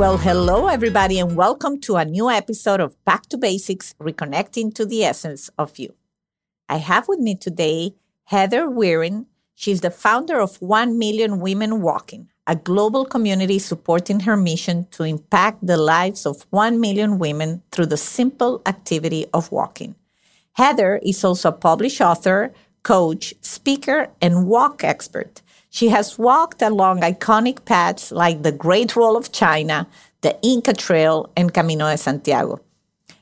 Well, 0.00 0.16
hello, 0.16 0.68
everybody, 0.68 1.18
and 1.18 1.36
welcome 1.36 1.78
to 1.82 1.96
a 1.96 2.06
new 2.06 2.30
episode 2.30 2.80
of 2.80 2.96
Back 3.04 3.26
to 3.26 3.36
Basics 3.36 3.94
Reconnecting 4.00 4.74
to 4.76 4.86
the 4.86 5.04
Essence 5.04 5.50
of 5.58 5.78
You. 5.78 5.94
I 6.70 6.78
have 6.78 7.06
with 7.06 7.18
me 7.18 7.34
today 7.34 7.92
Heather 8.24 8.70
Waring. 8.70 9.26
She's 9.54 9.82
the 9.82 9.90
founder 9.90 10.40
of 10.40 10.56
1 10.62 10.98
Million 10.98 11.38
Women 11.38 11.82
Walking, 11.82 12.30
a 12.46 12.56
global 12.56 13.04
community 13.04 13.58
supporting 13.58 14.20
her 14.20 14.38
mission 14.38 14.86
to 14.92 15.02
impact 15.02 15.66
the 15.66 15.76
lives 15.76 16.24
of 16.24 16.46
1 16.48 16.80
million 16.80 17.18
women 17.18 17.62
through 17.70 17.86
the 17.92 17.98
simple 17.98 18.62
activity 18.64 19.26
of 19.34 19.52
walking. 19.52 19.96
Heather 20.52 20.98
is 21.02 21.22
also 21.22 21.50
a 21.50 21.52
published 21.52 22.00
author, 22.00 22.54
coach, 22.84 23.34
speaker, 23.42 24.08
and 24.22 24.46
walk 24.46 24.82
expert. 24.82 25.42
She 25.72 25.88
has 25.88 26.18
walked 26.18 26.62
along 26.62 27.00
iconic 27.00 27.64
paths 27.64 28.10
like 28.10 28.42
the 28.42 28.50
Great 28.50 28.96
Wall 28.96 29.16
of 29.16 29.30
China, 29.30 29.86
the 30.20 30.36
Inca 30.42 30.72
Trail, 30.72 31.30
and 31.36 31.54
Camino 31.54 31.88
de 31.88 31.96
Santiago. 31.96 32.60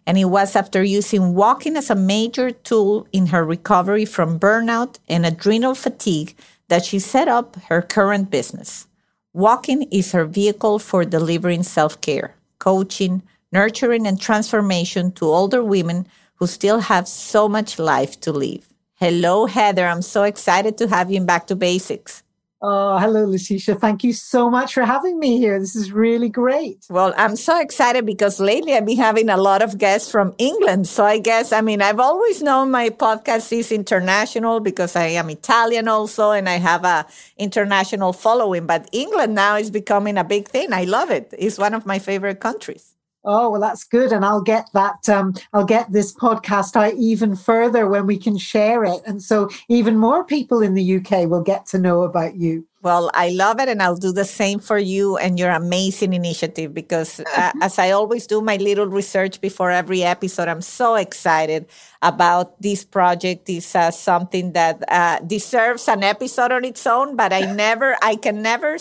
And 0.07 0.17
it 0.17 0.25
was 0.25 0.57
after 0.57 0.83
using 0.83 1.35
walking 1.35 1.77
as 1.77 1.91
a 1.91 1.95
major 1.95 2.51
tool 2.51 3.07
in 3.13 3.27
her 3.27 3.45
recovery 3.45 4.07
from 4.07 4.41
burnout 4.41 4.99
and 5.07 5.27
adrenal 5.27 5.75
fatigue 5.75 6.35
that 6.69 6.87
she 6.87 6.99
set 6.99 7.29
up 7.29 7.57
her 7.69 7.83
current 7.83 8.31
business. 8.31 8.87
Walking 9.35 9.83
is 9.93 10.13
her 10.13 10.25
vehicle 10.25 10.79
for 10.79 11.05
delivering 11.05 11.63
self 11.65 12.01
care, 12.01 12.35
coaching, 12.59 13.23
nurturing, 13.53 14.07
and 14.07 14.19
transformation 14.19 15.13
to 15.13 15.27
older 15.27 15.63
women 15.63 16.07
who 16.37 16.47
still 16.47 16.81
have 16.81 17.07
so 17.07 17.47
much 17.47 17.79
life 17.79 18.19
to 18.21 18.33
live. 18.33 18.73
Hello, 18.95 19.45
Heather. 19.45 19.87
I'm 19.87 20.03
so 20.03 20.23
excited 20.23 20.79
to 20.79 20.89
have 20.89 21.11
you 21.11 21.19
in 21.19 21.27
Back 21.27 21.47
to 21.49 21.55
Basics. 21.55 22.23
Oh, 22.61 22.99
hello, 22.99 23.25
Leticia. 23.25 23.79
Thank 23.79 24.03
you 24.03 24.13
so 24.13 24.51
much 24.51 24.75
for 24.75 24.83
having 24.85 25.21
me 25.21 25.39
here. 25.39 25.61
This 25.61 25.77
is 25.77 25.93
really 25.93 26.29
great. 26.29 26.85
Well, 26.91 27.15
I'm 27.17 27.37
so 27.37 27.61
excited 27.61 28.05
because 28.05 28.41
lately 28.41 28.75
I've 28.75 28.85
been 28.85 28.97
having 28.99 29.29
a 29.29 29.37
lot 29.37 29.63
of 29.63 29.79
guests 29.79 30.11
from 30.11 30.35
England. 30.39 30.89
So 30.89 31.05
I 31.05 31.21
guess, 31.21 31.53
I 31.53 31.61
mean, 31.61 31.81
I've 31.81 32.01
always 32.01 32.43
known 32.43 32.73
my 32.73 32.91
podcast 32.91 33.53
is 33.53 33.71
international 33.71 34.59
because 34.59 34.97
I 34.97 35.07
am 35.07 35.31
Italian 35.31 35.87
also 35.87 36.33
and 36.33 36.49
I 36.49 36.59
have 36.59 36.85
a 36.85 37.07
international 37.37 38.13
following. 38.13 38.67
But 38.67 38.89
England 38.91 39.37
now 39.37 39.55
is 39.57 39.71
becoming 39.71 40.19
a 40.19 40.25
big 40.25 40.49
thing. 40.49 40.73
I 40.73 40.83
love 40.83 41.11
it. 41.11 41.33
It's 41.39 41.59
one 41.59 41.75
of 41.75 41.87
my 41.87 42.01
favorite 42.01 42.41
countries. 42.41 42.95
Oh 43.25 43.51
well, 43.51 43.61
that's 43.61 43.85
good, 43.85 44.13
and 44.13 44.25
I'll 44.25 44.43
get 44.43 44.69
that. 44.75 45.09
Um, 45.09 45.35
I'll 45.53 45.65
get 45.65 45.93
this 45.93 46.15
podcast 46.15 46.77
out 46.77 46.95
even 46.95 47.35
further 47.35 47.89
when 47.89 48.07
we 48.07 48.17
can 48.17 48.39
share 48.39 48.85
it, 48.85 49.01
and 49.07 49.23
so 49.23 49.49
even 49.69 49.97
more 49.97 50.25
people 50.25 50.63
in 50.63 50.75
the 50.75 50.97
UK 50.97 51.29
will 51.29 51.43
get 51.43 51.67
to 51.67 51.79
know 51.79 52.03
about 52.03 52.37
you. 52.37 52.67
Well, 52.81 53.11
I 53.13 53.31
love 53.31 53.59
it, 53.59 53.69
and 53.69 53.83
I'll 53.83 53.97
do 53.97 54.13
the 54.13 54.25
same 54.25 54.61
for 54.61 54.79
you 54.79 55.17
and 55.17 55.37
your 55.37 55.51
amazing 55.51 56.13
initiative 56.13 56.73
because, 56.73 57.19
uh, 57.37 57.53
as 57.61 57.77
I 57.79 57.91
always 57.91 58.27
do 58.27 58.41
my 58.41 58.57
little 58.57 58.87
research 58.87 59.41
before 59.41 59.73
every 59.73 60.05
episode, 60.05 60.47
I'm 60.47 60.63
so 60.63 60.95
excited 60.95 61.67
about 62.01 62.63
this 62.63 62.85
project. 62.85 63.51
Is 63.51 63.75
uh, 63.75 63.91
something 63.91 64.53
that 64.53 64.85
uh, 64.89 65.19
deserves 65.27 65.89
an 65.89 66.05
episode 66.05 66.53
on 66.53 66.65
its 66.65 66.87
own, 66.87 67.17
but 67.17 67.33
I 67.33 67.41
never, 67.41 67.97
I 68.01 68.15
can 68.15 68.43
never 68.43 68.79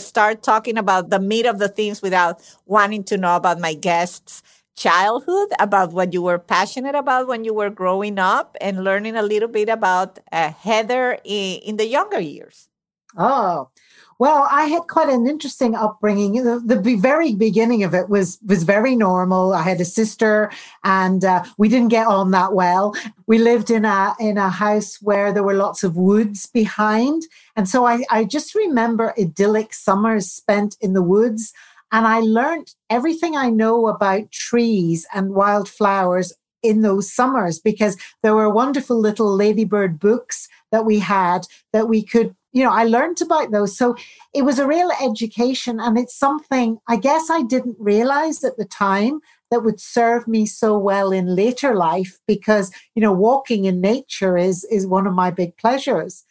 start 0.00 0.42
talking 0.42 0.78
about 0.78 1.10
the 1.10 1.20
meat 1.20 1.46
of 1.46 1.58
the 1.58 1.68
things 1.68 2.02
without 2.02 2.40
wanting 2.66 3.04
to 3.04 3.16
know 3.16 3.36
about 3.36 3.60
my 3.60 3.74
guests' 3.74 4.42
childhood, 4.76 5.48
about 5.58 5.92
what 5.92 6.12
you 6.12 6.22
were 6.22 6.38
passionate 6.38 6.94
about 6.94 7.28
when 7.28 7.44
you 7.44 7.54
were 7.54 7.70
growing 7.70 8.18
up, 8.18 8.56
and 8.60 8.84
learning 8.84 9.16
a 9.16 9.22
little 9.22 9.48
bit 9.48 9.68
about 9.68 10.18
uh, 10.32 10.50
Heather 10.50 11.18
in, 11.24 11.60
in 11.60 11.76
the 11.76 11.86
younger 11.86 12.20
years. 12.20 12.68
Oh, 13.16 13.70
well, 14.18 14.46
I 14.50 14.66
had 14.66 14.82
quite 14.88 15.08
an 15.08 15.26
interesting 15.26 15.74
upbringing. 15.74 16.44
The, 16.44 16.60
the, 16.64 16.96
very 16.96 17.34
beginning 17.34 17.82
of 17.82 17.94
it 17.94 18.08
was 18.08 18.38
was 18.46 18.62
very 18.62 18.94
normal. 18.94 19.52
I 19.52 19.62
had 19.62 19.80
a 19.80 19.84
sister, 19.84 20.50
and 20.84 21.24
uh, 21.24 21.44
we 21.58 21.68
didn't 21.68 21.88
get 21.88 22.06
on 22.06 22.30
that 22.30 22.52
well. 22.52 22.94
We 23.26 23.38
lived 23.38 23.70
in 23.70 23.84
a 23.84 24.14
in 24.20 24.38
a 24.38 24.48
house 24.50 24.98
where 25.02 25.32
there 25.32 25.42
were 25.42 25.54
lots 25.54 25.82
of 25.82 25.96
woods 25.96 26.46
behind, 26.46 27.22
and 27.56 27.68
so 27.68 27.86
I, 27.86 28.04
I 28.10 28.24
just 28.24 28.54
remember 28.54 29.14
idyllic 29.18 29.74
summers 29.74 30.30
spent 30.30 30.76
in 30.80 30.92
the 30.92 31.02
woods. 31.02 31.52
And 31.92 32.08
I 32.08 32.20
learned 32.20 32.74
everything 32.90 33.36
I 33.36 33.50
know 33.50 33.86
about 33.86 34.32
trees 34.32 35.06
and 35.14 35.32
wildflowers 35.32 36.32
in 36.60 36.80
those 36.80 37.12
summers 37.12 37.60
because 37.60 37.96
there 38.22 38.34
were 38.34 38.50
wonderful 38.50 38.98
little 38.98 39.32
ladybird 39.32 40.00
books 40.00 40.48
that 40.72 40.84
we 40.84 40.98
had 40.98 41.46
that 41.72 41.88
we 41.88 42.02
could 42.02 42.34
you 42.54 42.62
know, 42.62 42.70
I 42.72 42.84
learned 42.84 43.20
about 43.20 43.50
those. 43.50 43.76
So 43.76 43.96
it 44.32 44.42
was 44.42 44.60
a 44.60 44.66
real 44.66 44.90
education. 45.02 45.80
And 45.80 45.98
it's 45.98 46.14
something 46.14 46.78
I 46.88 46.96
guess 46.96 47.28
I 47.28 47.42
didn't 47.42 47.76
realize 47.80 48.44
at 48.44 48.56
the 48.56 48.64
time 48.64 49.20
that 49.50 49.64
would 49.64 49.80
serve 49.80 50.26
me 50.28 50.46
so 50.46 50.78
well 50.78 51.10
in 51.10 51.34
later 51.34 51.74
life 51.74 52.18
because, 52.26 52.70
you 52.94 53.02
know, 53.02 53.12
walking 53.12 53.64
in 53.64 53.80
nature 53.80 54.38
is, 54.38 54.64
is 54.70 54.86
one 54.86 55.06
of 55.06 55.14
my 55.14 55.32
big 55.32 55.56
pleasures. 55.56 56.24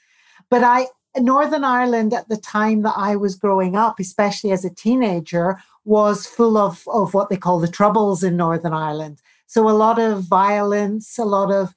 But 0.49 0.63
I, 0.63 0.87
Northern 1.17 1.65
Ireland 1.65 2.13
at 2.13 2.29
the 2.29 2.37
time 2.37 2.83
that 2.83 2.95
I 2.95 3.17
was 3.17 3.35
growing 3.35 3.75
up, 3.75 3.99
especially 3.99 4.51
as 4.51 4.63
a 4.63 4.73
teenager, 4.73 5.57
was 5.83 6.25
full 6.25 6.57
of, 6.57 6.87
of 6.87 7.13
what 7.13 7.29
they 7.29 7.37
call 7.37 7.59
the 7.59 7.67
troubles 7.67 8.23
in 8.23 8.37
Northern 8.37 8.73
Ireland. 8.73 9.21
So 9.45 9.69
a 9.69 9.71
lot 9.71 9.99
of 9.99 10.23
violence, 10.23 11.17
a 11.17 11.25
lot 11.25 11.51
of 11.51 11.75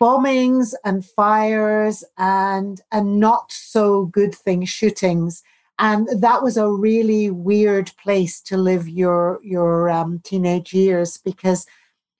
bombings 0.00 0.74
and 0.84 1.04
fires 1.04 2.04
and 2.18 2.80
and 2.92 3.18
not 3.18 3.50
so 3.50 4.06
good 4.06 4.34
thing 4.34 4.64
shootings. 4.64 5.42
And 5.78 6.08
that 6.22 6.42
was 6.42 6.56
a 6.56 6.70
really 6.70 7.30
weird 7.30 7.92
place 8.02 8.40
to 8.42 8.56
live 8.56 8.88
your 8.88 9.40
your 9.42 9.90
um, 9.90 10.20
teenage 10.24 10.72
years 10.72 11.18
because 11.18 11.66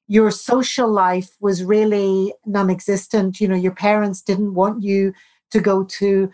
your 0.08 0.30
social 0.30 0.88
life 0.88 1.30
was 1.40 1.64
really 1.64 2.32
non-existent. 2.44 3.40
You 3.40 3.48
know 3.48 3.56
your 3.56 3.74
parents 3.74 4.22
didn't 4.22 4.54
want 4.54 4.82
you 4.82 5.12
to 5.50 5.60
go 5.60 5.84
to 5.84 6.30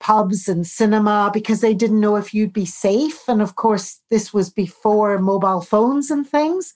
pubs 0.00 0.48
and 0.48 0.66
cinema 0.66 1.30
because 1.34 1.60
they 1.60 1.74
didn't 1.74 2.00
know 2.00 2.16
if 2.16 2.32
you'd 2.32 2.52
be 2.52 2.66
safe. 2.66 3.28
And 3.28 3.42
of 3.42 3.56
course 3.56 4.00
this 4.10 4.32
was 4.32 4.50
before 4.50 5.18
mobile 5.18 5.60
phones 5.60 6.10
and 6.10 6.28
things. 6.28 6.74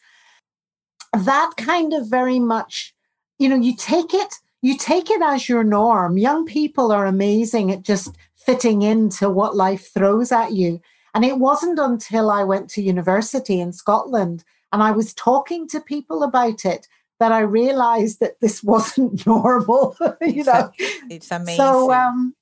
That 1.13 1.53
kind 1.57 1.93
of 1.93 2.09
very 2.09 2.39
much 2.39 2.95
you 3.43 3.49
know, 3.49 3.57
you 3.57 3.75
take 3.75 4.15
it, 4.15 4.35
you 4.63 4.79
take 4.79 5.11
it 5.11 5.21
as 5.21 5.49
your 5.49 5.65
norm. 5.65 6.17
Young 6.17 6.47
people 6.47 6.93
are 6.93 7.07
amazing 7.07 7.73
at 7.73 7.83
just 7.83 8.17
fitting 8.37 8.83
into 8.83 9.29
what 9.29 9.57
life 9.57 9.93
throws 9.93 10.31
at 10.31 10.53
you. 10.53 10.81
And 11.13 11.25
it 11.25 11.39
wasn't 11.39 11.81
until 11.81 12.31
I 12.31 12.45
went 12.45 12.71
to 12.71 12.83
university 12.83 13.61
in 13.61 13.73
Scotland 13.73 14.45
and 14.73 14.81
I 14.81 14.93
was 14.93 15.13
talking 15.13 15.69
to 15.69 15.81
people 15.81 16.23
about 16.23 16.65
it 16.65 16.87
that 17.19 17.33
I 17.33 17.41
realized 17.41 18.21
that 18.21 18.41
this 18.41 18.63
wasn't 18.73 19.27
normal. 19.27 19.97
you 20.21 20.45
know, 20.45 20.71
it's 21.11 21.33
amazing. 21.33 21.57
So, 21.57 21.93
um, 21.93 22.35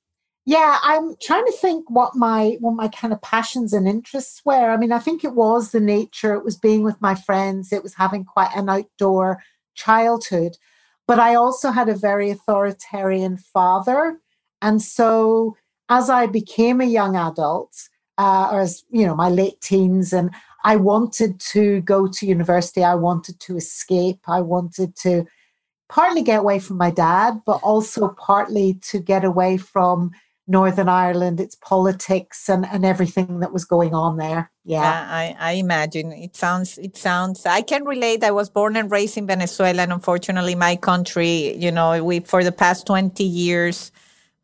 yeah, 0.44 0.78
I'm 0.82 1.16
trying 1.22 1.46
to 1.46 1.52
think 1.52 1.88
what 1.88 2.14
my 2.14 2.56
what 2.60 2.74
my 2.74 2.88
kind 2.88 3.12
of 3.12 3.22
passions 3.22 3.72
and 3.72 3.88
interests 3.88 4.42
were. 4.44 4.70
I 4.70 4.76
mean, 4.76 4.92
I 4.92 4.98
think 4.98 5.24
it 5.24 5.34
was 5.34 5.70
the 5.70 5.80
nature. 5.80 6.34
It 6.34 6.44
was 6.44 6.56
being 6.56 6.82
with 6.82 7.00
my 7.00 7.14
friends. 7.14 7.72
It 7.72 7.82
was 7.82 7.94
having 7.94 8.24
quite 8.24 8.50
an 8.54 8.68
outdoor 8.68 9.42
childhood. 9.74 10.56
But 11.10 11.18
I 11.18 11.34
also 11.34 11.72
had 11.72 11.88
a 11.88 11.96
very 11.96 12.30
authoritarian 12.30 13.36
father. 13.36 14.20
And 14.62 14.80
so 14.80 15.56
as 15.88 16.08
I 16.08 16.26
became 16.26 16.80
a 16.80 16.84
young 16.84 17.16
adult, 17.16 17.72
uh, 18.16 18.48
or 18.52 18.60
as, 18.60 18.84
you 18.90 19.04
know, 19.04 19.16
my 19.16 19.28
late 19.28 19.60
teens, 19.60 20.12
and 20.12 20.30
I 20.62 20.76
wanted 20.76 21.40
to 21.52 21.80
go 21.80 22.06
to 22.06 22.26
university, 22.26 22.84
I 22.84 22.94
wanted 22.94 23.40
to 23.40 23.56
escape, 23.56 24.20
I 24.28 24.40
wanted 24.40 24.94
to 25.02 25.26
partly 25.88 26.22
get 26.22 26.38
away 26.38 26.60
from 26.60 26.76
my 26.76 26.92
dad, 26.92 27.40
but 27.44 27.58
also 27.64 28.10
partly 28.10 28.74
to 28.90 29.00
get 29.00 29.24
away 29.24 29.56
from 29.56 30.12
Northern 30.50 30.88
Ireland, 30.88 31.38
its 31.38 31.54
politics 31.54 32.48
and, 32.48 32.66
and 32.66 32.84
everything 32.84 33.38
that 33.38 33.52
was 33.52 33.64
going 33.64 33.94
on 33.94 34.16
there. 34.16 34.50
Yeah. 34.64 34.82
yeah. 34.82 35.06
I, 35.08 35.36
I 35.38 35.52
imagine. 35.52 36.10
It 36.10 36.34
sounds 36.34 36.76
it 36.76 36.96
sounds 36.96 37.46
I 37.46 37.62
can 37.62 37.84
relate. 37.84 38.24
I 38.24 38.32
was 38.32 38.50
born 38.50 38.76
and 38.76 38.90
raised 38.90 39.16
in 39.16 39.28
Venezuela 39.28 39.82
and 39.82 39.92
unfortunately 39.92 40.56
my 40.56 40.74
country, 40.74 41.56
you 41.56 41.70
know, 41.70 42.02
we 42.02 42.18
for 42.18 42.42
the 42.42 42.50
past 42.50 42.84
20 42.88 43.22
years 43.22 43.92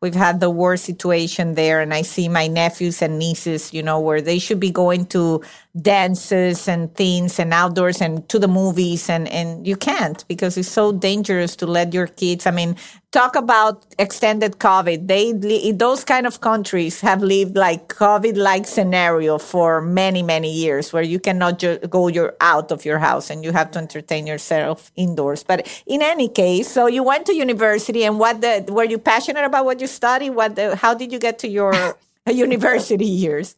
we've 0.02 0.14
had 0.14 0.40
the 0.40 0.50
war 0.50 0.76
situation 0.76 1.54
there 1.54 1.80
and 1.80 1.94
i 1.94 2.02
see 2.02 2.28
my 2.28 2.46
nephews 2.46 3.00
and 3.00 3.18
nieces 3.18 3.72
you 3.72 3.82
know 3.82 3.98
where 3.98 4.20
they 4.20 4.38
should 4.38 4.60
be 4.60 4.70
going 4.70 5.06
to 5.06 5.42
dances 5.80 6.68
and 6.68 6.94
things 6.94 7.38
and 7.38 7.52
outdoors 7.52 8.00
and 8.00 8.28
to 8.28 8.38
the 8.38 8.48
movies 8.48 9.08
and 9.08 9.26
and 9.28 9.66
you 9.66 9.76
can't 9.76 10.26
because 10.28 10.58
it's 10.58 10.68
so 10.68 10.92
dangerous 10.92 11.56
to 11.56 11.66
let 11.66 11.94
your 11.94 12.06
kids 12.06 12.46
i 12.46 12.50
mean 12.50 12.76
talk 13.16 13.34
about 13.34 13.86
extended 13.98 14.58
COVID. 14.58 15.08
They 15.08 15.72
those 15.72 16.04
kind 16.04 16.26
of 16.26 16.40
countries 16.40 17.00
have 17.00 17.22
lived 17.22 17.56
like 17.56 17.88
COVID-like 17.88 18.66
scenario 18.66 19.38
for 19.38 19.80
many 19.80 20.22
many 20.22 20.52
years, 20.52 20.92
where 20.92 21.02
you 21.02 21.18
cannot 21.18 21.58
ju- 21.58 21.78
go 21.88 22.08
your 22.08 22.36
out 22.40 22.70
of 22.70 22.84
your 22.84 22.98
house 22.98 23.30
and 23.30 23.42
you 23.42 23.52
have 23.52 23.70
to 23.72 23.78
entertain 23.78 24.26
yourself 24.26 24.92
indoors. 24.96 25.42
But 25.42 25.58
in 25.86 26.02
any 26.02 26.28
case, 26.28 26.68
so 26.68 26.86
you 26.86 27.02
went 27.02 27.24
to 27.26 27.34
university, 27.34 28.04
and 28.04 28.18
what 28.18 28.42
the, 28.42 28.52
were 28.68 28.84
you 28.84 28.98
passionate 28.98 29.44
about 29.44 29.64
what 29.64 29.80
you 29.80 29.86
studied? 29.86 30.30
What 30.30 30.56
the, 30.56 30.76
how 30.76 30.92
did 30.92 31.10
you 31.10 31.18
get 31.18 31.38
to 31.38 31.48
your 31.48 31.72
university 32.26 33.06
years? 33.06 33.56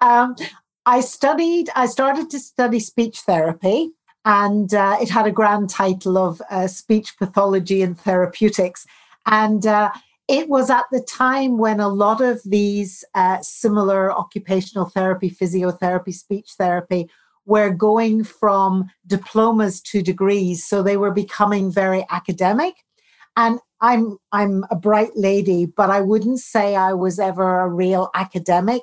Um, 0.00 0.34
I 0.86 1.00
studied. 1.00 1.68
I 1.76 1.86
started 1.86 2.30
to 2.30 2.38
study 2.40 2.80
speech 2.80 3.20
therapy 3.20 3.92
and 4.24 4.72
uh, 4.72 4.96
it 5.00 5.08
had 5.08 5.26
a 5.26 5.32
grand 5.32 5.68
title 5.68 6.16
of 6.16 6.40
uh, 6.50 6.66
Speech 6.66 7.18
Pathology 7.18 7.82
and 7.82 7.98
Therapeutics. 7.98 8.86
And 9.26 9.66
uh, 9.66 9.90
it 10.28 10.48
was 10.48 10.70
at 10.70 10.84
the 10.92 11.00
time 11.00 11.58
when 11.58 11.80
a 11.80 11.88
lot 11.88 12.20
of 12.20 12.40
these 12.44 13.04
uh, 13.14 13.38
similar 13.42 14.12
occupational 14.12 14.86
therapy, 14.86 15.30
physiotherapy, 15.30 16.14
speech 16.14 16.52
therapy 16.56 17.10
were 17.44 17.70
going 17.70 18.22
from 18.22 18.88
diplomas 19.06 19.80
to 19.80 20.00
degrees. 20.00 20.64
So 20.64 20.82
they 20.82 20.96
were 20.96 21.10
becoming 21.10 21.72
very 21.72 22.06
academic. 22.10 22.74
And 23.36 23.58
I'm 23.80 24.18
I'm 24.30 24.64
a 24.70 24.76
bright 24.76 25.16
lady, 25.16 25.66
but 25.66 25.90
I 25.90 26.00
wouldn't 26.00 26.38
say 26.38 26.76
I 26.76 26.92
was 26.92 27.18
ever 27.18 27.60
a 27.60 27.68
real 27.68 28.10
academic. 28.14 28.82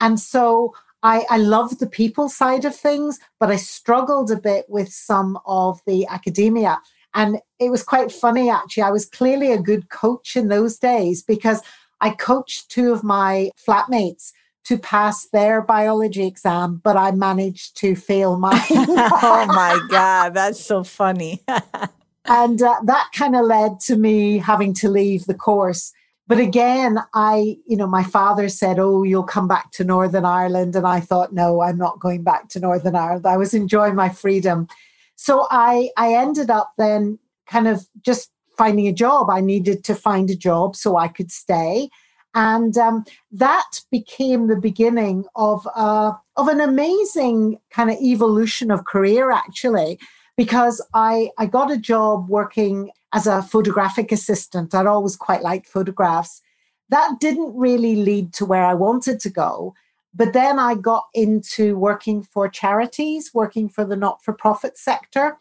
And 0.00 0.20
so 0.20 0.74
I, 1.02 1.24
I 1.30 1.36
love 1.38 1.78
the 1.78 1.86
people 1.86 2.28
side 2.28 2.64
of 2.64 2.74
things, 2.74 3.18
but 3.38 3.50
I 3.50 3.56
struggled 3.56 4.30
a 4.30 4.36
bit 4.36 4.66
with 4.68 4.92
some 4.92 5.38
of 5.46 5.80
the 5.86 6.06
academia. 6.06 6.80
And 7.14 7.38
it 7.58 7.70
was 7.70 7.82
quite 7.82 8.12
funny, 8.12 8.50
actually. 8.50 8.82
I 8.82 8.90
was 8.90 9.06
clearly 9.06 9.52
a 9.52 9.58
good 9.58 9.90
coach 9.90 10.36
in 10.36 10.48
those 10.48 10.78
days 10.78 11.22
because 11.22 11.62
I 12.00 12.10
coached 12.10 12.70
two 12.70 12.92
of 12.92 13.02
my 13.02 13.50
flatmates 13.66 14.32
to 14.64 14.78
pass 14.78 15.26
their 15.28 15.62
biology 15.62 16.26
exam, 16.26 16.80
but 16.84 16.96
I 16.96 17.10
managed 17.12 17.76
to 17.78 17.96
fail 17.96 18.38
mine. 18.38 18.60
oh 18.70 19.46
my 19.48 19.80
God, 19.88 20.34
that's 20.34 20.60
so 20.60 20.84
funny. 20.84 21.42
and 22.26 22.60
uh, 22.60 22.76
that 22.84 23.08
kind 23.14 23.34
of 23.34 23.46
led 23.46 23.80
to 23.80 23.96
me 23.96 24.38
having 24.38 24.74
to 24.74 24.90
leave 24.90 25.24
the 25.24 25.34
course. 25.34 25.92
But 26.28 26.38
again, 26.38 26.98
I, 27.14 27.56
you 27.66 27.76
know, 27.76 27.86
my 27.86 28.04
father 28.04 28.50
said, 28.50 28.78
Oh, 28.78 29.02
you'll 29.02 29.22
come 29.22 29.48
back 29.48 29.72
to 29.72 29.84
Northern 29.84 30.26
Ireland. 30.26 30.76
And 30.76 30.86
I 30.86 31.00
thought, 31.00 31.32
No, 31.32 31.62
I'm 31.62 31.78
not 31.78 32.00
going 32.00 32.22
back 32.22 32.50
to 32.50 32.60
Northern 32.60 32.94
Ireland. 32.94 33.26
I 33.26 33.38
was 33.38 33.54
enjoying 33.54 33.94
my 33.94 34.10
freedom. 34.10 34.68
So 35.16 35.48
I, 35.50 35.88
I 35.96 36.12
ended 36.12 36.50
up 36.50 36.74
then 36.76 37.18
kind 37.46 37.66
of 37.66 37.86
just 38.02 38.30
finding 38.58 38.86
a 38.86 38.92
job. 38.92 39.30
I 39.30 39.40
needed 39.40 39.84
to 39.84 39.94
find 39.94 40.28
a 40.30 40.36
job 40.36 40.76
so 40.76 40.96
I 40.96 41.08
could 41.08 41.32
stay. 41.32 41.88
And 42.34 42.76
um, 42.76 43.04
that 43.32 43.80
became 43.90 44.46
the 44.46 44.60
beginning 44.60 45.24
of, 45.34 45.66
uh, 45.74 46.12
of 46.36 46.48
an 46.48 46.60
amazing 46.60 47.58
kind 47.70 47.90
of 47.90 47.96
evolution 47.96 48.70
of 48.70 48.84
career, 48.84 49.30
actually, 49.30 49.98
because 50.36 50.84
I, 50.92 51.30
I 51.38 51.46
got 51.46 51.70
a 51.70 51.78
job 51.78 52.28
working 52.28 52.90
as 53.12 53.26
a 53.26 53.42
photographic 53.42 54.12
assistant. 54.12 54.74
I'd 54.74 54.86
always 54.86 55.16
quite 55.16 55.42
liked 55.42 55.66
photographs. 55.66 56.42
That 56.90 57.20
didn't 57.20 57.56
really 57.56 57.96
lead 57.96 58.32
to 58.34 58.44
where 58.44 58.64
I 58.64 58.74
wanted 58.74 59.20
to 59.20 59.30
go. 59.30 59.74
But 60.14 60.32
then 60.32 60.58
I 60.58 60.74
got 60.74 61.04
into 61.14 61.76
working 61.76 62.22
for 62.22 62.48
charities, 62.48 63.30
working 63.34 63.68
for 63.68 63.84
the 63.84 63.96
not 63.96 64.22
for 64.24 64.32
profit 64.32 64.78
sector. 64.78 65.36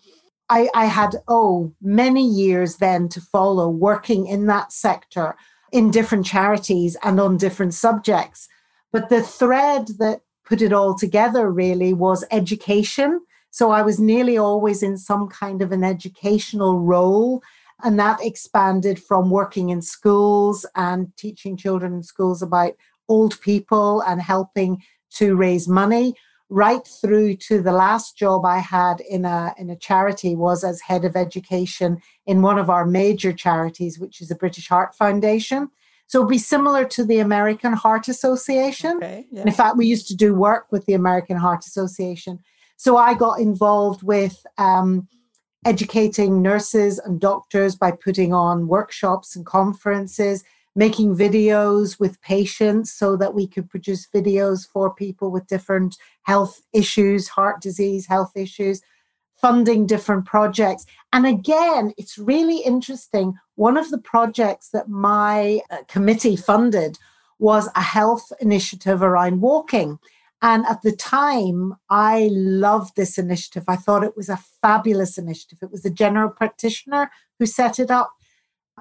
I, 0.49 0.69
I, 0.75 0.85
had, 0.85 1.15
oh, 1.27 1.73
many 1.81 2.25
years 2.25 2.77
then 2.77 3.09
to 3.09 3.21
follow 3.21 3.69
working 3.69 4.27
in 4.27 4.45
that 4.47 4.71
sector 4.71 5.35
in 5.71 5.91
different 5.91 6.25
charities 6.25 6.95
and 7.03 7.19
on 7.19 7.37
different 7.37 7.73
subjects. 7.73 8.47
But 8.91 9.09
the 9.09 9.21
thread 9.21 9.87
that 9.99 10.21
put 10.45 10.61
it 10.61 10.71
all 10.71 10.95
together 10.95 11.51
really 11.51 11.93
was 11.93 12.23
education. 12.31 13.21
So 13.51 13.71
I 13.71 13.81
was 13.81 13.99
nearly 13.99 14.37
always 14.37 14.81
in 14.81 14.97
some 14.97 15.27
kind 15.27 15.61
of 15.61 15.71
an 15.71 15.83
educational 15.83 16.79
role 16.79 17.41
and 17.83 17.99
that 17.99 18.19
expanded 18.23 19.01
from 19.01 19.29
working 19.29 19.69
in 19.69 19.81
schools 19.81 20.65
and 20.75 21.15
teaching 21.17 21.55
children 21.55 21.93
in 21.93 22.03
schools 22.03 22.41
about 22.41 22.73
old 23.09 23.39
people 23.41 24.01
and 24.01 24.21
helping 24.21 24.81
to 25.11 25.35
raise 25.35 25.67
money 25.67 26.13
right 26.49 26.87
through 27.01 27.35
to 27.35 27.61
the 27.61 27.71
last 27.71 28.17
job 28.17 28.45
I 28.45 28.59
had 28.59 29.01
in 29.01 29.25
a 29.25 29.53
in 29.57 29.69
a 29.69 29.75
charity 29.75 30.35
was 30.35 30.63
as 30.63 30.81
head 30.81 31.03
of 31.03 31.15
education 31.15 32.01
in 32.25 32.41
one 32.41 32.57
of 32.57 32.69
our 32.69 32.85
major 32.85 33.33
charities, 33.33 33.99
which 33.99 34.21
is 34.21 34.29
the 34.29 34.35
British 34.35 34.67
Heart 34.67 34.95
Foundation. 34.95 35.69
So 36.07 36.19
it'd 36.19 36.29
be 36.29 36.37
similar 36.37 36.85
to 36.85 37.03
the 37.03 37.19
American 37.19 37.73
Heart 37.73 38.07
Association. 38.07 38.97
Okay, 38.97 39.25
yeah. 39.29 39.41
In 39.41 39.51
fact, 39.51 39.75
we 39.75 39.87
used 39.87 40.07
to 40.07 40.15
do 40.15 40.33
work 40.33 40.67
with 40.71 40.85
the 40.85 40.93
American 40.93 41.35
Heart 41.35 41.65
Association. 41.65 42.39
So 42.77 42.95
I 42.95 43.13
got 43.13 43.41
involved 43.41 44.03
with 44.03 44.45
um, 44.57 45.09
educating 45.65 46.41
nurses 46.41 46.99
and 46.99 47.19
doctors 47.19 47.75
by 47.75 47.91
putting 47.91 48.33
on 48.33 48.67
workshops 48.67 49.35
and 49.35 49.45
conferences, 49.45 50.43
making 50.75 51.15
videos 51.15 51.99
with 51.99 52.21
patients 52.21 52.91
so 52.91 53.17
that 53.17 53.33
we 53.33 53.47
could 53.47 53.69
produce 53.69 54.07
videos 54.13 54.67
for 54.67 54.93
people 54.93 55.31
with 55.31 55.47
different 55.47 55.97
health 56.23 56.61
issues, 56.73 57.27
heart 57.27 57.61
disease, 57.61 58.05
health 58.05 58.31
issues, 58.35 58.81
funding 59.35 59.85
different 59.85 60.25
projects. 60.25 60.85
And 61.13 61.25
again, 61.25 61.93
it's 61.97 62.17
really 62.17 62.59
interesting. 62.59 63.33
One 63.55 63.77
of 63.77 63.89
the 63.89 63.97
projects 63.97 64.69
that 64.69 64.89
my 64.89 65.61
uh, 65.69 65.77
committee 65.87 66.35
funded 66.35 66.97
was 67.39 67.69
a 67.75 67.81
health 67.81 68.31
initiative 68.39 69.01
around 69.01 69.41
walking. 69.41 69.99
And 70.41 70.65
at 70.67 70.83
the 70.83 70.91
time, 70.91 71.75
I 71.89 72.29
loved 72.31 72.95
this 72.95 73.17
initiative. 73.17 73.63
I 73.67 73.75
thought 73.75 74.03
it 74.03 74.15
was 74.15 74.29
a 74.29 74.37
fabulous 74.61 75.17
initiative. 75.17 75.59
It 75.61 75.71
was 75.71 75.81
the 75.81 75.89
general 75.89 76.29
practitioner 76.29 77.09
who 77.39 77.45
set 77.45 77.79
it 77.79 77.89
up. 77.89 78.11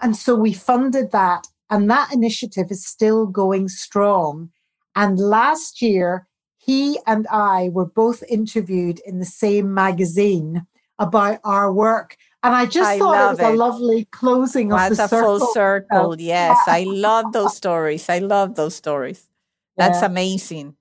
And 0.02 0.14
so 0.14 0.34
we 0.34 0.52
funded 0.52 1.12
that. 1.12 1.46
And 1.70 1.90
that 1.90 2.12
initiative 2.12 2.70
is 2.70 2.86
still 2.86 3.26
going 3.26 3.68
strong. 3.68 4.50
And 4.94 5.18
last 5.18 5.80
year, 5.80 6.26
he 6.58 6.98
and 7.06 7.26
I 7.28 7.70
were 7.70 7.86
both 7.86 8.22
interviewed 8.28 9.00
in 9.06 9.18
the 9.18 9.24
same 9.24 9.72
magazine 9.72 10.66
about 10.98 11.40
our 11.44 11.72
work. 11.72 12.16
And 12.42 12.54
I 12.54 12.66
just 12.66 12.88
I 12.88 12.98
thought 12.98 13.26
it 13.26 13.30
was 13.30 13.38
it. 13.40 13.54
a 13.54 13.56
lovely 13.56 14.04
closing 14.06 14.72
of 14.72 14.96
the 14.96 15.04
a 15.04 15.08
circle. 15.08 15.38
full 15.38 15.52
circle. 15.52 16.20
Yes, 16.20 16.58
I 16.66 16.84
love 16.84 17.32
those 17.32 17.56
stories. 17.56 18.08
I 18.08 18.18
love 18.18 18.54
those 18.54 18.74
stories. 18.74 19.28
That's 19.76 20.00
yeah. 20.00 20.06
amazing. 20.06 20.76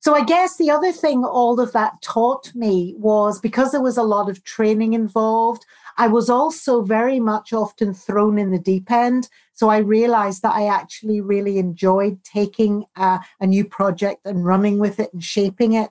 So 0.00 0.14
I 0.14 0.24
guess 0.24 0.56
the 0.56 0.70
other 0.70 0.92
thing 0.92 1.24
all 1.24 1.60
of 1.60 1.72
that 1.72 2.00
taught 2.00 2.54
me 2.54 2.94
was 2.96 3.38
because 3.38 3.70
there 3.70 3.82
was 3.82 3.98
a 3.98 4.02
lot 4.02 4.30
of 4.30 4.42
training 4.44 4.94
involved, 4.94 5.66
I 5.98 6.06
was 6.06 6.30
also 6.30 6.82
very 6.82 7.20
much 7.20 7.52
often 7.52 7.92
thrown 7.92 8.38
in 8.38 8.50
the 8.50 8.58
deep 8.58 8.90
end. 8.90 9.28
So 9.52 9.68
I 9.68 9.78
realized 9.78 10.40
that 10.40 10.54
I 10.54 10.68
actually 10.68 11.20
really 11.20 11.58
enjoyed 11.58 12.24
taking 12.24 12.86
a, 12.96 13.20
a 13.40 13.46
new 13.46 13.66
project 13.66 14.22
and 14.24 14.46
running 14.46 14.78
with 14.78 14.98
it 14.98 15.12
and 15.12 15.22
shaping 15.22 15.74
it. 15.74 15.90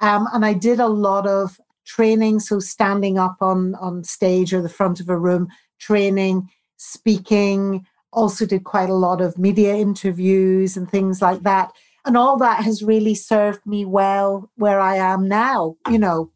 Um, 0.00 0.26
and 0.32 0.46
I 0.46 0.54
did 0.54 0.80
a 0.80 0.88
lot 0.88 1.26
of 1.26 1.60
training, 1.84 2.40
so 2.40 2.60
standing 2.60 3.18
up 3.18 3.36
on 3.42 3.74
on 3.74 4.04
stage 4.04 4.54
or 4.54 4.62
the 4.62 4.70
front 4.70 5.00
of 5.00 5.10
a 5.10 5.18
room, 5.18 5.48
training, 5.78 6.48
speaking. 6.78 7.86
Also 8.12 8.46
did 8.46 8.64
quite 8.64 8.88
a 8.88 8.94
lot 8.94 9.20
of 9.20 9.38
media 9.38 9.74
interviews 9.74 10.78
and 10.78 10.90
things 10.90 11.20
like 11.20 11.42
that 11.42 11.72
and 12.04 12.16
all 12.16 12.36
that 12.38 12.64
has 12.64 12.82
really 12.82 13.14
served 13.14 13.64
me 13.66 13.84
well 13.84 14.50
where 14.56 14.80
I 14.80 14.96
am 14.96 15.28
now, 15.28 15.76
you 15.88 15.98
know. 15.98 16.30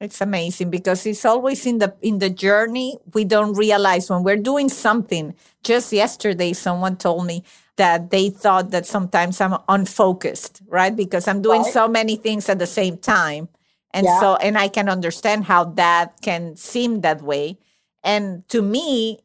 It's 0.00 0.22
amazing 0.22 0.70
because 0.70 1.04
it's 1.04 1.26
always 1.26 1.66
in 1.66 1.76
the 1.76 1.94
in 2.00 2.20
the 2.20 2.30
journey 2.30 2.96
we 3.12 3.24
don't 3.24 3.52
realize 3.52 4.08
when 4.08 4.22
we're 4.22 4.38
doing 4.38 4.70
something. 4.70 5.34
Just 5.62 5.92
yesterday 5.92 6.54
someone 6.54 6.96
told 6.96 7.26
me 7.26 7.44
that 7.76 8.10
they 8.10 8.30
thought 8.30 8.70
that 8.70 8.86
sometimes 8.86 9.40
I'm 9.42 9.58
unfocused, 9.68 10.62
right? 10.68 10.94
Because 10.94 11.28
I'm 11.28 11.42
doing 11.42 11.62
right. 11.62 11.72
so 11.72 11.86
many 11.86 12.16
things 12.16 12.48
at 12.48 12.58
the 12.58 12.66
same 12.66 12.96
time. 12.96 13.48
And 13.92 14.06
yeah. 14.06 14.20
so 14.20 14.36
and 14.36 14.56
I 14.56 14.68
can 14.68 14.88
understand 14.88 15.44
how 15.44 15.64
that 15.64 16.22
can 16.22 16.56
seem 16.56 17.02
that 17.02 17.20
way. 17.20 17.58
And 18.02 18.48
to 18.48 18.62
me, 18.62 19.18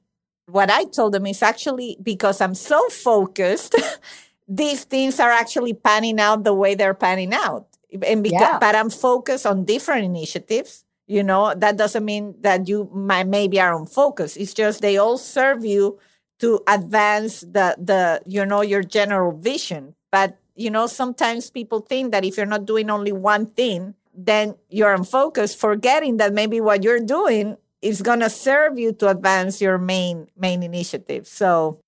what 0.47 0.69
I 0.69 0.83
told 0.85 1.13
them 1.13 1.25
is 1.25 1.41
actually 1.41 1.97
because 2.03 2.41
I'm 2.41 2.55
so 2.55 2.87
focused 2.89 3.75
these 4.47 4.83
things 4.83 5.19
are 5.19 5.31
actually 5.31 5.73
panning 5.73 6.19
out 6.19 6.43
the 6.43 6.53
way 6.53 6.75
they're 6.75 6.93
panning 6.93 7.33
out. 7.33 7.67
And 8.03 8.23
because, 8.23 8.41
yeah. 8.41 8.59
but 8.59 8.75
I'm 8.75 8.89
focused 8.89 9.45
on 9.45 9.65
different 9.65 10.05
initiatives. 10.05 10.83
You 11.07 11.23
know, 11.23 11.53
that 11.55 11.77
doesn't 11.77 12.03
mean 12.03 12.35
that 12.41 12.67
you 12.67 12.89
might 12.91 13.27
maybe 13.27 13.59
are 13.59 13.73
on 13.73 13.85
focus. 13.85 14.35
It's 14.37 14.53
just 14.53 14.81
they 14.81 14.97
all 14.97 15.17
serve 15.17 15.63
you 15.63 15.99
to 16.39 16.61
advance 16.67 17.41
the 17.41 17.75
the 17.77 18.21
you 18.25 18.45
know 18.45 18.61
your 18.61 18.83
general 18.83 19.31
vision 19.31 19.95
but 20.11 20.37
you 20.55 20.69
know 20.69 20.87
sometimes 20.87 21.49
people 21.49 21.79
think 21.79 22.11
that 22.11 22.25
if 22.25 22.37
you're 22.37 22.45
not 22.45 22.65
doing 22.65 22.89
only 22.89 23.11
one 23.11 23.45
thing 23.45 23.93
then 24.13 24.55
you're 24.69 24.93
unfocused 24.93 25.57
forgetting 25.57 26.17
that 26.17 26.33
maybe 26.33 26.59
what 26.59 26.83
you're 26.83 26.99
doing 26.99 27.57
is 27.81 28.01
going 28.01 28.19
to 28.19 28.29
serve 28.29 28.77
you 28.77 28.91
to 28.91 29.07
advance 29.07 29.61
your 29.61 29.77
main 29.77 30.27
main 30.37 30.63
initiative 30.63 31.27
so 31.27 31.79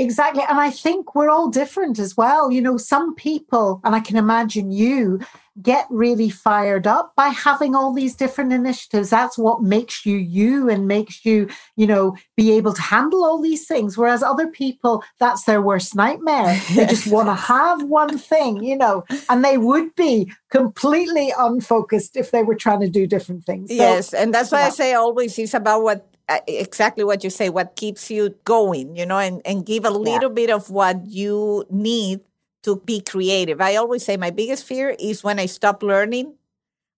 Exactly. 0.00 0.42
And 0.48 0.58
I 0.58 0.70
think 0.70 1.14
we're 1.14 1.28
all 1.28 1.50
different 1.50 1.98
as 1.98 2.16
well. 2.16 2.50
You 2.50 2.62
know, 2.62 2.78
some 2.78 3.14
people, 3.14 3.82
and 3.84 3.94
I 3.94 4.00
can 4.00 4.16
imagine 4.16 4.72
you, 4.72 5.20
get 5.60 5.86
really 5.90 6.30
fired 6.30 6.86
up 6.86 7.14
by 7.16 7.28
having 7.28 7.74
all 7.74 7.92
these 7.92 8.14
different 8.14 8.50
initiatives. 8.50 9.10
That's 9.10 9.36
what 9.36 9.62
makes 9.62 10.06
you 10.06 10.16
you 10.16 10.70
and 10.70 10.88
makes 10.88 11.24
you, 11.26 11.48
you 11.76 11.86
know, 11.86 12.16
be 12.34 12.52
able 12.52 12.72
to 12.72 12.80
handle 12.80 13.24
all 13.24 13.42
these 13.42 13.66
things. 13.66 13.98
Whereas 13.98 14.22
other 14.22 14.46
people, 14.46 15.04
that's 15.18 15.44
their 15.44 15.60
worst 15.60 15.94
nightmare. 15.94 16.58
They 16.74 16.86
just 16.86 17.08
want 17.08 17.28
to 17.28 17.34
have 17.34 17.82
one 17.82 18.16
thing, 18.16 18.62
you 18.62 18.76
know, 18.76 19.04
and 19.28 19.44
they 19.44 19.58
would 19.58 19.94
be 19.96 20.32
completely 20.50 21.32
unfocused 21.36 22.16
if 22.16 22.30
they 22.30 22.42
were 22.42 22.54
trying 22.54 22.80
to 22.80 22.88
do 22.88 23.06
different 23.06 23.44
things. 23.44 23.68
So, 23.68 23.74
yes. 23.74 24.14
And 24.14 24.32
that's 24.32 24.50
why 24.50 24.60
yeah. 24.60 24.66
I 24.66 24.70
say 24.70 24.94
always 24.94 25.38
it's 25.38 25.52
about 25.52 25.82
what 25.82 26.09
exactly 26.46 27.04
what 27.04 27.24
you 27.24 27.30
say 27.30 27.48
what 27.48 27.76
keeps 27.76 28.10
you 28.10 28.34
going 28.44 28.94
you 28.94 29.04
know 29.04 29.18
and, 29.18 29.42
and 29.44 29.66
give 29.66 29.84
a 29.84 29.90
little 29.90 30.30
yeah. 30.30 30.34
bit 30.34 30.50
of 30.50 30.70
what 30.70 31.04
you 31.06 31.64
need 31.70 32.20
to 32.62 32.76
be 32.84 33.00
creative. 33.00 33.60
I 33.60 33.76
always 33.76 34.04
say 34.04 34.16
my 34.16 34.30
biggest 34.30 34.64
fear 34.64 34.94
is 34.98 35.24
when 35.24 35.38
i 35.38 35.46
stop 35.46 35.82
learning 35.82 36.34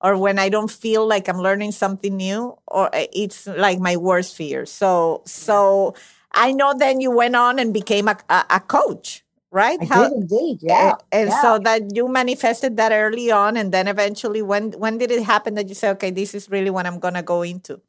or 0.00 0.16
when 0.16 0.38
i 0.38 0.48
don't 0.48 0.70
feel 0.70 1.06
like 1.06 1.28
i'm 1.28 1.38
learning 1.38 1.72
something 1.72 2.16
new 2.16 2.56
or 2.66 2.94
uh, 2.94 3.06
it's 3.12 3.46
like 3.46 3.78
my 3.78 3.96
worst 3.96 4.36
fear. 4.36 4.66
So 4.66 5.22
so 5.26 5.94
i 6.32 6.52
know 6.52 6.74
then 6.76 7.00
you 7.00 7.10
went 7.10 7.36
on 7.36 7.58
and 7.58 7.72
became 7.72 8.08
a, 8.08 8.16
a, 8.28 8.44
a 8.50 8.60
coach 8.60 9.24
right? 9.52 9.78
I 9.82 9.84
How, 9.84 10.08
did 10.08 10.12
indeed 10.12 10.58
yeah 10.62 10.94
and 11.12 11.28
yeah. 11.28 11.42
so 11.42 11.58
that 11.58 11.94
you 11.94 12.08
manifested 12.08 12.76
that 12.78 12.90
early 12.90 13.30
on 13.30 13.56
and 13.56 13.70
then 13.70 13.86
eventually 13.86 14.42
when 14.42 14.72
when 14.72 14.98
did 14.98 15.10
it 15.10 15.22
happen 15.22 15.54
that 15.54 15.68
you 15.68 15.74
say 15.74 15.90
okay 15.90 16.10
this 16.10 16.34
is 16.34 16.50
really 16.50 16.70
what 16.70 16.86
i'm 16.86 16.98
going 16.98 17.14
to 17.14 17.22
go 17.22 17.42
into 17.42 17.80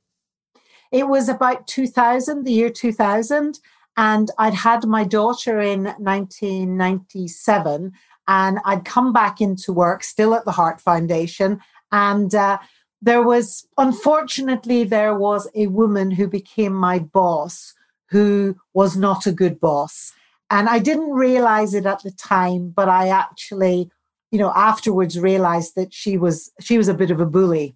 it 0.93 1.09
was 1.09 1.27
about 1.27 1.67
2000, 1.67 2.45
the 2.45 2.53
year 2.53 2.69
2000. 2.69 3.59
And 3.97 4.31
I'd 4.37 4.53
had 4.53 4.85
my 4.85 5.03
daughter 5.03 5.59
in 5.59 5.83
1997, 5.83 7.91
and 8.27 8.59
I'd 8.63 8.85
come 8.85 9.11
back 9.11 9.41
into 9.41 9.73
work 9.73 10.03
still 10.03 10.33
at 10.33 10.45
the 10.45 10.51
Heart 10.51 10.79
Foundation. 10.79 11.59
And 11.91 12.33
uh, 12.33 12.59
there 13.01 13.21
was, 13.21 13.67
unfortunately, 13.77 14.83
there 14.83 15.13
was 15.13 15.47
a 15.55 15.67
woman 15.67 16.11
who 16.11 16.27
became 16.27 16.73
my 16.73 16.99
boss 16.99 17.73
who 18.09 18.55
was 18.73 18.95
not 18.95 19.25
a 19.25 19.31
good 19.31 19.59
boss. 19.59 20.13
And 20.49 20.69
I 20.69 20.77
didn't 20.77 21.11
realize 21.11 21.73
it 21.73 21.87
at 21.87 22.03
the 22.03 22.11
time, 22.11 22.69
but 22.69 22.87
I 22.87 23.09
actually, 23.09 23.89
you 24.31 24.37
know, 24.37 24.53
afterwards 24.55 25.19
realized 25.19 25.73
that 25.75 25.93
she 25.93 26.17
was 26.17 26.51
she 26.59 26.77
was 26.77 26.87
a 26.87 26.93
bit 26.93 27.09
of 27.09 27.19
a 27.19 27.25
bully. 27.25 27.75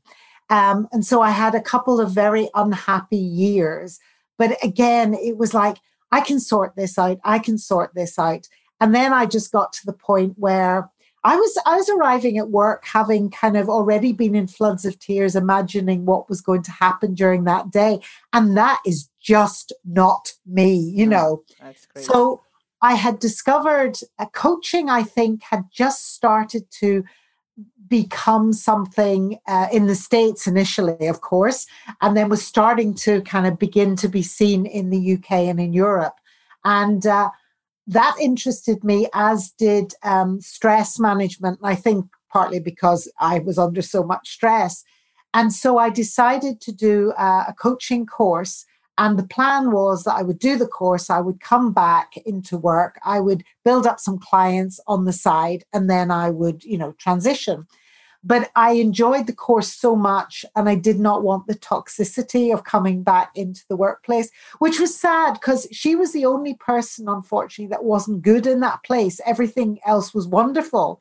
Um, 0.49 0.87
and 0.91 1.05
so 1.05 1.21
I 1.21 1.31
had 1.31 1.55
a 1.55 1.61
couple 1.61 1.99
of 1.99 2.11
very 2.11 2.49
unhappy 2.55 3.17
years. 3.17 3.99
But 4.37 4.57
again, 4.63 5.13
it 5.13 5.37
was 5.37 5.53
like, 5.53 5.77
I 6.11 6.21
can 6.21 6.39
sort 6.39 6.75
this 6.75 6.97
out. 6.97 7.17
I 7.23 7.39
can 7.39 7.57
sort 7.57 7.93
this 7.95 8.17
out. 8.17 8.47
And 8.79 8.93
then 8.93 9.11
I 9.11 9.25
just 9.25 9.51
got 9.51 9.73
to 9.73 9.85
the 9.85 9.93
point 9.93 10.35
where 10.37 10.89
I 11.23 11.35
was 11.35 11.57
I 11.65 11.75
was 11.75 11.89
arriving 11.89 12.37
at 12.37 12.51
work 12.51 12.85
having 12.85 13.29
kind 13.29 13.57
of 13.57 13.67
already 13.67 14.13
been 14.13 14.35
in 14.35 14.47
floods 14.47 14.85
of 14.85 14.97
tears, 14.99 15.35
imagining 15.35 16.05
what 16.05 16.29
was 16.29 16.39
going 16.39 16.63
to 16.63 16.71
happen 16.71 17.15
during 17.15 17.43
that 17.43 17.71
day. 17.71 17.99
And 18.31 18.55
that 18.55 18.79
is 18.85 19.09
just 19.19 19.73
not 19.83 20.31
me, 20.45 20.75
you 20.75 21.05
know. 21.05 21.43
So 22.03 22.43
I 22.81 22.93
had 22.93 23.19
discovered 23.19 23.97
a 24.19 24.27
coaching, 24.27 24.89
I 24.89 25.03
think, 25.03 25.43
had 25.43 25.65
just 25.73 26.13
started 26.13 26.69
to 26.79 27.03
become 27.87 28.53
something 28.53 29.39
uh, 29.47 29.67
in 29.71 29.87
the 29.87 29.95
States 29.95 30.47
initially, 30.47 31.07
of 31.07 31.21
course, 31.21 31.65
and 32.01 32.17
then 32.17 32.29
was 32.29 32.45
starting 32.45 32.93
to 32.93 33.21
kind 33.21 33.47
of 33.47 33.57
begin 33.57 33.95
to 33.95 34.07
be 34.09 34.21
seen 34.21 34.65
in 34.65 34.89
the 34.89 35.13
UK 35.13 35.31
and 35.31 35.59
in 35.59 35.73
Europe. 35.73 36.15
And 36.65 37.05
uh, 37.05 37.29
that 37.87 38.15
interested 38.19 38.83
me, 38.83 39.07
as 39.13 39.51
did 39.51 39.93
um, 40.03 40.41
stress 40.41 40.99
management. 40.99 41.59
I 41.63 41.75
think 41.75 42.07
partly 42.29 42.59
because 42.59 43.11
I 43.19 43.39
was 43.39 43.57
under 43.57 43.81
so 43.81 44.03
much 44.03 44.29
stress. 44.29 44.83
And 45.33 45.53
so 45.53 45.77
I 45.77 45.89
decided 45.89 46.61
to 46.61 46.71
do 46.71 47.13
uh, 47.17 47.45
a 47.47 47.53
coaching 47.53 48.05
course 48.05 48.65
and 48.97 49.17
the 49.17 49.27
plan 49.27 49.71
was 49.71 50.03
that 50.03 50.15
I 50.15 50.23
would 50.23 50.39
do 50.39 50.57
the 50.57 50.67
course, 50.67 51.09
I 51.09 51.19
would 51.19 51.39
come 51.39 51.71
back 51.71 52.17
into 52.25 52.57
work, 52.57 52.99
I 53.05 53.19
would 53.19 53.43
build 53.63 53.85
up 53.85 53.99
some 53.99 54.17
clients 54.17 54.79
on 54.87 55.05
the 55.05 55.13
side, 55.13 55.63
and 55.73 55.89
then 55.89 56.09
I 56.11 56.29
would, 56.29 56.63
you 56.63 56.77
know, 56.77 56.93
transition. 56.93 57.67
But 58.23 58.49
I 58.55 58.71
enjoyed 58.71 59.27
the 59.27 59.33
course 59.33 59.71
so 59.71 59.95
much, 59.95 60.43
and 60.55 60.67
I 60.67 60.75
did 60.75 60.99
not 60.99 61.23
want 61.23 61.47
the 61.47 61.55
toxicity 61.55 62.53
of 62.53 62.63
coming 62.63 63.03
back 63.03 63.31
into 63.35 63.63
the 63.69 63.77
workplace, 63.77 64.31
which 64.59 64.79
was 64.79 64.99
sad 64.99 65.33
because 65.33 65.67
she 65.71 65.95
was 65.95 66.11
the 66.11 66.25
only 66.25 66.55
person, 66.55 67.07
unfortunately, 67.07 67.69
that 67.69 67.83
wasn't 67.83 68.23
good 68.23 68.47
in 68.47 68.59
that 68.61 68.83
place. 68.83 69.21
Everything 69.25 69.79
else 69.85 70.13
was 70.13 70.27
wonderful. 70.27 70.99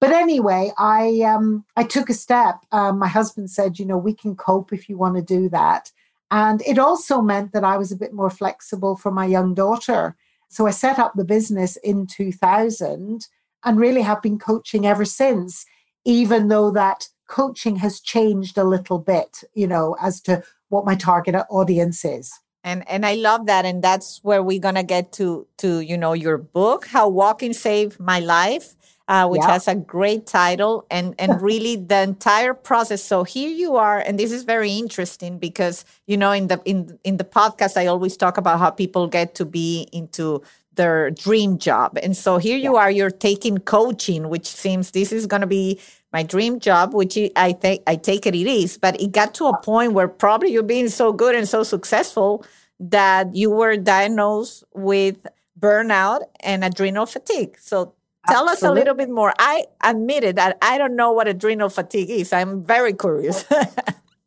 But 0.00 0.10
anyway, 0.10 0.72
I 0.76 1.20
um, 1.20 1.64
I 1.76 1.84
took 1.84 2.10
a 2.10 2.14
step. 2.14 2.64
Um, 2.72 2.98
my 2.98 3.08
husband 3.08 3.50
said, 3.50 3.78
you 3.78 3.86
know, 3.86 3.96
we 3.96 4.14
can 4.14 4.36
cope 4.36 4.72
if 4.72 4.88
you 4.88 4.98
want 4.98 5.16
to 5.16 5.22
do 5.22 5.48
that. 5.50 5.90
And 6.30 6.62
it 6.62 6.78
also 6.78 7.20
meant 7.20 7.52
that 7.52 7.64
I 7.64 7.76
was 7.76 7.92
a 7.92 7.96
bit 7.96 8.12
more 8.12 8.30
flexible 8.30 8.96
for 8.96 9.10
my 9.10 9.26
young 9.26 9.54
daughter. 9.54 10.16
So 10.48 10.66
I 10.66 10.70
set 10.70 10.98
up 10.98 11.12
the 11.14 11.24
business 11.24 11.76
in 11.76 12.06
2000 12.06 13.26
and 13.64 13.80
really 13.80 14.02
have 14.02 14.22
been 14.22 14.38
coaching 14.38 14.86
ever 14.86 15.04
since, 15.04 15.64
even 16.04 16.48
though 16.48 16.70
that 16.72 17.08
coaching 17.28 17.76
has 17.76 18.00
changed 18.00 18.56
a 18.56 18.64
little 18.64 18.98
bit, 18.98 19.42
you 19.54 19.66
know, 19.66 19.96
as 20.00 20.20
to 20.22 20.42
what 20.68 20.84
my 20.84 20.94
target 20.94 21.34
audience 21.50 22.04
is. 22.04 22.32
And 22.64 22.88
and 22.88 23.06
I 23.06 23.14
love 23.14 23.46
that. 23.46 23.64
And 23.64 23.82
that's 23.82 24.18
where 24.24 24.42
we're 24.42 24.60
gonna 24.60 24.82
get 24.82 25.12
to 25.12 25.46
to, 25.58 25.80
you 25.80 25.96
know, 25.96 26.12
your 26.12 26.38
book, 26.38 26.86
How 26.86 27.08
Walking 27.08 27.52
Saved 27.52 28.00
My 28.00 28.18
Life 28.18 28.74
uh, 29.08 29.28
which 29.28 29.42
yeah. 29.42 29.52
has 29.52 29.68
a 29.68 29.74
great 29.74 30.26
title 30.26 30.84
and 30.90 31.14
and 31.18 31.40
really 31.50 31.76
the 31.76 32.00
entire 32.00 32.54
process. 32.54 33.02
So 33.02 33.24
here 33.24 33.50
you 33.50 33.76
are, 33.76 33.98
and 33.98 34.18
this 34.18 34.32
is 34.32 34.44
very 34.44 34.72
interesting 34.72 35.38
because 35.38 35.84
you 36.06 36.16
know 36.16 36.32
in 36.32 36.48
the 36.48 36.60
in 36.64 36.98
in 37.04 37.16
the 37.16 37.24
podcast 37.24 37.76
I 37.76 37.86
always 37.86 38.16
talk 38.16 38.36
about 38.36 38.58
how 38.58 38.70
people 38.70 39.06
get 39.06 39.34
to 39.36 39.44
be 39.44 39.88
into 39.92 40.42
their 40.74 41.10
dream 41.10 41.58
job, 41.58 41.98
and 42.02 42.16
so 42.16 42.38
here 42.38 42.56
you 42.56 42.74
yeah. 42.74 42.80
are, 42.80 42.90
you're 42.90 43.10
taking 43.10 43.58
coaching, 43.58 44.28
which 44.28 44.46
seems 44.46 44.90
this 44.90 45.12
is 45.12 45.26
going 45.26 45.40
to 45.40 45.46
be 45.46 45.80
my 46.12 46.22
dream 46.22 46.60
job, 46.60 46.94
which 46.94 47.18
I 47.36 47.52
think 47.52 47.82
I 47.86 47.96
take 47.96 48.26
it 48.26 48.34
it 48.34 48.46
is, 48.46 48.78
but 48.78 49.00
it 49.00 49.12
got 49.12 49.34
to 49.34 49.46
a 49.46 49.60
point 49.62 49.92
where 49.92 50.08
probably 50.08 50.50
you're 50.52 50.62
being 50.62 50.88
so 50.88 51.12
good 51.12 51.34
and 51.34 51.48
so 51.48 51.62
successful 51.62 52.44
that 52.80 53.34
you 53.34 53.50
were 53.50 53.76
diagnosed 53.76 54.64
with 54.74 55.26
burnout 55.58 56.22
and 56.40 56.64
adrenal 56.64 57.06
fatigue. 57.06 57.56
So 57.60 57.94
Tell 58.28 58.48
Absolutely. 58.48 58.52
us 58.52 58.62
a 58.62 58.72
little 58.72 58.94
bit 58.94 59.10
more. 59.10 59.32
I 59.38 59.64
admitted 59.82 60.36
that 60.36 60.58
I 60.62 60.78
don't 60.78 60.96
know 60.96 61.12
what 61.12 61.28
adrenal 61.28 61.68
fatigue 61.68 62.10
is. 62.10 62.32
I'm 62.32 62.64
very 62.64 62.92
curious. 62.92 63.44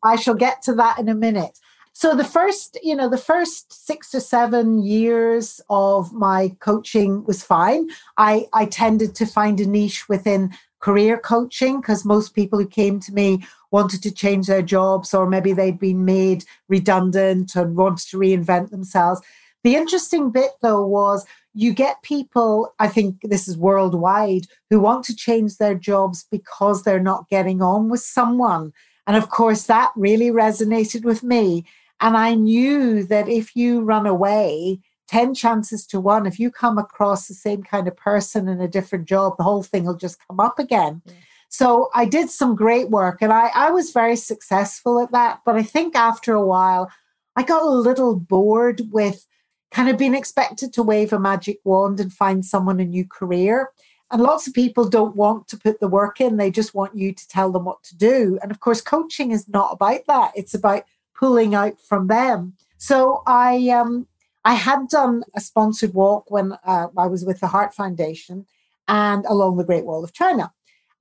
I 0.04 0.16
shall 0.16 0.34
get 0.34 0.62
to 0.62 0.74
that 0.74 0.98
in 0.98 1.08
a 1.08 1.14
minute. 1.14 1.58
So 1.92 2.14
the 2.14 2.24
first, 2.24 2.78
you 2.82 2.96
know, 2.96 3.08
the 3.10 3.18
first 3.18 3.86
six 3.86 4.10
to 4.12 4.20
seven 4.20 4.82
years 4.82 5.60
of 5.68 6.12
my 6.12 6.56
coaching 6.60 7.24
was 7.24 7.42
fine. 7.42 7.88
I, 8.16 8.46
I 8.52 8.66
tended 8.66 9.14
to 9.16 9.26
find 9.26 9.60
a 9.60 9.66
niche 9.66 10.08
within 10.08 10.54
career 10.78 11.18
coaching 11.18 11.80
because 11.80 12.04
most 12.04 12.34
people 12.34 12.58
who 12.58 12.66
came 12.66 13.00
to 13.00 13.12
me 13.12 13.44
wanted 13.70 14.02
to 14.02 14.10
change 14.10 14.46
their 14.46 14.62
jobs 14.62 15.12
or 15.12 15.28
maybe 15.28 15.52
they'd 15.52 15.78
been 15.78 16.04
made 16.04 16.44
redundant 16.68 17.54
and 17.54 17.76
wanted 17.76 18.08
to 18.08 18.18
reinvent 18.18 18.70
themselves. 18.70 19.20
The 19.62 19.76
interesting 19.76 20.30
bit 20.30 20.52
though 20.62 20.86
was 20.86 21.26
you 21.54 21.72
get 21.72 22.02
people, 22.02 22.74
I 22.78 22.88
think 22.88 23.18
this 23.22 23.48
is 23.48 23.56
worldwide, 23.56 24.46
who 24.68 24.80
want 24.80 25.04
to 25.06 25.16
change 25.16 25.56
their 25.56 25.74
jobs 25.74 26.26
because 26.30 26.82
they're 26.82 27.00
not 27.00 27.28
getting 27.28 27.60
on 27.60 27.88
with 27.88 28.00
someone. 28.00 28.72
And 29.06 29.16
of 29.16 29.30
course, 29.30 29.64
that 29.64 29.90
really 29.96 30.30
resonated 30.30 31.04
with 31.04 31.22
me. 31.22 31.64
And 32.00 32.16
I 32.16 32.34
knew 32.34 33.04
that 33.04 33.28
if 33.28 33.56
you 33.56 33.80
run 33.82 34.06
away, 34.06 34.80
10 35.08 35.34
chances 35.34 35.86
to 35.88 36.00
one, 36.00 36.24
if 36.24 36.38
you 36.38 36.50
come 36.50 36.78
across 36.78 37.26
the 37.26 37.34
same 37.34 37.64
kind 37.64 37.88
of 37.88 37.96
person 37.96 38.48
in 38.48 38.60
a 38.60 38.68
different 38.68 39.06
job, 39.06 39.36
the 39.36 39.42
whole 39.42 39.64
thing 39.64 39.84
will 39.84 39.96
just 39.96 40.18
come 40.28 40.38
up 40.38 40.58
again. 40.58 41.02
Yeah. 41.04 41.14
So 41.48 41.90
I 41.94 42.04
did 42.04 42.30
some 42.30 42.54
great 42.54 42.90
work 42.90 43.20
and 43.20 43.32
I, 43.32 43.50
I 43.52 43.72
was 43.72 43.90
very 43.90 44.14
successful 44.14 45.02
at 45.02 45.10
that. 45.10 45.40
But 45.44 45.56
I 45.56 45.64
think 45.64 45.96
after 45.96 46.32
a 46.32 46.46
while, 46.46 46.88
I 47.34 47.42
got 47.42 47.62
a 47.62 47.68
little 47.68 48.14
bored 48.14 48.82
with 48.92 49.26
kind 49.70 49.88
of 49.88 49.98
being 49.98 50.14
expected 50.14 50.72
to 50.72 50.82
wave 50.82 51.12
a 51.12 51.18
magic 51.18 51.60
wand 51.64 52.00
and 52.00 52.12
find 52.12 52.44
someone 52.44 52.80
a 52.80 52.84
new 52.84 53.06
career. 53.06 53.70
And 54.10 54.22
lots 54.22 54.48
of 54.48 54.54
people 54.54 54.88
don't 54.88 55.14
want 55.14 55.46
to 55.48 55.56
put 55.56 55.78
the 55.78 55.88
work 55.88 56.20
in, 56.20 56.36
they 56.36 56.50
just 56.50 56.74
want 56.74 56.96
you 56.96 57.12
to 57.12 57.28
tell 57.28 57.52
them 57.52 57.64
what 57.64 57.82
to 57.84 57.96
do. 57.96 58.38
And 58.42 58.50
of 58.50 58.60
course, 58.60 58.80
coaching 58.80 59.30
is 59.30 59.48
not 59.48 59.72
about 59.72 60.00
that, 60.08 60.32
it's 60.34 60.54
about 60.54 60.84
pulling 61.14 61.54
out 61.54 61.80
from 61.80 62.08
them. 62.08 62.54
So 62.78 63.22
I, 63.26 63.68
um, 63.68 64.08
I 64.44 64.54
had 64.54 64.88
done 64.88 65.22
a 65.36 65.40
sponsored 65.40 65.94
walk 65.94 66.30
when 66.30 66.54
uh, 66.64 66.88
I 66.96 67.06
was 67.06 67.24
with 67.24 67.40
the 67.40 67.46
Heart 67.46 67.74
Foundation 67.74 68.46
and 68.88 69.24
along 69.26 69.56
the 69.56 69.64
Great 69.64 69.84
Wall 69.84 70.02
of 70.02 70.12
China. 70.12 70.52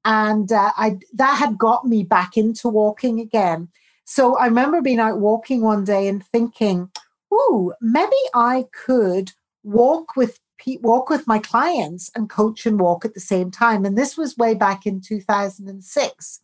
And 0.06 0.52
uh, 0.52 0.72
I, 0.78 1.00
that 1.14 1.38
had 1.38 1.58
got 1.58 1.86
me 1.86 2.04
back 2.04 2.38
into 2.38 2.70
walking 2.70 3.20
again. 3.20 3.70
So 4.06 4.38
I 4.38 4.46
remember 4.46 4.82
being 4.82 5.00
out 5.00 5.20
walking 5.20 5.62
one 5.62 5.84
day 5.84 6.08
and 6.08 6.24
thinking, 6.24 6.92
ooh, 7.34 7.74
maybe 7.82 8.12
I 8.34 8.66
could 8.72 9.32
walk 9.64 10.16
with 10.16 10.40
walk 10.82 11.10
with 11.10 11.26
my 11.26 11.40
clients 11.40 12.12
and 12.16 12.30
coach 12.30 12.66
and 12.66 12.80
walk 12.80 13.06
at 13.06 13.14
the 13.14 13.20
same 13.22 13.50
time. 13.50 13.86
And 13.86 13.98
this 13.98 14.18
was 14.18 14.36
way 14.36 14.54
back 14.54 14.86
in 14.86 15.00
2006. 15.00 16.42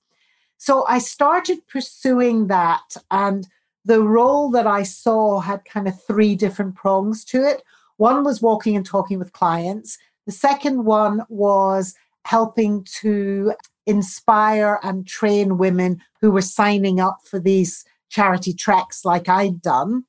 So 0.57 0.85
I 0.87 0.99
started 0.99 1.67
pursuing 1.67 2.47
that. 2.47 2.95
And 3.11 3.45
the 3.83 4.01
role 4.01 4.49
that 4.51 4.65
I 4.65 4.83
saw 4.83 5.41
had 5.41 5.65
kind 5.65 5.87
of 5.87 6.01
three 6.01 6.35
different 6.35 6.75
prongs 6.75 7.25
to 7.25 7.45
it. 7.45 7.61
One 7.97 8.23
was 8.23 8.41
walking 8.41 8.75
and 8.75 8.85
talking 8.85 9.19
with 9.19 9.33
clients, 9.33 9.97
the 10.25 10.31
second 10.31 10.85
one 10.85 11.21
was 11.29 11.93
helping 12.23 12.83
to 13.01 13.53
inspire 13.85 14.79
and 14.81 15.07
train 15.07 15.57
women 15.57 16.01
who 16.19 16.31
were 16.31 16.41
signing 16.41 16.99
up 16.99 17.19
for 17.23 17.39
these 17.39 17.85
charity 18.09 18.53
treks 18.53 19.05
like 19.05 19.29
I'd 19.29 19.61
done. 19.61 20.05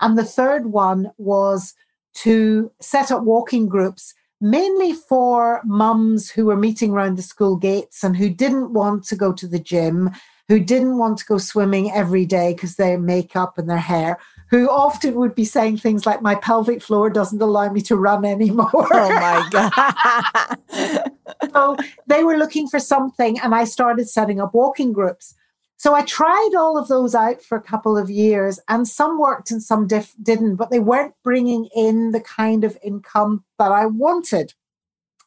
And 0.00 0.16
the 0.16 0.24
third 0.24 0.66
one 0.66 1.10
was 1.18 1.74
to 2.14 2.70
set 2.80 3.10
up 3.10 3.22
walking 3.22 3.66
groups 3.66 4.14
mainly 4.40 4.94
for 4.94 5.60
mums 5.64 6.30
who 6.30 6.46
were 6.46 6.56
meeting 6.56 6.92
around 6.92 7.16
the 7.16 7.22
school 7.22 7.56
gates 7.56 8.02
and 8.02 8.16
who 8.16 8.30
didn't 8.30 8.72
want 8.72 9.04
to 9.04 9.16
go 9.16 9.32
to 9.32 9.46
the 9.46 9.58
gym, 9.58 10.10
who 10.48 10.58
didn't 10.58 10.98
want 10.98 11.18
to 11.18 11.26
go 11.26 11.38
swimming 11.38 11.92
every 11.92 12.24
day 12.24 12.54
because 12.54 12.76
their 12.76 12.98
makeup 12.98 13.58
and 13.58 13.68
their 13.68 13.76
hair, 13.76 14.18
who 14.48 14.68
often 14.68 15.14
would 15.14 15.34
be 15.34 15.44
saying 15.44 15.76
things 15.76 16.06
like, 16.06 16.22
My 16.22 16.34
pelvic 16.34 16.82
floor 16.82 17.10
doesn't 17.10 17.42
allow 17.42 17.70
me 17.70 17.82
to 17.82 17.96
run 17.96 18.24
anymore. 18.36 18.70
Oh 18.74 19.10
my 19.10 19.48
God. 19.50 21.10
so 21.52 21.76
they 22.06 22.24
were 22.24 22.36
looking 22.38 22.66
for 22.66 22.80
something, 22.80 23.38
and 23.40 23.54
I 23.54 23.64
started 23.64 24.08
setting 24.08 24.40
up 24.40 24.54
walking 24.54 24.92
groups. 24.92 25.34
So 25.80 25.94
I 25.94 26.02
tried 26.02 26.50
all 26.58 26.76
of 26.76 26.88
those 26.88 27.14
out 27.14 27.40
for 27.40 27.56
a 27.56 27.62
couple 27.62 27.96
of 27.96 28.10
years, 28.10 28.60
and 28.68 28.86
some 28.86 29.18
worked 29.18 29.50
and 29.50 29.62
some 29.62 29.86
diff- 29.86 30.14
didn't, 30.22 30.56
but 30.56 30.68
they 30.68 30.78
weren't 30.78 31.14
bringing 31.24 31.70
in 31.74 32.10
the 32.10 32.20
kind 32.20 32.64
of 32.64 32.76
income 32.82 33.44
that 33.58 33.72
I 33.72 33.86
wanted. 33.86 34.52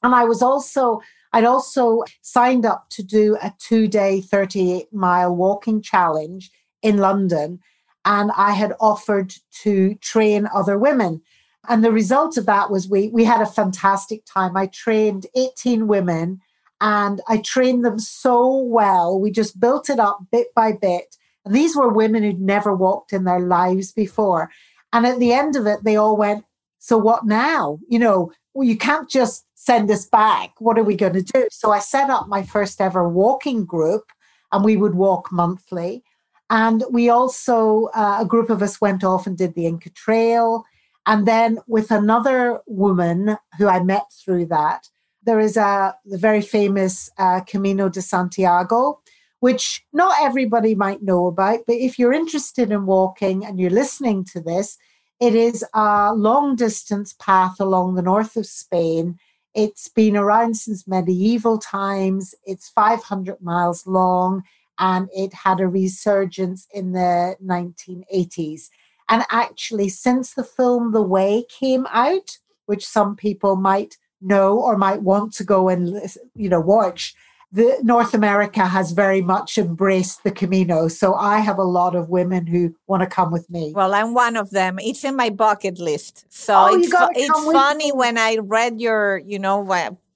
And 0.03 0.13
I 0.13 0.25
was 0.25 0.43
also, 0.43 1.01
I'd 1.31 1.43
also 1.43 2.03
signed 2.21 2.67
up 2.67 2.85
to 2.91 3.01
do 3.01 3.35
a 3.41 3.51
two 3.57 3.87
day, 3.87 4.21
38 4.21 4.93
mile 4.93 5.35
walking 5.35 5.81
challenge 5.81 6.51
in 6.83 6.97
London. 6.97 7.59
And 8.05 8.29
I 8.37 8.51
had 8.51 8.73
offered 8.79 9.33
to 9.63 9.95
train 10.01 10.47
other 10.53 10.77
women. 10.77 11.23
And 11.67 11.83
the 11.83 11.91
result 11.91 12.37
of 12.37 12.45
that 12.45 12.69
was 12.69 12.87
we, 12.87 13.07
we 13.07 13.23
had 13.23 13.41
a 13.41 13.47
fantastic 13.47 14.23
time. 14.27 14.55
I 14.55 14.67
trained 14.67 15.25
18 15.35 15.87
women 15.87 16.41
and 16.83 17.21
I 17.29 17.37
trained 17.37 17.85
them 17.85 17.97
so 17.97 18.57
well. 18.57 19.17
We 19.17 19.31
just 19.31 19.57
built 19.57 19.89
it 19.89 19.99
up 19.99 20.19
bit 20.33 20.47
by 20.53 20.73
bit. 20.73 21.15
And 21.45 21.55
these 21.55 21.77
were 21.77 21.87
women 21.87 22.23
who'd 22.23 22.41
never 22.41 22.75
walked 22.75 23.13
in 23.13 23.23
their 23.23 23.39
lives 23.39 23.93
before. 23.93 24.51
And 24.91 25.07
at 25.07 25.17
the 25.17 25.31
end 25.31 25.55
of 25.55 25.65
it, 25.65 25.85
they 25.85 25.95
all 25.95 26.17
went, 26.17 26.43
So 26.79 26.97
what 26.97 27.25
now? 27.25 27.79
You 27.87 27.99
know, 27.99 28.33
well, 28.53 28.67
you 28.67 28.77
can't 28.77 29.09
just 29.09 29.45
send 29.55 29.89
us 29.91 30.05
back. 30.05 30.51
What 30.59 30.77
are 30.77 30.83
we 30.83 30.97
going 30.97 31.13
to 31.13 31.21
do? 31.21 31.47
So 31.51 31.71
I 31.71 31.79
set 31.79 32.09
up 32.09 32.27
my 32.27 32.43
first 32.43 32.81
ever 32.81 33.07
walking 33.07 33.63
group, 33.63 34.03
and 34.51 34.65
we 34.65 34.75
would 34.75 34.95
walk 34.95 35.31
monthly. 35.31 36.03
And 36.49 36.83
we 36.91 37.09
also, 37.09 37.85
uh, 37.95 38.17
a 38.19 38.25
group 38.25 38.49
of 38.49 38.61
us 38.61 38.81
went 38.81 39.05
off 39.05 39.25
and 39.25 39.37
did 39.37 39.55
the 39.55 39.67
Inca 39.67 39.89
Trail. 39.91 40.65
And 41.05 41.25
then 41.25 41.59
with 41.65 41.91
another 41.91 42.59
woman 42.67 43.37
who 43.57 43.69
I 43.69 43.81
met 43.81 44.11
through 44.11 44.47
that, 44.47 44.89
there 45.25 45.39
is 45.39 45.57
a 45.57 45.95
the 46.05 46.17
very 46.17 46.41
famous 46.41 47.09
uh, 47.17 47.41
Camino 47.41 47.89
de 47.89 48.01
Santiago, 48.01 48.99
which 49.39 49.85
not 49.93 50.15
everybody 50.21 50.75
might 50.75 51.03
know 51.03 51.27
about. 51.27 51.59
But 51.67 51.77
if 51.77 51.97
you're 51.97 52.13
interested 52.13 52.71
in 52.71 52.85
walking 52.85 53.45
and 53.45 53.59
you're 53.59 53.69
listening 53.69 54.25
to 54.25 54.41
this, 54.41 54.77
it 55.19 55.35
is 55.35 55.63
a 55.73 56.13
long 56.13 56.55
distance 56.55 57.13
path 57.19 57.59
along 57.59 57.95
the 57.95 58.01
north 58.01 58.35
of 58.35 58.45
Spain. 58.45 59.17
It's 59.53 59.87
been 59.87 60.17
around 60.17 60.57
since 60.57 60.87
medieval 60.87 61.59
times. 61.59 62.33
It's 62.45 62.69
500 62.69 63.41
miles 63.41 63.85
long 63.85 64.43
and 64.79 65.07
it 65.13 65.33
had 65.33 65.59
a 65.59 65.67
resurgence 65.67 66.67
in 66.73 66.93
the 66.93 67.37
1980s. 67.43 68.69
And 69.09 69.23
actually, 69.29 69.89
since 69.89 70.33
the 70.33 70.43
film 70.43 70.91
The 70.91 71.01
Way 71.01 71.45
came 71.49 71.85
out, 71.91 72.37
which 72.65 72.87
some 72.87 73.15
people 73.15 73.55
might 73.55 73.97
know 74.23 74.59
or 74.59 74.77
might 74.77 75.01
want 75.01 75.33
to 75.33 75.43
go 75.43 75.69
and 75.69 75.99
you 76.35 76.49
know 76.49 76.59
watch 76.59 77.15
the 77.53 77.77
North 77.83 78.15
America 78.15 78.65
has 78.65 78.93
very 78.93 79.21
much 79.21 79.59
embraced 79.59 80.23
the 80.23 80.31
Camino. 80.31 80.87
So 80.87 81.13
I 81.13 81.37
have 81.39 81.59
a 81.59 81.63
lot 81.63 81.95
of 81.95 82.09
women 82.09 82.47
who 82.47 82.75
want 82.87 83.01
to 83.01 83.07
come 83.07 83.31
with 83.31 83.47
me. 83.47 83.73
Well, 83.75 83.93
I'm 83.93 84.15
one 84.15 84.35
of 84.35 84.49
them. 84.49 84.79
It's 84.79 85.03
in 85.03 85.15
my 85.15 85.29
bucket 85.29 85.77
list. 85.77 86.25
So 86.29 86.55
oh, 86.55 86.75
it's, 86.75 86.91
it's 86.91 87.51
funny 87.51 87.91
when 87.91 88.17
I 88.17 88.39
read 88.41 88.81
your, 88.81 89.19
you 89.19 89.37
know, 89.37 89.61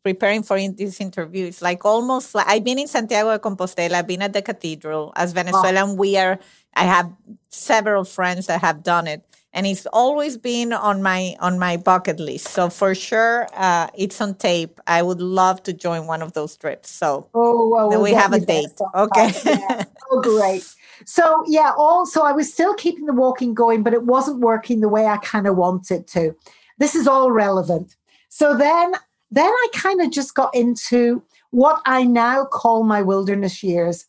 preparing 0.01 0.41
for 0.41 0.57
this 0.57 0.99
interview. 0.99 1.45
It's 1.45 1.61
like 1.61 1.85
almost 1.85 2.33
like 2.33 2.47
I've 2.47 2.63
been 2.63 2.79
in 2.79 2.87
Santiago 2.87 3.31
de 3.31 3.39
Compostela, 3.39 3.93
I've 3.93 4.07
been 4.07 4.23
at 4.23 4.33
the 4.33 4.41
cathedral. 4.41 5.13
As 5.15 5.31
Venezuelan, 5.33 5.89
oh. 5.89 5.93
we 5.93 6.17
are, 6.17 6.39
I 6.73 6.85
have 6.85 7.13
several 7.49 8.03
friends 8.03 8.47
that 8.47 8.61
have 8.61 8.81
done 8.81 9.05
it 9.05 9.21
and 9.57 9.65
it's 9.65 9.87
always 9.87 10.37
been 10.37 10.71
on 10.71 11.01
my 11.01 11.35
on 11.39 11.57
my 11.57 11.77
bucket 11.77 12.19
list. 12.19 12.49
So 12.49 12.69
for 12.69 12.93
sure, 12.93 13.47
uh, 13.55 13.87
it's 13.95 14.21
on 14.21 14.35
tape. 14.35 14.79
I 14.85 15.01
would 15.01 15.19
love 15.19 15.63
to 15.63 15.73
join 15.73 16.05
one 16.05 16.21
of 16.21 16.33
those 16.33 16.55
trips. 16.55 16.91
So 16.91 17.27
oh, 17.33 17.67
well, 17.67 18.01
we 18.03 18.13
have 18.13 18.33
a 18.33 18.39
date. 18.39 18.79
Okay. 18.93 19.31
yeah. 19.45 19.83
Oh, 20.11 20.21
great. 20.21 20.63
So 21.05 21.43
yeah, 21.47 21.73
also 21.75 22.21
I 22.21 22.33
was 22.33 22.53
still 22.53 22.75
keeping 22.75 23.07
the 23.07 23.13
walking 23.13 23.55
going, 23.55 23.81
but 23.81 23.93
it 23.93 24.03
wasn't 24.03 24.39
working 24.39 24.79
the 24.79 24.89
way 24.89 25.07
I 25.07 25.17
kind 25.17 25.47
of 25.47 25.57
wanted 25.57 26.05
to. 26.09 26.35
This 26.77 26.93
is 26.93 27.07
all 27.07 27.31
relevant. 27.31 27.95
So 28.29 28.55
then 28.55 28.93
then 29.31 29.51
I 29.51 29.67
kind 29.73 30.01
of 30.01 30.11
just 30.11 30.35
got 30.35 30.53
into 30.53 31.23
what 31.49 31.81
I 31.85 32.03
now 32.03 32.45
call 32.45 32.83
my 32.83 33.01
wilderness 33.01 33.63
years. 33.63 34.05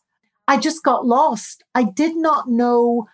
I 0.47 0.57
just 0.57 0.83
got 0.83 1.07
lost. 1.07 1.63
I 1.73 1.83
did 1.83 2.15
not 2.15 2.47
know 2.47 3.07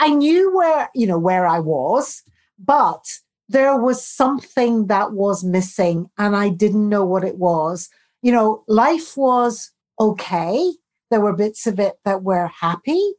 I 0.00 0.08
knew 0.08 0.56
where, 0.56 0.88
you 0.94 1.06
know, 1.06 1.18
where 1.18 1.46
I 1.46 1.60
was, 1.60 2.22
but 2.58 3.04
there 3.50 3.76
was 3.76 4.04
something 4.04 4.86
that 4.86 5.12
was 5.12 5.44
missing 5.44 6.08
and 6.16 6.34
I 6.34 6.48
didn't 6.48 6.88
know 6.88 7.04
what 7.04 7.22
it 7.22 7.36
was. 7.36 7.90
You 8.22 8.32
know, 8.32 8.64
life 8.66 9.14
was 9.16 9.70
okay. 10.00 10.72
There 11.10 11.20
were 11.20 11.34
bits 11.34 11.66
of 11.66 11.78
it 11.78 11.98
that 12.06 12.22
were 12.22 12.46
happy, 12.46 13.12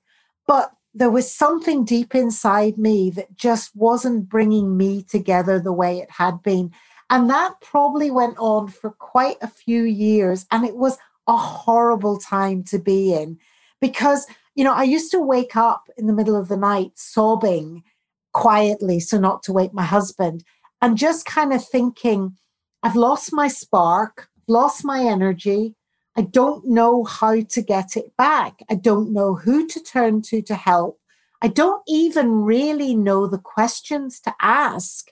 but 0.47 0.71
there 0.95 1.11
was 1.11 1.31
something 1.31 1.85
deep 1.85 2.15
inside 2.15 2.79
me 2.79 3.11
that 3.11 3.35
just 3.35 3.75
wasn't 3.75 4.27
bringing 4.27 4.75
me 4.75 5.03
together 5.03 5.59
the 5.59 5.71
way 5.71 5.99
it 5.99 6.09
had 6.09 6.41
been. 6.41 6.71
And 7.11 7.29
that 7.29 7.61
probably 7.61 8.09
went 8.09 8.37
on 8.39 8.69
for 8.69 8.89
quite 8.89 9.37
a 9.41 9.47
few 9.47 9.83
years. 9.83 10.47
And 10.49 10.65
it 10.65 10.77
was 10.77 10.97
a 11.27 11.37
horrible 11.37 12.17
time 12.17 12.63
to 12.63 12.79
be 12.79 13.13
in 13.13 13.37
because 13.79 14.25
you 14.55 14.63
know, 14.63 14.73
I 14.73 14.83
used 14.83 15.11
to 15.11 15.19
wake 15.19 15.55
up 15.55 15.89
in 15.97 16.07
the 16.07 16.13
middle 16.13 16.35
of 16.35 16.47
the 16.47 16.57
night 16.57 16.91
sobbing 16.95 17.83
quietly 18.33 18.99
so 18.99 19.19
not 19.19 19.43
to 19.43 19.53
wake 19.53 19.73
my 19.73 19.83
husband 19.83 20.43
and 20.81 20.97
just 20.97 21.25
kind 21.25 21.53
of 21.53 21.65
thinking, 21.65 22.37
I've 22.83 22.95
lost 22.95 23.33
my 23.33 23.47
spark, 23.47 24.29
lost 24.47 24.83
my 24.83 25.01
energy. 25.03 25.75
I 26.17 26.23
don't 26.23 26.67
know 26.67 27.03
how 27.03 27.41
to 27.41 27.61
get 27.61 27.95
it 27.95 28.15
back. 28.17 28.63
I 28.69 28.75
don't 28.75 29.13
know 29.13 29.35
who 29.35 29.67
to 29.67 29.79
turn 29.79 30.21
to 30.23 30.41
to 30.41 30.55
help. 30.55 30.99
I 31.41 31.47
don't 31.47 31.81
even 31.87 32.43
really 32.43 32.95
know 32.95 33.27
the 33.27 33.37
questions 33.37 34.19
to 34.21 34.33
ask. 34.41 35.09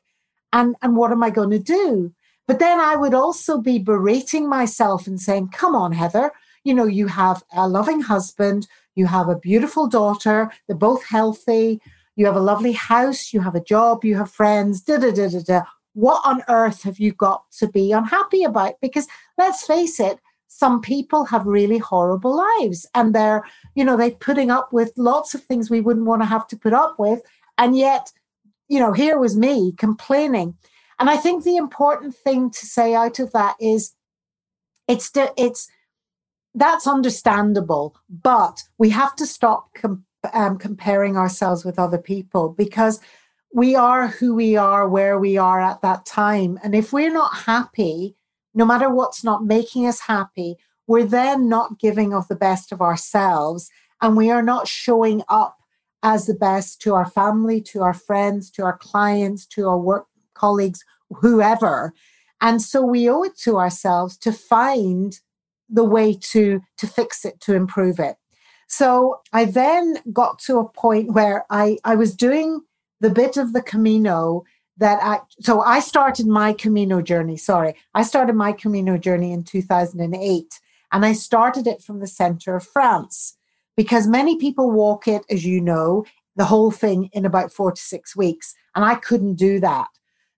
And, 0.51 0.75
and 0.81 0.95
what 0.95 1.11
am 1.11 1.23
I 1.23 1.29
going 1.29 1.51
to 1.51 1.59
do? 1.59 2.13
But 2.47 2.59
then 2.59 2.79
I 2.79 2.95
would 2.95 3.13
also 3.13 3.59
be 3.59 3.77
berating 3.77 4.49
myself 4.49 5.05
and 5.05 5.19
saying, 5.19 5.49
come 5.49 5.75
on, 5.75 5.91
Heather, 5.91 6.31
you 6.63 6.73
know, 6.73 6.85
you 6.85 7.07
have 7.07 7.43
a 7.53 7.67
loving 7.67 8.01
husband, 8.01 8.67
you 8.95 9.05
have 9.05 9.29
a 9.29 9.37
beautiful 9.37 9.87
daughter, 9.87 10.51
they're 10.67 10.75
both 10.75 11.03
healthy, 11.05 11.81
you 12.15 12.25
have 12.25 12.35
a 12.35 12.41
lovely 12.41 12.73
house, 12.73 13.33
you 13.33 13.39
have 13.41 13.55
a 13.55 13.63
job, 13.63 14.03
you 14.03 14.17
have 14.17 14.31
friends, 14.31 14.81
da 14.81 14.97
da 14.97 15.11
da 15.11 15.29
da 15.29 15.39
da. 15.39 15.61
What 15.93 16.21
on 16.25 16.43
earth 16.47 16.83
have 16.83 16.99
you 16.99 17.13
got 17.13 17.43
to 17.59 17.67
be 17.67 17.91
unhappy 17.91 18.43
about? 18.43 18.75
Because 18.81 19.07
let's 19.37 19.65
face 19.65 19.99
it, 19.99 20.19
some 20.47 20.81
people 20.81 21.25
have 21.25 21.45
really 21.45 21.77
horrible 21.77 22.35
lives 22.59 22.87
and 22.95 23.13
they're, 23.15 23.43
you 23.75 23.85
know, 23.85 23.95
they're 23.95 24.11
putting 24.11 24.49
up 24.51 24.73
with 24.73 24.91
lots 24.97 25.33
of 25.33 25.43
things 25.43 25.69
we 25.69 25.79
wouldn't 25.79 26.07
want 26.07 26.21
to 26.21 26.25
have 26.25 26.47
to 26.47 26.57
put 26.57 26.73
up 26.73 26.97
with. 26.99 27.21
And 27.57 27.77
yet, 27.77 28.11
you 28.67 28.79
know, 28.79 28.91
here 28.91 29.17
was 29.19 29.37
me 29.37 29.73
complaining. 29.77 30.55
And 30.99 31.09
I 31.09 31.17
think 31.17 31.43
the 31.43 31.55
important 31.55 32.15
thing 32.15 32.49
to 32.49 32.65
say 32.65 32.93
out 32.93 33.19
of 33.19 33.31
that 33.31 33.55
is 33.61 33.93
it's 34.87 35.11
it's 35.15 35.69
that's 36.55 36.87
understandable, 36.87 37.95
but 38.09 38.63
we 38.77 38.89
have 38.89 39.15
to 39.17 39.25
stop 39.25 39.73
com- 39.75 40.05
um, 40.33 40.57
comparing 40.57 41.17
ourselves 41.17 41.63
with 41.63 41.79
other 41.79 41.97
people 41.97 42.49
because 42.49 42.99
we 43.53 43.75
are 43.75 44.07
who 44.07 44.35
we 44.35 44.55
are, 44.55 44.87
where 44.87 45.17
we 45.17 45.37
are 45.37 45.59
at 45.59 45.81
that 45.81 46.05
time. 46.05 46.59
And 46.63 46.75
if 46.75 46.93
we're 46.93 47.13
not 47.13 47.35
happy, 47.45 48.15
no 48.53 48.65
matter 48.65 48.89
what's 48.89 49.23
not 49.23 49.45
making 49.45 49.87
us 49.87 50.01
happy, 50.01 50.55
we're 50.87 51.05
then 51.05 51.47
not 51.47 51.79
giving 51.79 52.13
of 52.13 52.27
the 52.27 52.35
best 52.35 52.71
of 52.71 52.81
ourselves 52.81 53.69
and 54.01 54.15
we 54.15 54.31
are 54.31 54.41
not 54.41 54.67
showing 54.67 55.21
up 55.29 55.57
as 56.01 56.25
the 56.25 56.33
best 56.33 56.81
to 56.81 56.95
our 56.95 57.09
family, 57.09 57.61
to 57.61 57.81
our 57.81 57.93
friends, 57.93 58.49
to 58.51 58.63
our 58.63 58.77
clients, 58.77 59.45
to 59.45 59.67
our 59.67 59.77
work 59.77 60.07
colleagues, 60.33 60.83
whoever. 61.09 61.93
And 62.39 62.61
so 62.61 62.81
we 62.81 63.09
owe 63.09 63.23
it 63.23 63.37
to 63.39 63.57
ourselves 63.57 64.17
to 64.19 64.31
find 64.31 65.19
the 65.69 65.83
way 65.83 66.13
to, 66.13 66.61
to 66.77 66.87
fix 66.87 67.25
it, 67.25 67.39
to 67.41 67.53
improve 67.53 67.99
it. 67.99 68.17
So 68.67 69.21
I 69.33 69.45
then 69.45 69.97
got 70.13 70.39
to 70.39 70.59
a 70.59 70.69
point 70.69 71.13
where 71.13 71.45
I, 71.49 71.77
I 71.83 71.95
was 71.95 72.15
doing 72.15 72.61
the 72.99 73.09
bit 73.09 73.37
of 73.37 73.53
the 73.53 73.61
Camino 73.61 74.43
that 74.77 74.99
I, 75.03 75.19
so 75.41 75.61
I 75.61 75.79
started 75.79 76.27
my 76.27 76.53
Camino 76.53 77.01
journey. 77.01 77.35
Sorry, 77.35 77.75
I 77.93 78.03
started 78.03 78.35
my 78.35 78.51
Camino 78.51 78.97
journey 78.97 79.31
in 79.33 79.43
2008 79.43 80.59
and 80.91 81.05
I 81.05 81.13
started 81.13 81.67
it 81.67 81.81
from 81.81 81.99
the 81.99 82.07
center 82.07 82.55
of 82.55 82.65
France 82.65 83.35
because 83.75 84.07
many 84.07 84.37
people 84.37 84.71
walk 84.71 85.07
it, 85.07 85.23
as 85.29 85.45
you 85.45 85.61
know, 85.61 86.05
the 86.35 86.45
whole 86.45 86.71
thing 86.71 87.09
in 87.13 87.25
about 87.25 87.51
four 87.51 87.71
to 87.71 87.81
six 87.81 88.15
weeks. 88.15 88.55
And 88.75 88.85
I 88.85 88.95
couldn't 88.95 89.35
do 89.35 89.59
that. 89.59 89.87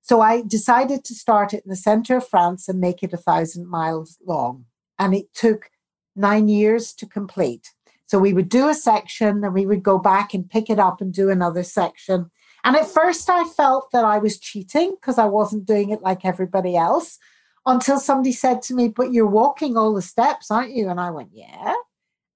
So 0.01 0.21
I 0.21 0.41
decided 0.41 1.03
to 1.05 1.15
start 1.15 1.53
it 1.53 1.63
in 1.63 1.69
the 1.69 1.75
center 1.75 2.17
of 2.17 2.27
France 2.27 2.67
and 2.67 2.79
make 2.79 3.03
it 3.03 3.13
a 3.13 3.17
thousand 3.17 3.67
miles 3.67 4.17
long. 4.25 4.65
And 5.01 5.15
it 5.15 5.33
took 5.33 5.71
nine 6.15 6.47
years 6.47 6.93
to 6.93 7.07
complete. 7.07 7.71
So 8.05 8.19
we 8.19 8.33
would 8.33 8.49
do 8.49 8.69
a 8.69 8.73
section 8.73 9.43
and 9.43 9.53
we 9.53 9.65
would 9.65 9.81
go 9.81 9.97
back 9.97 10.33
and 10.33 10.49
pick 10.49 10.69
it 10.69 10.79
up 10.79 11.01
and 11.01 11.13
do 11.13 11.29
another 11.29 11.63
section. 11.63 12.29
And 12.63 12.75
at 12.75 12.87
first, 12.87 13.29
I 13.29 13.45
felt 13.45 13.89
that 13.91 14.05
I 14.05 14.19
was 14.19 14.37
cheating 14.37 14.91
because 14.91 15.17
I 15.17 15.25
wasn't 15.25 15.65
doing 15.65 15.89
it 15.89 16.03
like 16.03 16.23
everybody 16.23 16.77
else 16.77 17.17
until 17.65 17.99
somebody 17.99 18.31
said 18.31 18.61
to 18.63 18.75
me, 18.75 18.89
But 18.89 19.11
you're 19.11 19.25
walking 19.25 19.77
all 19.77 19.93
the 19.95 20.01
steps, 20.01 20.51
aren't 20.51 20.75
you? 20.75 20.89
And 20.89 20.99
I 20.99 21.09
went, 21.09 21.29
Yeah. 21.33 21.73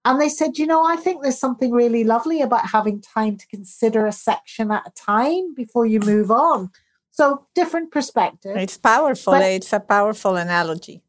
And 0.03 0.19
they 0.19 0.29
said, 0.29 0.57
You 0.57 0.65
know, 0.65 0.83
I 0.83 0.95
think 0.95 1.21
there's 1.21 1.39
something 1.39 1.71
really 1.71 2.03
lovely 2.03 2.41
about 2.41 2.69
having 2.69 3.01
time 3.01 3.37
to 3.37 3.47
consider 3.47 4.05
a 4.05 4.11
section 4.11 4.71
at 4.71 4.87
a 4.87 4.91
time 4.91 5.53
before 5.53 5.85
you 5.85 5.99
move 5.99 6.31
on. 6.31 6.71
So, 7.11 7.47
different 7.55 7.91
perspective. 7.91 8.57
It's 8.57 8.77
powerful. 8.77 9.33
But 9.33 9.43
eh? 9.43 9.55
it's 9.57 9.73
a 9.73 9.79
powerful 9.79 10.35
analogy. 10.35 11.01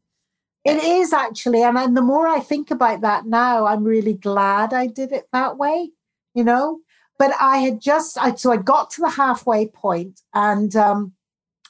It 0.67 0.83
is 0.83 1.13
actually. 1.13 1.63
And, 1.63 1.77
and 1.77 1.95
the 1.95 2.01
more 2.01 2.27
I 2.27 2.39
think 2.39 2.71
about 2.71 3.01
that 3.01 3.25
now, 3.25 3.65
I'm 3.65 3.83
really 3.83 4.13
glad 4.13 4.73
I 4.73 4.87
did 4.87 5.11
it 5.11 5.27
that 5.31 5.57
way, 5.57 5.91
you 6.33 6.43
know? 6.43 6.81
but 7.17 7.31
I 7.39 7.57
had 7.57 7.81
just, 7.81 8.17
I, 8.17 8.35
so 8.35 8.51
I 8.51 8.57
got 8.57 8.89
to 8.91 9.01
the 9.01 9.09
halfway 9.09 9.67
point 9.67 10.21
and 10.33 10.75
um, 10.75 11.13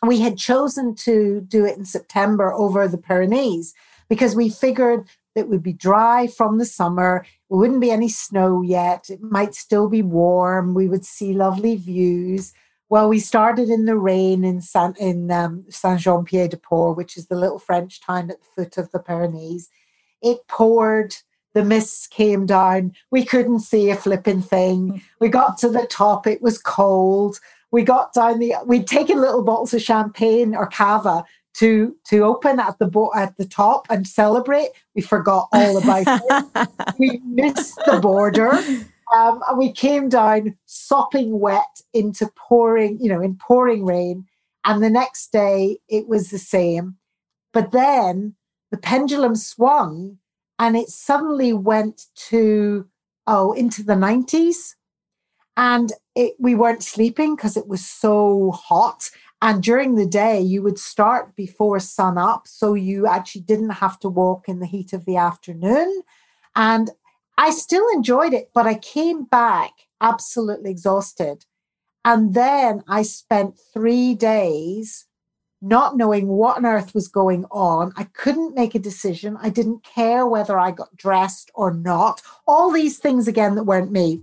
we 0.05 0.19
had 0.19 0.37
chosen 0.37 0.95
to 0.95 1.41
do 1.47 1.65
it 1.65 1.77
in 1.77 1.85
September 1.85 2.53
over 2.53 2.87
the 2.87 2.97
Pyrenees 2.97 3.73
because 4.09 4.35
we 4.35 4.49
figured 4.49 5.07
it 5.35 5.47
would 5.49 5.63
be 5.63 5.73
dry 5.73 6.27
from 6.27 6.57
the 6.57 6.65
summer. 6.65 7.25
It 7.49 7.53
wouldn't 7.53 7.81
be 7.81 7.91
any 7.91 8.09
snow 8.09 8.61
yet. 8.61 9.09
It 9.09 9.21
might 9.21 9.55
still 9.55 9.87
be 9.87 10.01
warm. 10.01 10.73
We 10.73 10.87
would 10.87 11.05
see 11.05 11.33
lovely 11.33 11.75
views. 11.75 12.53
Well, 12.89 13.09
we 13.09 13.19
started 13.19 13.69
in 13.69 13.85
the 13.85 13.97
rain 13.97 14.43
in 14.43 14.61
Saint 14.61 14.97
in 14.97 15.29
um, 15.31 15.65
Saint 15.69 15.99
Jean 15.99 16.23
Pied 16.23 16.51
de 16.51 16.57
Port, 16.57 16.95
which 16.95 17.17
is 17.17 17.27
the 17.27 17.35
little 17.35 17.59
French 17.59 18.01
town 18.01 18.29
at 18.31 18.37
the 18.41 18.47
foot 18.55 18.77
of 18.77 18.91
the 18.91 18.99
Pyrenees. 18.99 19.69
It 20.21 20.47
poured 20.47 21.15
the 21.53 21.63
mists 21.63 22.07
came 22.07 22.45
down. 22.45 22.93
We 23.09 23.25
couldn't 23.25 23.61
see 23.61 23.89
a 23.89 23.95
flipping 23.95 24.41
thing. 24.41 24.89
Hmm. 24.89 24.97
We 25.19 25.29
got 25.29 25.57
to 25.59 25.69
the 25.69 25.87
top. 25.87 26.27
It 26.27 26.41
was 26.41 26.59
cold. 26.59 27.39
We 27.71 27.83
got 27.83 28.13
down 28.13 28.39
the. 28.39 28.53
We'd 28.65 28.87
taken 28.87 29.19
little 29.19 29.43
bottles 29.43 29.73
of 29.73 29.81
champagne 29.81 30.55
or 30.55 30.67
cava 30.67 31.25
to 31.55 31.95
to 32.09 32.23
open 32.23 32.59
at 32.59 32.77
the 32.77 32.85
bo- 32.85 33.11
at 33.15 33.35
the 33.37 33.45
top 33.45 33.87
and 33.89 34.07
celebrate. 34.07 34.69
We 34.95 35.01
forgot 35.01 35.49
all 35.51 35.77
about 35.77 36.05
it. 36.07 36.69
We 36.99 37.19
missed 37.25 37.79
the 37.85 37.99
border. 37.99 38.51
Um, 39.15 39.41
and 39.47 39.57
we 39.57 39.71
came 39.71 40.09
down 40.09 40.57
sopping 40.65 41.39
wet 41.39 41.81
into 41.93 42.29
pouring, 42.35 42.99
you 42.99 43.09
know, 43.09 43.21
in 43.21 43.35
pouring 43.35 43.85
rain. 43.85 44.25
And 44.65 44.83
the 44.83 44.89
next 44.89 45.31
day 45.31 45.77
it 45.87 46.07
was 46.07 46.29
the 46.29 46.39
same. 46.39 46.97
But 47.53 47.71
then 47.71 48.35
the 48.71 48.77
pendulum 48.77 49.35
swung 49.35 50.17
and 50.59 50.75
it 50.75 50.89
suddenly 50.89 51.53
went 51.53 52.05
to 52.29 52.87
oh 53.27 53.53
into 53.53 53.83
the 53.83 53.93
90s 53.93 54.75
and 55.55 55.91
it, 56.15 56.35
we 56.39 56.55
weren't 56.55 56.83
sleeping 56.83 57.35
because 57.35 57.57
it 57.57 57.67
was 57.67 57.85
so 57.85 58.51
hot 58.51 59.09
and 59.41 59.61
during 59.61 59.95
the 59.95 60.05
day 60.05 60.39
you 60.39 60.61
would 60.61 60.79
start 60.79 61.35
before 61.35 61.79
sun 61.79 62.17
up 62.17 62.47
so 62.47 62.73
you 62.73 63.07
actually 63.07 63.41
didn't 63.41 63.69
have 63.69 63.99
to 63.99 64.09
walk 64.09 64.47
in 64.47 64.59
the 64.59 64.65
heat 64.65 64.93
of 64.93 65.05
the 65.05 65.17
afternoon 65.17 66.01
and 66.55 66.91
i 67.37 67.49
still 67.49 67.87
enjoyed 67.93 68.33
it 68.33 68.49
but 68.53 68.65
i 68.65 68.75
came 68.75 69.23
back 69.23 69.71
absolutely 70.01 70.71
exhausted 70.71 71.45
and 72.05 72.33
then 72.33 72.83
i 72.87 73.01
spent 73.01 73.57
3 73.73 74.15
days 74.15 75.07
not 75.61 75.97
knowing 75.97 76.27
what 76.27 76.57
on 76.57 76.65
earth 76.65 76.93
was 76.93 77.07
going 77.07 77.45
on. 77.45 77.91
I 77.95 78.03
couldn't 78.03 78.55
make 78.55 78.75
a 78.75 78.79
decision. 78.79 79.37
I 79.41 79.49
didn't 79.49 79.83
care 79.83 80.27
whether 80.27 80.59
I 80.59 80.71
got 80.71 80.95
dressed 80.95 81.49
or 81.55 81.73
not. 81.73 82.21
All 82.47 82.71
these 82.71 82.99
things 82.99 83.27
again 83.27 83.55
that 83.55 83.63
weren't 83.63 83.91
me. 83.91 84.21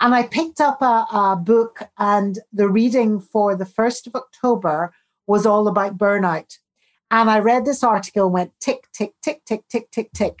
And 0.00 0.14
I 0.14 0.24
picked 0.24 0.60
up 0.60 0.82
a, 0.82 1.06
a 1.10 1.36
book, 1.42 1.80
and 1.98 2.38
the 2.52 2.68
reading 2.68 3.20
for 3.20 3.56
the 3.56 3.64
1st 3.64 4.08
of 4.08 4.16
October 4.16 4.92
was 5.26 5.46
all 5.46 5.68
about 5.68 5.96
burnout. 5.96 6.58
And 7.10 7.30
I 7.30 7.38
read 7.38 7.64
this 7.64 7.82
article 7.82 8.24
and 8.24 8.34
went 8.34 8.52
tick, 8.60 8.88
tick, 8.92 9.14
tick, 9.22 9.44
tick, 9.46 9.64
tick, 9.68 9.90
tick, 9.90 10.12
tick. 10.12 10.38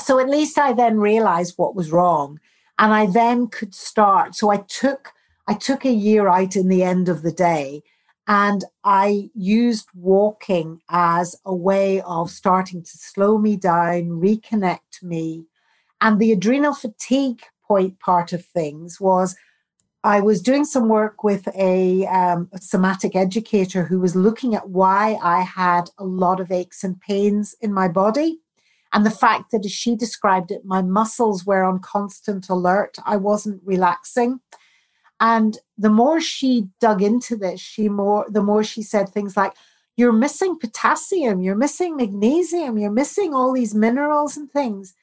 So 0.00 0.18
at 0.18 0.28
least 0.28 0.58
I 0.58 0.72
then 0.72 0.98
realized 0.98 1.54
what 1.56 1.74
was 1.74 1.92
wrong. 1.92 2.40
And 2.78 2.92
I 2.92 3.06
then 3.06 3.46
could 3.46 3.74
start. 3.74 4.34
So 4.34 4.50
I 4.50 4.58
took 4.68 5.12
I 5.46 5.54
took 5.54 5.84
a 5.84 5.92
year 5.92 6.28
out 6.28 6.56
in 6.56 6.68
the 6.68 6.82
end 6.82 7.08
of 7.08 7.22
the 7.22 7.32
day 7.32 7.82
and 8.26 8.64
I 8.82 9.30
used 9.34 9.88
walking 9.94 10.80
as 10.88 11.36
a 11.44 11.54
way 11.54 12.00
of 12.02 12.30
starting 12.30 12.82
to 12.82 12.98
slow 12.98 13.36
me 13.36 13.56
down, 13.56 14.08
reconnect 14.22 15.02
me. 15.02 15.44
And 16.00 16.18
the 16.18 16.32
adrenal 16.32 16.74
fatigue 16.74 17.42
point 17.66 18.00
part 18.00 18.32
of 18.32 18.44
things 18.44 19.00
was 19.00 19.36
I 20.02 20.20
was 20.20 20.42
doing 20.42 20.64
some 20.64 20.88
work 20.88 21.24
with 21.24 21.48
a, 21.54 22.06
um, 22.06 22.48
a, 22.52 22.60
somatic 22.60 23.16
educator 23.16 23.84
who 23.84 24.00
was 24.00 24.14
looking 24.14 24.54
at 24.54 24.68
why 24.68 25.18
I 25.22 25.40
had 25.40 25.88
a 25.96 26.04
lot 26.04 26.40
of 26.40 26.52
aches 26.52 26.84
and 26.84 27.00
pains 27.00 27.54
in 27.62 27.72
my 27.72 27.88
body. 27.88 28.40
And 28.94 29.04
the 29.04 29.10
fact 29.10 29.50
that, 29.50 29.64
as 29.64 29.72
she 29.72 29.96
described 29.96 30.52
it, 30.52 30.64
my 30.64 30.80
muscles 30.80 31.44
were 31.44 31.64
on 31.64 31.80
constant 31.80 32.48
alert, 32.48 32.96
I 33.04 33.16
wasn't 33.16 33.60
relaxing. 33.64 34.38
And 35.18 35.58
the 35.76 35.90
more 35.90 36.20
she 36.20 36.68
dug 36.80 37.02
into 37.02 37.36
this, 37.36 37.60
she 37.60 37.88
more 37.88 38.24
the 38.28 38.42
more 38.42 38.62
she 38.62 38.82
said 38.82 39.08
things 39.08 39.36
like, 39.36 39.52
You're 39.96 40.12
missing 40.12 40.58
potassium, 40.58 41.40
you're 41.40 41.56
missing 41.56 41.96
magnesium, 41.96 42.78
you're 42.78 42.90
missing 42.92 43.34
all 43.34 43.52
these 43.52 43.74
minerals 43.74 44.36
and 44.36 44.50
things. 44.50 44.94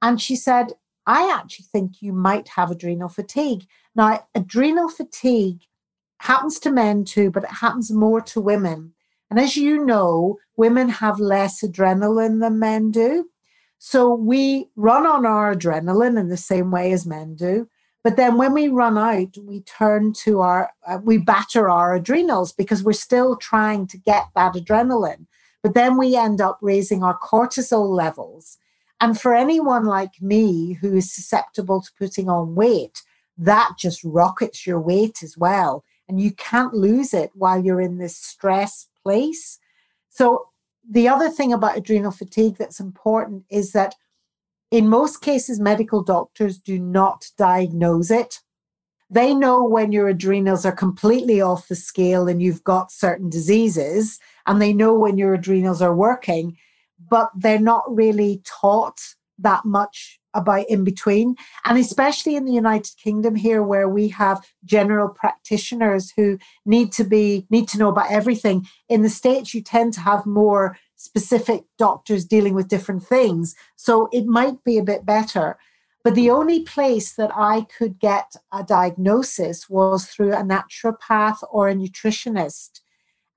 And 0.00 0.20
she 0.20 0.36
said, 0.36 0.72
I 1.06 1.30
actually 1.30 1.66
think 1.70 2.00
you 2.00 2.14
might 2.14 2.48
have 2.48 2.70
adrenal 2.70 3.10
fatigue. 3.10 3.66
Now, 3.94 4.26
adrenal 4.34 4.88
fatigue 4.88 5.60
happens 6.20 6.58
to 6.60 6.72
men 6.72 7.04
too, 7.04 7.30
but 7.30 7.44
it 7.44 7.50
happens 7.50 7.92
more 7.92 8.22
to 8.22 8.40
women. 8.40 8.94
And 9.30 9.38
as 9.38 9.56
you 9.56 9.84
know, 9.84 10.38
women 10.56 10.88
have 10.88 11.20
less 11.20 11.62
adrenaline 11.62 12.40
than 12.40 12.58
men 12.58 12.90
do. 12.90 13.28
So 13.86 14.14
we 14.14 14.70
run 14.76 15.06
on 15.06 15.26
our 15.26 15.54
adrenaline 15.54 16.18
in 16.18 16.28
the 16.28 16.38
same 16.38 16.70
way 16.70 16.90
as 16.92 17.04
men 17.04 17.34
do. 17.34 17.68
But 18.02 18.16
then 18.16 18.38
when 18.38 18.54
we 18.54 18.68
run 18.68 18.96
out, 18.96 19.36
we 19.36 19.60
turn 19.60 20.14
to 20.24 20.40
our, 20.40 20.70
uh, 20.86 21.00
we 21.04 21.18
batter 21.18 21.68
our 21.68 21.94
adrenals 21.94 22.50
because 22.50 22.82
we're 22.82 22.94
still 22.94 23.36
trying 23.36 23.86
to 23.88 23.98
get 23.98 24.28
that 24.34 24.54
adrenaline. 24.54 25.26
But 25.62 25.74
then 25.74 25.98
we 25.98 26.16
end 26.16 26.40
up 26.40 26.58
raising 26.62 27.02
our 27.04 27.18
cortisol 27.18 27.94
levels. 27.94 28.56
And 29.02 29.20
for 29.20 29.34
anyone 29.34 29.84
like 29.84 30.14
me 30.18 30.78
who 30.80 30.96
is 30.96 31.12
susceptible 31.12 31.82
to 31.82 31.90
putting 31.98 32.30
on 32.30 32.54
weight, 32.54 33.02
that 33.36 33.72
just 33.78 34.02
rockets 34.02 34.66
your 34.66 34.80
weight 34.80 35.22
as 35.22 35.36
well. 35.36 35.84
And 36.08 36.18
you 36.18 36.32
can't 36.32 36.72
lose 36.72 37.12
it 37.12 37.32
while 37.34 37.62
you're 37.62 37.82
in 37.82 37.98
this 37.98 38.16
stress 38.16 38.88
place. 39.02 39.58
So, 40.08 40.48
the 40.88 41.08
other 41.08 41.30
thing 41.30 41.52
about 41.52 41.76
adrenal 41.76 42.10
fatigue 42.10 42.56
that's 42.58 42.80
important 42.80 43.44
is 43.50 43.72
that 43.72 43.94
in 44.70 44.88
most 44.88 45.20
cases, 45.20 45.60
medical 45.60 46.02
doctors 46.02 46.58
do 46.58 46.78
not 46.78 47.30
diagnose 47.38 48.10
it. 48.10 48.40
They 49.08 49.34
know 49.34 49.62
when 49.62 49.92
your 49.92 50.08
adrenals 50.08 50.66
are 50.66 50.72
completely 50.72 51.40
off 51.40 51.68
the 51.68 51.76
scale 51.76 52.26
and 52.26 52.42
you've 52.42 52.64
got 52.64 52.90
certain 52.90 53.30
diseases, 53.30 54.18
and 54.46 54.60
they 54.60 54.72
know 54.72 54.94
when 54.94 55.16
your 55.16 55.34
adrenals 55.34 55.80
are 55.80 55.94
working, 55.94 56.56
but 57.08 57.30
they're 57.36 57.60
not 57.60 57.84
really 57.86 58.42
taught 58.44 59.00
that 59.38 59.64
much 59.64 60.18
about 60.34 60.68
in 60.68 60.84
between. 60.84 61.36
And 61.64 61.78
especially 61.78 62.36
in 62.36 62.44
the 62.44 62.52
United 62.52 62.96
Kingdom 62.96 63.34
here, 63.34 63.62
where 63.62 63.88
we 63.88 64.08
have 64.08 64.44
general 64.64 65.08
practitioners 65.08 66.12
who 66.16 66.38
need 66.66 66.92
to 66.92 67.04
be 67.04 67.46
need 67.50 67.68
to 67.68 67.78
know 67.78 67.88
about 67.88 68.10
everything. 68.10 68.66
In 68.88 69.02
the 69.02 69.08
States, 69.08 69.54
you 69.54 69.62
tend 69.62 69.92
to 69.94 70.00
have 70.00 70.26
more 70.26 70.76
specific 70.96 71.64
doctors 71.78 72.24
dealing 72.24 72.54
with 72.54 72.68
different 72.68 73.02
things. 73.02 73.54
So 73.76 74.08
it 74.12 74.26
might 74.26 74.62
be 74.64 74.78
a 74.78 74.84
bit 74.84 75.04
better. 75.04 75.58
But 76.02 76.14
the 76.14 76.30
only 76.30 76.60
place 76.60 77.14
that 77.14 77.30
I 77.34 77.66
could 77.78 77.98
get 77.98 78.34
a 78.52 78.62
diagnosis 78.62 79.70
was 79.70 80.06
through 80.06 80.34
a 80.34 80.42
naturopath 80.42 81.38
or 81.50 81.68
a 81.68 81.74
nutritionist. 81.74 82.80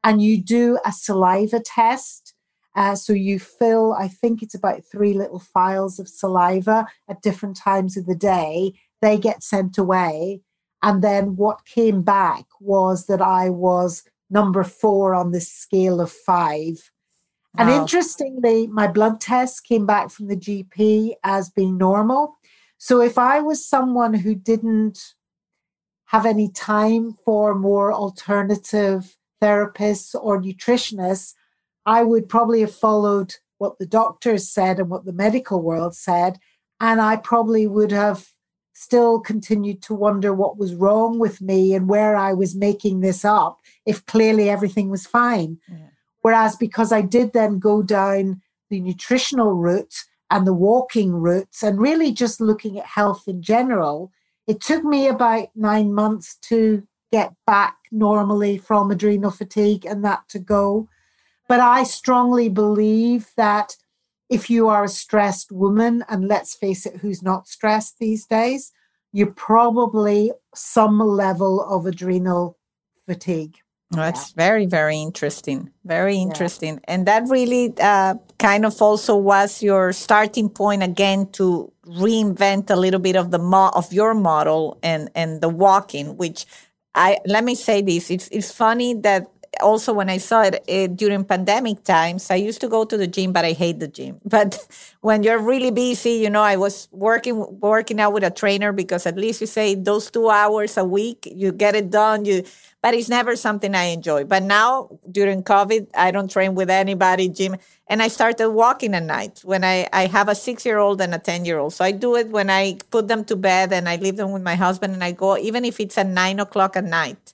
And 0.03 0.21
you 0.21 0.41
do 0.41 0.77
a 0.85 0.91
saliva 0.91 1.61
test. 1.61 2.33
Uh, 2.77 2.93
so 2.93 3.11
you 3.11 3.39
fill, 3.39 3.93
I 3.93 4.07
think 4.07 4.43
it's 4.43 4.53
about 4.53 4.83
three 4.85 5.13
little 5.13 5.39
files 5.39 5.97
of 5.97 6.07
saliva 6.07 6.85
at 7.09 7.23
different 7.23 7.57
times 7.57 7.97
of 7.97 8.05
the 8.05 8.15
day. 8.15 8.73
They 9.01 9.17
get 9.17 9.41
sent 9.41 9.79
away. 9.79 10.41
And 10.83 11.03
then 11.03 11.35
what 11.35 11.65
came 11.65 12.03
back 12.03 12.45
was 12.61 13.07
that 13.07 13.19
I 13.19 13.49
was 13.49 14.03
number 14.29 14.63
four 14.63 15.15
on 15.15 15.31
the 15.31 15.41
scale 15.41 15.99
of 15.99 16.11
five. 16.11 16.91
Wow. 17.55 17.63
And 17.63 17.69
interestingly, 17.71 18.67
my 18.67 18.85
blood 18.85 19.19
test 19.19 19.63
came 19.63 19.87
back 19.87 20.11
from 20.11 20.27
the 20.27 20.37
GP 20.37 21.13
as 21.23 21.49
being 21.49 21.79
normal. 21.79 22.37
So 22.77 23.01
if 23.01 23.17
I 23.17 23.39
was 23.39 23.67
someone 23.67 24.13
who 24.13 24.35
didn't 24.35 24.99
have 26.05 26.27
any 26.27 26.51
time 26.51 27.15
for 27.25 27.55
more 27.55 27.91
alternative 27.91 29.17
therapists 29.41 30.13
or 30.13 30.39
nutritionists, 30.39 31.33
I 31.87 32.03
would 32.03 32.29
probably 32.29 32.61
have 32.61 32.75
followed 32.75 33.33
what 33.57 33.79
the 33.79 33.87
doctors 33.87 34.47
said 34.47 34.79
and 34.79 34.89
what 34.89 35.05
the 35.05 35.13
medical 35.13 35.63
world 35.63 35.95
said. 35.95 36.37
And 36.79 37.01
I 37.01 37.15
probably 37.15 37.65
would 37.65 37.91
have 37.91 38.27
still 38.73 39.19
continued 39.19 39.81
to 39.81 39.95
wonder 39.95 40.31
what 40.31 40.59
was 40.59 40.75
wrong 40.75 41.17
with 41.17 41.41
me 41.41 41.73
and 41.73 41.89
where 41.89 42.15
I 42.15 42.33
was 42.33 42.55
making 42.55 42.99
this 42.99 43.25
up 43.25 43.57
if 43.87 44.05
clearly 44.05 44.47
everything 44.51 44.89
was 44.91 45.07
fine. 45.07 45.57
Yeah. 45.67 45.87
Whereas 46.21 46.55
because 46.55 46.91
I 46.91 47.01
did 47.01 47.33
then 47.33 47.57
go 47.57 47.81
down 47.81 48.41
the 48.69 48.79
nutritional 48.79 49.53
route, 49.53 50.03
and 50.29 50.45
the 50.45 50.53
walking 50.53 51.13
routes 51.13 51.63
and 51.63 51.79
really 51.79 52.11
just 52.11 52.41
looking 52.41 52.77
at 52.77 52.85
health 52.85 53.23
in 53.27 53.41
general, 53.41 54.11
it 54.45 54.61
took 54.61 54.83
me 54.83 55.07
about 55.07 55.49
nine 55.55 55.93
months 55.93 56.35
to 56.41 56.83
get 57.11 57.33
back 57.45 57.77
normally 57.91 58.57
from 58.57 58.91
adrenal 58.91 59.31
fatigue 59.31 59.85
and 59.85 60.03
that 60.03 60.27
to 60.29 60.39
go. 60.39 60.89
But 61.47 61.59
I 61.59 61.83
strongly 61.83 62.49
believe 62.49 63.29
that 63.37 63.77
if 64.29 64.49
you 64.49 64.67
are 64.67 64.83
a 64.83 64.89
stressed 64.89 65.51
woman, 65.51 66.03
and 66.09 66.27
let's 66.27 66.53
face 66.55 66.85
it, 66.85 66.97
who's 66.97 67.23
not 67.23 67.47
stressed 67.47 67.99
these 67.99 68.25
days, 68.25 68.73
you're 69.13 69.31
probably 69.31 70.31
some 70.53 70.99
level 70.99 71.61
of 71.61 71.85
adrenal 71.85 72.57
fatigue. 73.05 73.57
That's 73.91 74.31
yeah. 74.31 74.43
very, 74.43 74.65
very 74.65 74.97
interesting. 74.97 75.71
Very 75.85 76.17
interesting. 76.17 76.73
Yeah. 76.73 76.93
And 76.93 77.05
that 77.07 77.23
really 77.29 77.73
uh, 77.79 78.15
kind 78.37 78.65
of 78.65 78.81
also 78.81 79.15
was 79.15 79.63
your 79.63 79.93
starting 79.93 80.49
point 80.49 80.83
again 80.83 81.27
to 81.33 81.71
reinvent 81.85 82.69
a 82.69 82.75
little 82.75 82.99
bit 82.99 83.15
of 83.15 83.31
the 83.31 83.39
mo- 83.39 83.71
of 83.73 83.93
your 83.93 84.13
model 84.13 84.77
and 84.83 85.09
and 85.15 85.39
the 85.39 85.47
walking, 85.47 86.17
which 86.17 86.45
I 86.95 87.19
let 87.25 87.45
me 87.45 87.55
say 87.55 87.81
this. 87.81 88.11
It's 88.11 88.27
it's 88.27 88.51
funny 88.51 88.93
that 88.93 89.31
also 89.61 89.93
when 89.93 90.09
I 90.09 90.17
saw 90.17 90.43
it, 90.43 90.63
it, 90.67 90.95
during 90.95 91.23
pandemic 91.23 91.83
times, 91.83 92.29
I 92.31 92.35
used 92.35 92.61
to 92.61 92.67
go 92.67 92.85
to 92.85 92.97
the 92.97 93.07
gym, 93.07 93.31
but 93.33 93.45
I 93.45 93.53
hate 93.53 93.79
the 93.79 93.87
gym. 93.87 94.19
But 94.25 94.59
when 95.01 95.23
you're 95.23 95.39
really 95.39 95.71
busy, 95.71 96.11
you 96.11 96.29
know, 96.29 96.41
I 96.41 96.57
was 96.57 96.87
working 96.91 97.59
working 97.59 97.99
out 97.99 98.13
with 98.13 98.23
a 98.23 98.31
trainer 98.31 98.71
because 98.71 99.05
at 99.05 99.17
least 99.17 99.41
you 99.41 99.47
say 99.47 99.75
those 99.75 100.11
two 100.11 100.29
hours 100.29 100.77
a 100.77 100.83
week, 100.83 101.27
you 101.31 101.51
get 101.51 101.75
it 101.75 101.89
done. 101.89 102.25
You, 102.25 102.43
but 102.81 102.93
it's 102.93 103.09
never 103.09 103.35
something 103.35 103.75
I 103.75 103.85
enjoy. 103.85 104.23
But 104.23 104.43
now 104.43 104.89
during 105.11 105.43
COVID, 105.43 105.87
I 105.95 106.11
don't 106.11 106.31
train 106.31 106.55
with 106.55 106.69
anybody 106.69 107.27
gym, 107.27 107.57
and 107.87 108.01
I 108.01 108.07
started 108.07 108.51
walking 108.51 108.93
at 108.93 109.03
night 109.03 109.41
when 109.43 109.63
I 109.63 109.87
I 109.91 110.05
have 110.05 110.29
a 110.29 110.35
six 110.35 110.65
year 110.65 110.77
old 110.77 111.01
and 111.01 111.13
a 111.13 111.19
ten 111.19 111.45
year 111.45 111.57
old. 111.57 111.73
So 111.73 111.83
I 111.83 111.91
do 111.91 112.15
it 112.15 112.29
when 112.29 112.49
I 112.49 112.77
put 112.91 113.07
them 113.07 113.25
to 113.25 113.35
bed 113.35 113.73
and 113.73 113.89
I 113.89 113.95
leave 113.97 114.17
them 114.17 114.31
with 114.31 114.43
my 114.43 114.55
husband, 114.55 114.93
and 114.93 115.03
I 115.03 115.11
go 115.11 115.37
even 115.37 115.65
if 115.65 115.79
it's 115.79 115.97
at 115.97 116.07
nine 116.07 116.39
o'clock 116.39 116.75
at 116.75 116.85
night. 116.85 117.33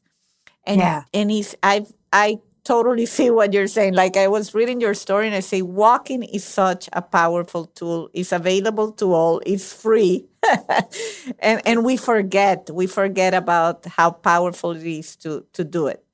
And 0.65 0.79
yeah. 0.79 1.03
and 1.13 1.29
he's 1.29 1.55
I've 1.61 1.91
I 2.13 2.39
totally 2.63 3.05
see 3.05 3.29
what 3.31 3.53
you're 3.53 3.67
saying. 3.67 3.95
Like 3.95 4.15
I 4.15 4.27
was 4.27 4.53
reading 4.53 4.79
your 4.79 4.93
story 4.93 5.27
and 5.27 5.35
I 5.35 5.41
say 5.41 5.61
walking 5.61 6.23
is 6.23 6.43
such 6.45 6.87
a 6.93 7.01
powerful 7.01 7.65
tool. 7.65 8.09
It's 8.13 8.31
available 8.31 8.91
to 8.93 9.13
all. 9.13 9.41
It's 9.45 9.73
free. 9.73 10.25
and 11.39 11.61
and 11.65 11.83
we 11.83 11.97
forget. 11.97 12.69
We 12.71 12.87
forget 12.87 13.33
about 13.33 13.85
how 13.85 14.11
powerful 14.11 14.71
it 14.71 14.85
is 14.85 15.15
to 15.17 15.45
to 15.53 15.63
do 15.63 15.87
it. 15.87 16.05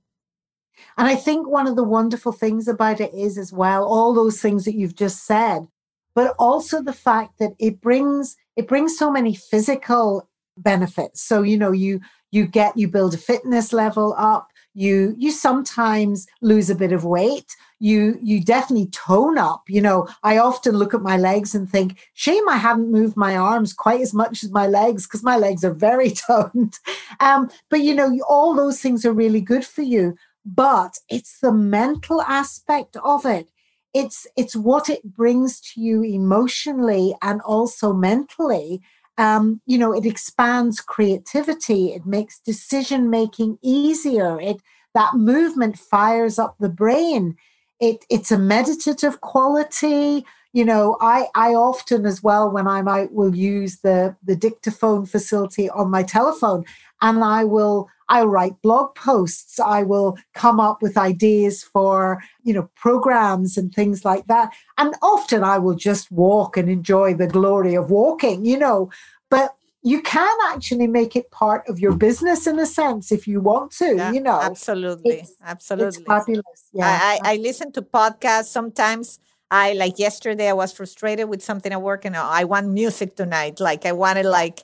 And 0.98 1.08
I 1.08 1.16
think 1.16 1.48
one 1.48 1.68
of 1.68 1.76
the 1.76 1.84
wonderful 1.84 2.32
things 2.32 2.68
about 2.68 3.00
it 3.02 3.14
is 3.14 3.38
as 3.38 3.54
well 3.54 3.84
all 3.86 4.14
those 4.14 4.42
things 4.42 4.66
that 4.66 4.76
you've 4.76 4.96
just 4.96 5.26
said, 5.26 5.68
but 6.16 6.34
also 6.40 6.82
the 6.82 6.94
fact 6.94 7.40
that 7.40 7.52
it 7.60 7.82
brings 7.82 8.38
it 8.56 8.68
brings 8.68 8.98
so 8.98 9.12
many 9.12 9.36
physical 9.36 10.30
benefits. 10.58 11.22
So 11.22 11.42
you 11.42 11.58
know 11.58 11.72
you 11.74 12.00
you 12.32 12.48
get 12.48 12.78
you 12.78 12.88
build 12.88 13.14
a 13.14 13.18
fitness 13.18 13.74
level 13.74 14.16
up 14.18 14.50
you 14.80 15.15
you 15.18 15.32
sometimes 15.32 16.28
lose 16.42 16.70
a 16.70 16.76
bit 16.76 16.92
of 16.92 17.04
weight. 17.06 17.56
You 17.80 18.20
you 18.22 18.44
definitely 18.44 18.88
tone 18.88 19.38
up 19.38 19.63
you 19.68 19.82
know. 19.82 20.08
I 20.24 20.38
often 20.38 20.76
look 20.78 20.94
at 20.94 21.02
my 21.02 21.18
legs 21.18 21.56
and 21.56 21.70
think 21.70 22.00
shame 22.13 22.48
i 22.50 22.58
haven't 22.58 22.92
moved 22.92 23.15
my 23.18 23.36
arms 23.36 23.74
quite 23.74 24.02
as 24.02 24.13
much 24.13 24.44
as 24.44 24.52
my 24.52 24.68
legs 24.68 25.06
because 25.06 25.24
my 25.24 25.38
legs 25.38 25.63
are 25.63 25.74
very 25.74 26.12
toned. 26.28 26.80
Um, 27.20 27.50
but 27.70 27.82
you 27.82 27.94
know 27.96 28.10
all 28.28 28.56
those 28.56 28.82
things 28.82 29.06
are 29.06 29.13
really 29.13 29.42
good 29.42 29.65
for 29.65 29.82
you 29.82 30.15
but 30.46 30.98
it's 31.10 31.39
the 31.39 31.52
mental 31.52 32.22
aspect 32.22 32.98
of 33.04 33.26
it. 33.26 33.50
It's 33.94 34.28
it's 34.36 34.56
what 34.56 34.89
it 34.89 35.04
brings 35.15 35.60
to 35.62 35.82
you 35.82 36.04
emotionally 36.04 37.15
and 37.22 37.42
also 37.42 37.92
mentally 37.94 38.82
um, 39.19 39.62
you 39.65 39.77
know, 39.77 39.93
it 39.93 40.05
expands 40.05 40.79
creativity. 40.79 41.91
It 41.91 42.05
makes 42.05 42.39
decision 42.39 43.10
making 43.10 43.60
easier. 43.62 44.39
It 44.39 44.62
that 44.95 45.15
movement 45.15 45.77
fires 45.77 46.39
up 46.39 46.55
the 46.60 46.69
brain. 46.69 47.36
It 47.82 48.05
it's 48.10 48.32
a 48.32 48.38
meditative 48.38 49.19
quality. 49.19 50.25
You 50.53 50.63
know, 50.63 50.97
I 51.01 51.27
I 51.36 51.53
often 51.53 52.05
as 52.05 52.23
well 52.23 52.49
when 52.49 52.65
I'm 52.65 52.88
out 52.88 53.12
will 53.12 53.36
use 53.36 53.82
the 53.82 54.15
the 54.23 54.38
dictaphone 54.38 55.05
facility 55.05 55.69
on 55.69 55.91
my 55.91 56.03
telephone, 56.03 56.63
and 57.01 57.21
I 57.21 57.43
will 57.43 57.89
I 58.10 58.24
write 58.24 58.62
blog 58.62 58.95
posts. 58.95 59.60
I 59.60 59.84
will 59.84 60.17
come 60.34 60.60
up 60.60 60.82
with 60.82 60.98
ideas 60.98 61.63
for, 61.63 62.22
you 62.43 62.54
know, 62.54 62.69
programs 62.76 63.58
and 63.58 63.74
things 63.74 64.04
like 64.04 64.28
that. 64.28 64.52
And 64.78 64.95
often 65.02 65.43
I 65.43 65.60
will 65.60 65.76
just 65.76 66.12
walk 66.12 66.58
and 66.58 66.69
enjoy 66.69 67.13
the 67.13 67.28
glory 67.28 67.76
of 67.76 67.91
walking, 67.91 68.45
you 68.45 68.58
know. 68.58 68.89
But 69.30 69.56
you 69.82 70.02
can 70.02 70.38
actually 70.48 70.88
make 70.88 71.15
it 71.15 71.32
part 71.32 71.67
of 71.69 71.80
your 71.80 71.95
business 71.95 72.48
in 72.48 72.60
a 72.60 72.65
sense 72.65 73.12
if 73.12 73.28
you 73.28 73.39
want 73.39 73.72
to 73.72 73.95
yeah, 73.95 74.12
you 74.12 74.19
know 74.19 74.39
absolutely 74.41 75.19
it's, 75.19 75.34
absolutely 75.43 75.88
it's 75.88 76.02
fabulous 76.02 76.69
yeah 76.74 77.00
I, 77.02 77.19
I, 77.24 77.34
I, 77.34 77.36
listen 77.38 77.72
to 77.74 77.82
podcasts 77.82 78.45
sometimes 78.48 79.19
i 79.50 79.72
like 79.74 79.98
yesterday 79.98 80.50
i 80.50 80.54
was 80.54 80.74
frustrated 80.74 81.30
with 81.30 81.41
something 81.41 81.72
at 81.72 81.82
work 81.82 82.04
and 82.04 82.17
i 82.17 82.43
want 82.43 82.67
music 82.67 83.15
tonight 83.15 83.62
like 83.62 83.86
i 83.86 83.93
wanted 83.93 84.26
like 84.26 84.63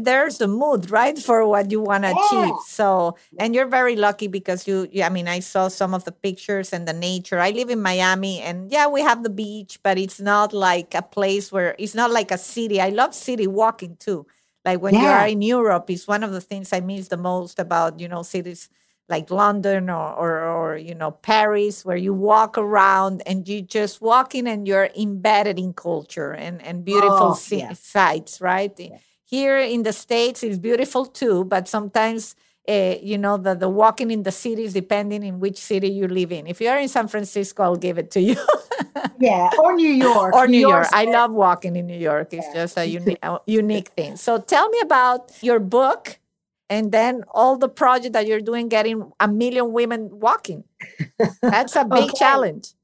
there's 0.00 0.38
the 0.38 0.48
mood 0.48 0.90
right 0.90 1.18
for 1.18 1.46
what 1.46 1.70
you 1.70 1.80
want 1.80 2.04
to 2.04 2.10
yeah. 2.10 2.44
achieve 2.44 2.54
so 2.66 3.16
and 3.38 3.54
you're 3.54 3.66
very 3.66 3.96
lucky 3.96 4.26
because 4.26 4.66
you, 4.66 4.88
you 4.92 5.02
i 5.02 5.08
mean 5.08 5.28
i 5.28 5.40
saw 5.40 5.68
some 5.68 5.94
of 5.94 6.04
the 6.04 6.12
pictures 6.12 6.72
and 6.72 6.86
the 6.86 6.92
nature 6.92 7.40
i 7.40 7.50
live 7.50 7.70
in 7.70 7.80
miami 7.80 8.40
and 8.40 8.70
yeah 8.70 8.86
we 8.86 9.00
have 9.00 9.22
the 9.22 9.30
beach 9.30 9.78
but 9.82 9.98
it's 9.98 10.20
not 10.20 10.52
like 10.52 10.94
a 10.94 11.02
place 11.02 11.50
where 11.50 11.74
it's 11.78 11.94
not 11.94 12.10
like 12.10 12.30
a 12.30 12.38
city 12.38 12.80
i 12.80 12.88
love 12.88 13.14
city 13.14 13.46
walking 13.46 13.96
too 13.96 14.26
like 14.64 14.80
when 14.80 14.94
yeah. 14.94 15.00
you 15.00 15.08
are 15.08 15.28
in 15.28 15.42
europe 15.42 15.90
it's 15.90 16.08
one 16.08 16.22
of 16.22 16.32
the 16.32 16.40
things 16.40 16.72
i 16.72 16.80
miss 16.80 17.08
the 17.08 17.16
most 17.16 17.58
about 17.58 17.98
you 17.98 18.08
know 18.08 18.22
cities 18.22 18.68
like 19.08 19.30
london 19.30 19.90
or, 19.90 20.14
or, 20.14 20.44
or 20.44 20.76
you 20.76 20.94
know 20.94 21.10
paris 21.10 21.84
where 21.84 21.96
you 21.96 22.14
walk 22.14 22.56
around 22.56 23.22
and 23.26 23.46
you 23.46 23.60
just 23.60 24.00
walking 24.00 24.46
and 24.46 24.66
you're 24.66 24.88
embedded 24.96 25.58
in 25.58 25.72
culture 25.72 26.32
and 26.32 26.62
and 26.62 26.84
beautiful 26.84 27.36
oh, 27.36 27.38
yeah. 27.50 27.72
sights 27.74 28.40
right 28.40 28.78
here 29.34 29.58
in 29.58 29.82
the 29.82 29.92
states 29.92 30.42
it's 30.42 30.58
beautiful 30.58 31.04
too 31.20 31.44
but 31.44 31.68
sometimes 31.76 32.36
uh, 32.68 32.94
you 33.02 33.18
know 33.18 33.36
the, 33.36 33.54
the 33.54 33.68
walking 33.68 34.10
in 34.10 34.22
the 34.22 34.32
cities 34.32 34.72
depending 34.72 35.22
in 35.22 35.38
which 35.38 35.58
city 35.58 35.88
you 35.88 36.08
live 36.08 36.32
in. 36.32 36.46
If 36.46 36.60
you're 36.62 36.78
in 36.78 36.88
san 36.88 37.08
francisco 37.08 37.62
i'll 37.62 37.82
give 37.86 37.98
it 37.98 38.10
to 38.12 38.20
you. 38.20 38.36
Yeah 39.18 39.48
or 39.58 39.74
new 39.74 39.94
york. 40.08 40.34
Or 40.34 40.46
new, 40.46 40.58
new 40.58 40.68
york 40.68 40.86
i 40.92 41.04
love 41.04 41.32
walking 41.32 41.76
in 41.76 41.86
new 41.86 42.02
york. 42.10 42.28
It's 42.32 42.46
yeah. 42.46 42.60
just 42.60 42.76
a 42.78 42.84
uni- 42.84 43.18
unique 43.46 43.88
thing. 43.98 44.16
So 44.16 44.38
tell 44.38 44.68
me 44.74 44.80
about 44.82 45.32
your 45.40 45.60
book 45.60 46.18
and 46.68 46.90
then 46.90 47.22
all 47.32 47.56
the 47.56 47.68
project 47.68 48.12
that 48.14 48.26
you're 48.26 48.40
doing 48.50 48.68
getting 48.68 49.12
a 49.20 49.28
million 49.28 49.72
women 49.72 50.00
walking. 50.26 50.64
That's 51.42 51.76
a 51.76 51.84
big 51.84 52.10
okay. 52.10 52.18
challenge 52.18 52.74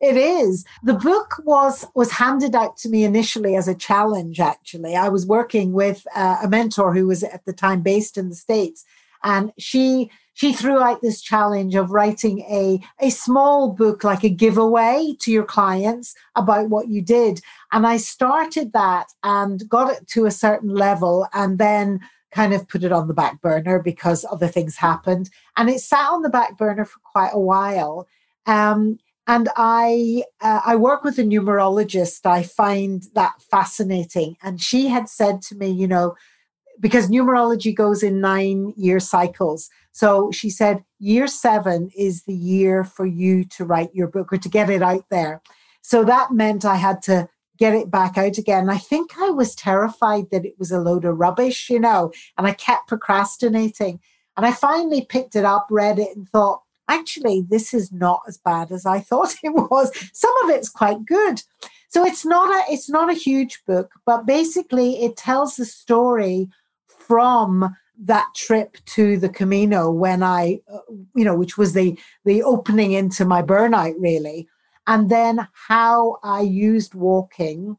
It 0.00 0.16
is. 0.16 0.64
The 0.82 0.94
book 0.94 1.40
was 1.44 1.86
was 1.94 2.12
handed 2.12 2.54
out 2.54 2.76
to 2.78 2.88
me 2.88 3.04
initially 3.04 3.56
as 3.56 3.68
a 3.68 3.74
challenge. 3.74 4.40
Actually, 4.40 4.96
I 4.96 5.08
was 5.08 5.26
working 5.26 5.72
with 5.72 6.06
uh, 6.14 6.38
a 6.42 6.48
mentor 6.48 6.94
who 6.94 7.06
was 7.06 7.22
at 7.22 7.44
the 7.44 7.52
time 7.52 7.82
based 7.82 8.16
in 8.16 8.28
the 8.28 8.34
states, 8.34 8.84
and 9.22 9.52
she 9.58 10.10
she 10.34 10.52
threw 10.52 10.80
out 10.80 11.02
this 11.02 11.20
challenge 11.20 11.74
of 11.74 11.90
writing 11.90 12.40
a 12.40 12.80
a 13.00 13.10
small 13.10 13.72
book 13.72 14.04
like 14.04 14.24
a 14.24 14.28
giveaway 14.28 15.14
to 15.20 15.30
your 15.30 15.44
clients 15.44 16.14
about 16.34 16.70
what 16.70 16.88
you 16.88 17.02
did. 17.02 17.40
And 17.70 17.86
I 17.86 17.96
started 17.96 18.72
that 18.72 19.08
and 19.22 19.68
got 19.68 19.92
it 19.92 20.06
to 20.08 20.26
a 20.26 20.30
certain 20.30 20.74
level, 20.74 21.28
and 21.32 21.58
then 21.58 22.00
kind 22.32 22.54
of 22.54 22.66
put 22.66 22.82
it 22.82 22.92
on 22.92 23.08
the 23.08 23.14
back 23.14 23.40
burner 23.40 23.78
because 23.78 24.24
other 24.30 24.48
things 24.48 24.76
happened. 24.76 25.30
And 25.56 25.68
it 25.68 25.80
sat 25.80 26.10
on 26.10 26.22
the 26.22 26.30
back 26.30 26.56
burner 26.56 26.84
for 26.84 26.98
quite 27.12 27.30
a 27.32 27.38
while. 27.38 28.08
Um, 28.46 28.98
and 29.26 29.48
I 29.56 30.24
uh, 30.40 30.60
I 30.64 30.76
work 30.76 31.04
with 31.04 31.18
a 31.18 31.22
numerologist. 31.22 32.26
I 32.26 32.42
find 32.42 33.04
that 33.14 33.34
fascinating. 33.50 34.36
And 34.42 34.60
she 34.60 34.88
had 34.88 35.08
said 35.08 35.42
to 35.42 35.54
me, 35.54 35.68
you 35.68 35.86
know, 35.86 36.14
because 36.80 37.08
numerology 37.08 37.74
goes 37.74 38.02
in 38.02 38.20
nine 38.20 38.74
year 38.76 38.98
cycles. 38.98 39.70
So 39.92 40.32
she 40.32 40.50
said, 40.50 40.84
year 40.98 41.26
seven 41.26 41.90
is 41.96 42.24
the 42.24 42.34
year 42.34 42.82
for 42.82 43.06
you 43.06 43.44
to 43.44 43.64
write 43.64 43.94
your 43.94 44.08
book 44.08 44.32
or 44.32 44.38
to 44.38 44.48
get 44.48 44.70
it 44.70 44.82
out 44.82 45.04
there. 45.10 45.42
So 45.82 46.04
that 46.04 46.32
meant 46.32 46.64
I 46.64 46.76
had 46.76 47.02
to 47.02 47.28
get 47.58 47.74
it 47.74 47.90
back 47.90 48.16
out 48.16 48.38
again. 48.38 48.70
I 48.70 48.78
think 48.78 49.12
I 49.20 49.30
was 49.30 49.54
terrified 49.54 50.30
that 50.30 50.44
it 50.44 50.54
was 50.58 50.72
a 50.72 50.80
load 50.80 51.04
of 51.04 51.18
rubbish, 51.18 51.68
you 51.70 51.78
know, 51.78 52.10
and 52.36 52.46
I 52.46 52.52
kept 52.52 52.88
procrastinating. 52.88 54.00
And 54.36 54.46
I 54.46 54.52
finally 54.52 55.04
picked 55.04 55.36
it 55.36 55.44
up, 55.44 55.66
read 55.70 55.98
it, 55.98 56.16
and 56.16 56.28
thought, 56.28 56.62
actually, 56.92 57.44
this 57.48 57.72
is 57.74 57.92
not 57.92 58.22
as 58.28 58.38
bad 58.38 58.70
as 58.70 58.86
I 58.86 59.00
thought 59.08 59.34
it 59.42 59.54
was. 59.54 59.90
Some 60.12 60.34
of 60.44 60.50
it's 60.50 60.68
quite 60.68 61.04
good. 61.04 61.42
So 61.88 62.04
it's 62.06 62.24
not 62.24 62.48
a 62.50 62.72
it's 62.72 62.88
not 62.88 63.10
a 63.10 63.24
huge 63.28 63.62
book, 63.66 63.92
but 64.06 64.26
basically 64.26 65.02
it 65.04 65.16
tells 65.16 65.56
the 65.56 65.66
story 65.66 66.48
from 67.06 67.76
that 68.04 68.28
trip 68.34 68.78
to 68.86 69.18
the 69.18 69.28
Camino 69.28 69.90
when 69.90 70.22
I, 70.22 70.60
uh, 70.72 70.78
you 71.14 71.24
know, 71.24 71.36
which 71.36 71.58
was 71.58 71.74
the 71.74 71.98
the 72.24 72.42
opening 72.42 72.92
into 72.92 73.24
my 73.26 73.42
burnout 73.42 73.94
really, 73.98 74.48
and 74.86 75.10
then 75.10 75.46
how 75.68 76.18
I 76.22 76.40
used 76.40 76.94
walking 76.94 77.76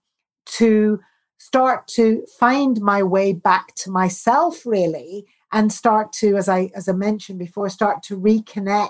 to 0.57 0.99
start 1.39 1.87
to 1.87 2.23
find 2.39 2.79
my 2.81 3.03
way 3.03 3.33
back 3.33 3.73
to 3.75 3.91
myself 3.91 4.65
really 4.65 5.25
and 5.53 5.71
start 5.71 6.11
to 6.11 6.35
as 6.35 6.49
i 6.49 6.69
as 6.75 6.89
i 6.89 6.91
mentioned 6.91 7.39
before 7.39 7.69
start 7.69 8.03
to 8.03 8.19
reconnect. 8.19 8.89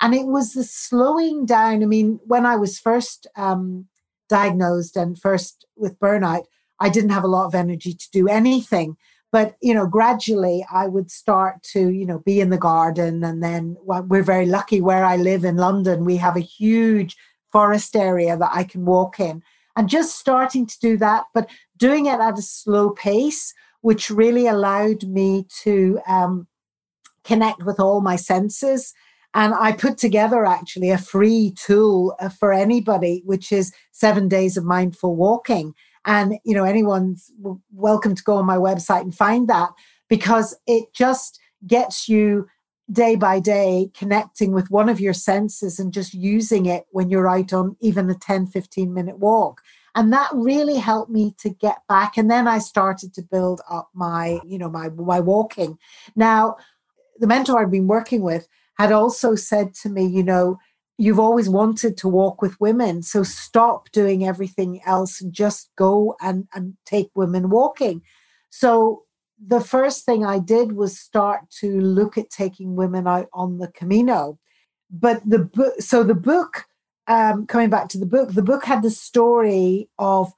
And 0.00 0.14
it 0.14 0.26
was 0.26 0.52
the 0.52 0.64
slowing 0.64 1.46
down. 1.46 1.82
I 1.82 1.86
mean 1.86 2.20
when 2.24 2.46
i 2.46 2.54
was 2.56 2.78
first 2.78 3.26
um, 3.36 3.86
diagnosed 4.28 4.96
and 4.96 5.18
first 5.18 5.66
with 5.76 5.98
burnout 5.98 6.44
i 6.78 6.88
didn't 6.88 7.10
have 7.10 7.24
a 7.24 7.34
lot 7.36 7.46
of 7.46 7.54
energy 7.54 7.94
to 7.94 8.10
do 8.12 8.28
anything. 8.28 8.96
But 9.32 9.56
you 9.62 9.74
know 9.74 9.86
gradually 9.86 10.64
i 10.70 10.86
would 10.86 11.10
start 11.10 11.62
to 11.74 11.88
you 11.88 12.06
know 12.06 12.20
be 12.20 12.40
in 12.40 12.50
the 12.50 12.58
garden. 12.58 13.24
And 13.24 13.42
then 13.42 13.76
well, 13.82 14.02
we're 14.02 14.22
very 14.22 14.46
lucky 14.46 14.80
where 14.80 15.04
i 15.04 15.16
live 15.16 15.44
in 15.44 15.56
london. 15.56 16.04
We 16.04 16.18
have 16.18 16.36
a 16.36 16.40
huge 16.40 17.16
forest 17.50 17.94
area 17.94 18.36
that 18.36 18.50
I 18.52 18.64
can 18.64 18.84
walk 18.84 19.20
in. 19.20 19.42
And 19.76 19.88
just 19.88 20.18
starting 20.18 20.66
to 20.66 20.78
do 20.80 20.96
that, 20.98 21.24
but 21.32 21.48
doing 21.78 22.06
it 22.06 22.20
at 22.20 22.38
a 22.38 22.42
slow 22.42 22.90
pace, 22.90 23.54
which 23.82 24.10
really 24.10 24.46
allowed 24.46 25.04
me 25.04 25.46
to 25.62 26.00
um, 26.08 26.46
connect 27.24 27.62
with 27.64 27.78
all 27.78 28.00
my 28.00 28.16
senses. 28.16 28.94
And 29.34 29.54
I 29.54 29.72
put 29.72 29.98
together 29.98 30.44
actually 30.44 30.90
a 30.90 30.98
free 30.98 31.54
tool 31.56 32.16
uh, 32.20 32.28
for 32.28 32.52
anybody, 32.52 33.22
which 33.24 33.52
is 33.52 33.72
seven 33.90 34.28
days 34.28 34.56
of 34.56 34.64
mindful 34.64 35.16
walking. 35.16 35.74
And, 36.04 36.38
you 36.44 36.54
know, 36.54 36.64
anyone's 36.64 37.30
welcome 37.72 38.14
to 38.14 38.22
go 38.22 38.36
on 38.36 38.46
my 38.46 38.56
website 38.56 39.02
and 39.02 39.14
find 39.14 39.48
that 39.48 39.70
because 40.08 40.56
it 40.66 40.92
just 40.94 41.38
gets 41.66 42.08
you 42.08 42.46
day 42.90 43.14
by 43.14 43.40
day 43.40 43.90
connecting 43.94 44.52
with 44.52 44.70
one 44.70 44.88
of 44.88 45.00
your 45.00 45.14
senses 45.14 45.78
and 45.78 45.92
just 45.92 46.12
using 46.12 46.66
it 46.66 46.84
when 46.90 47.08
you're 47.08 47.28
out 47.28 47.52
on 47.52 47.76
even 47.80 48.10
a 48.10 48.14
10 48.14 48.46
15 48.48 48.92
minute 48.92 49.18
walk 49.18 49.62
and 49.94 50.12
that 50.12 50.30
really 50.32 50.76
helped 50.76 51.10
me 51.10 51.34
to 51.38 51.50
get 51.50 51.78
back 51.88 52.16
and 52.16 52.30
then 52.30 52.46
i 52.46 52.58
started 52.58 53.12
to 53.14 53.22
build 53.22 53.60
up 53.68 53.88
my 53.94 54.38
you 54.44 54.58
know 54.58 54.68
my 54.68 54.88
my 54.90 55.20
walking 55.20 55.78
now 56.16 56.56
the 57.18 57.26
mentor 57.26 57.60
i'd 57.60 57.70
been 57.70 57.86
working 57.86 58.22
with 58.22 58.46
had 58.78 58.92
also 58.92 59.34
said 59.34 59.74
to 59.74 59.88
me 59.88 60.04
you 60.04 60.22
know 60.22 60.58
you've 60.98 61.20
always 61.20 61.48
wanted 61.48 61.96
to 61.96 62.08
walk 62.08 62.42
with 62.42 62.60
women 62.60 63.02
so 63.02 63.22
stop 63.22 63.90
doing 63.92 64.26
everything 64.26 64.80
else 64.86 65.20
and 65.20 65.32
just 65.32 65.70
go 65.76 66.14
and 66.20 66.46
and 66.54 66.74
take 66.86 67.10
women 67.14 67.50
walking 67.50 68.02
so 68.50 69.02
the 69.44 69.60
first 69.60 70.04
thing 70.04 70.24
I 70.24 70.38
did 70.38 70.72
was 70.72 70.98
start 70.98 71.50
to 71.60 71.80
look 71.80 72.16
at 72.16 72.30
taking 72.30 72.76
women 72.76 73.06
out 73.06 73.28
on 73.32 73.58
the 73.58 73.68
Camino. 73.68 74.38
But 74.90 75.22
the 75.28 75.40
book, 75.40 75.80
so 75.80 76.04
the 76.04 76.14
book, 76.14 76.66
um, 77.06 77.46
coming 77.46 77.70
back 77.70 77.88
to 77.90 77.98
the 77.98 78.06
book, 78.06 78.32
the 78.32 78.42
book 78.42 78.64
had 78.64 78.82
the 78.82 78.90
story 78.90 79.88
of, 79.98 80.32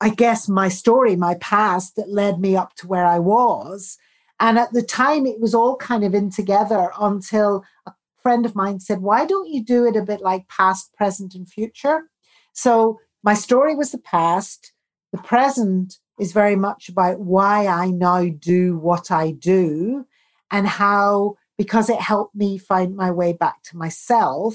I 0.00 0.08
guess, 0.10 0.48
my 0.48 0.68
story, 0.68 1.16
my 1.16 1.34
past 1.34 1.96
that 1.96 2.10
led 2.10 2.40
me 2.40 2.56
up 2.56 2.74
to 2.76 2.86
where 2.86 3.06
I 3.06 3.18
was. 3.18 3.98
And 4.40 4.58
at 4.58 4.72
the 4.72 4.82
time, 4.82 5.26
it 5.26 5.40
was 5.40 5.54
all 5.54 5.76
kind 5.76 6.04
of 6.04 6.14
in 6.14 6.30
together 6.30 6.90
until 7.00 7.64
a 7.86 7.92
friend 8.22 8.46
of 8.46 8.56
mine 8.56 8.80
said, 8.80 9.00
Why 9.00 9.24
don't 9.24 9.50
you 9.50 9.62
do 9.62 9.86
it 9.86 9.96
a 9.96 10.02
bit 10.02 10.20
like 10.20 10.48
past, 10.48 10.92
present, 10.94 11.34
and 11.34 11.48
future? 11.48 12.10
So 12.52 12.98
my 13.22 13.34
story 13.34 13.74
was 13.74 13.92
the 13.92 13.98
past, 13.98 14.72
the 15.12 15.18
present 15.18 15.98
is 16.18 16.32
very 16.32 16.56
much 16.56 16.88
about 16.88 17.20
why 17.20 17.66
I 17.66 17.90
now 17.90 18.24
do 18.26 18.76
what 18.76 19.10
I 19.10 19.30
do 19.30 20.06
and 20.50 20.66
how, 20.66 21.36
because 21.56 21.88
it 21.88 22.00
helped 22.00 22.34
me 22.34 22.58
find 22.58 22.96
my 22.96 23.10
way 23.10 23.32
back 23.32 23.62
to 23.64 23.76
myself, 23.76 24.54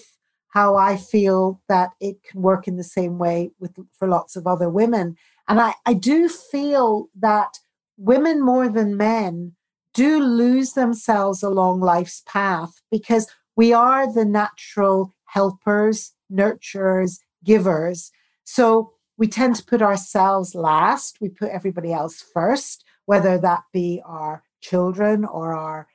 how 0.58 0.76
I 0.76 0.98
feel 0.98 1.62
that 1.70 1.92
it 2.00 2.24
can 2.24 2.42
work 2.42 2.68
in 2.68 2.78
the 2.78 2.84
same 2.84 3.20
way 3.20 3.52
with 3.60 3.76
for 3.94 4.08
lots 4.08 4.36
of 4.36 4.48
other 4.48 4.72
women. 4.72 5.16
And 5.48 5.62
I, 5.62 5.76
I 5.86 5.94
do 5.94 6.28
feel 6.28 7.10
that 7.20 7.60
women 7.96 8.44
more 8.44 8.68
than 8.68 8.98
men 8.98 9.54
do 9.94 10.20
lose 10.20 10.74
themselves 10.74 11.44
along 11.44 11.82
life's 11.82 12.24
path 12.26 12.82
because 12.90 13.28
we 13.56 13.72
are 13.72 14.12
the 14.12 14.26
natural 14.26 15.14
helpers, 15.26 16.14
nurturers, 16.32 17.20
givers. 17.44 18.12
So 18.44 18.94
we 19.16 19.28
tend 19.28 19.58
to 19.58 19.66
put 19.66 19.84
ourselves 19.84 20.56
last. 20.56 21.18
We 21.22 21.30
put 21.30 21.52
everybody 21.52 21.94
else 21.94 22.24
first, 22.34 22.84
whether 23.06 23.38
that 23.38 23.62
be 23.72 24.02
our 24.04 24.42
children 24.62 25.24
or 25.24 25.54
our 25.54 25.88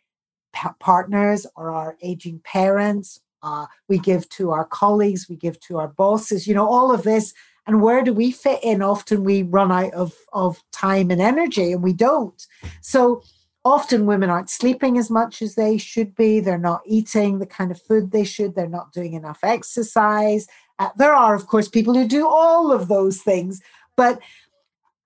pa- 0.52 0.76
partners 0.78 1.48
or 1.56 1.72
our 1.72 1.96
aging 2.00 2.42
parents. 2.44 3.18
Uh, 3.42 3.66
we 3.88 3.98
give 3.98 4.28
to 4.30 4.50
our 4.50 4.64
colleagues, 4.64 5.28
we 5.28 5.36
give 5.36 5.58
to 5.60 5.78
our 5.78 5.88
bosses, 5.88 6.46
you 6.46 6.54
know, 6.54 6.68
all 6.68 6.92
of 6.92 7.02
this. 7.02 7.34
And 7.66 7.80
where 7.80 8.02
do 8.02 8.12
we 8.12 8.32
fit 8.32 8.60
in? 8.62 8.82
Often 8.82 9.24
we 9.24 9.42
run 9.42 9.70
out 9.70 9.92
of, 9.94 10.14
of 10.32 10.62
time 10.72 11.10
and 11.10 11.20
energy 11.20 11.72
and 11.72 11.82
we 11.82 11.92
don't. 11.92 12.44
So 12.80 13.22
often 13.64 14.06
women 14.06 14.30
aren't 14.30 14.50
sleeping 14.50 14.98
as 14.98 15.10
much 15.10 15.42
as 15.42 15.54
they 15.54 15.78
should 15.78 16.14
be. 16.14 16.40
They're 16.40 16.58
not 16.58 16.82
eating 16.84 17.38
the 17.38 17.46
kind 17.46 17.70
of 17.70 17.80
food 17.80 18.10
they 18.10 18.24
should. 18.24 18.54
They're 18.54 18.68
not 18.68 18.92
doing 18.92 19.14
enough 19.14 19.40
exercise. 19.42 20.46
Uh, 20.78 20.90
there 20.96 21.14
are, 21.14 21.34
of 21.34 21.46
course, 21.46 21.68
people 21.68 21.94
who 21.94 22.08
do 22.08 22.26
all 22.26 22.72
of 22.72 22.88
those 22.88 23.22
things, 23.22 23.60
but 23.96 24.20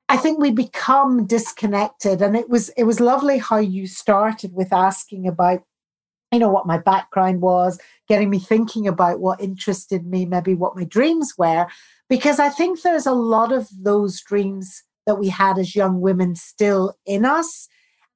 I 0.08 0.16
think 0.16 0.38
we 0.38 0.50
become 0.50 1.26
disconnected. 1.26 2.22
And 2.22 2.36
it 2.36 2.48
was 2.48 2.70
it 2.70 2.84
was 2.84 3.00
lovely 3.00 3.38
how 3.38 3.58
you 3.58 3.86
started 3.86 4.54
with 4.54 4.72
asking 4.72 5.26
about, 5.26 5.62
you 6.32 6.38
know, 6.38 6.48
what 6.48 6.66
my 6.66 6.78
background 6.78 7.40
was, 7.40 7.78
getting 8.08 8.30
me 8.30 8.38
thinking 8.38 8.86
about 8.88 9.20
what 9.20 9.40
interested 9.40 10.06
me, 10.06 10.26
maybe 10.26 10.54
what 10.54 10.76
my 10.76 10.84
dreams 10.84 11.34
were, 11.38 11.66
because 12.08 12.38
I 12.38 12.48
think 12.48 12.82
there's 12.82 13.06
a 13.06 13.12
lot 13.12 13.52
of 13.52 13.68
those 13.78 14.20
dreams 14.20 14.82
that 15.06 15.18
we 15.18 15.28
had 15.28 15.58
as 15.58 15.76
young 15.76 16.00
women 16.00 16.34
still 16.34 16.96
in 17.06 17.24
us. 17.24 17.68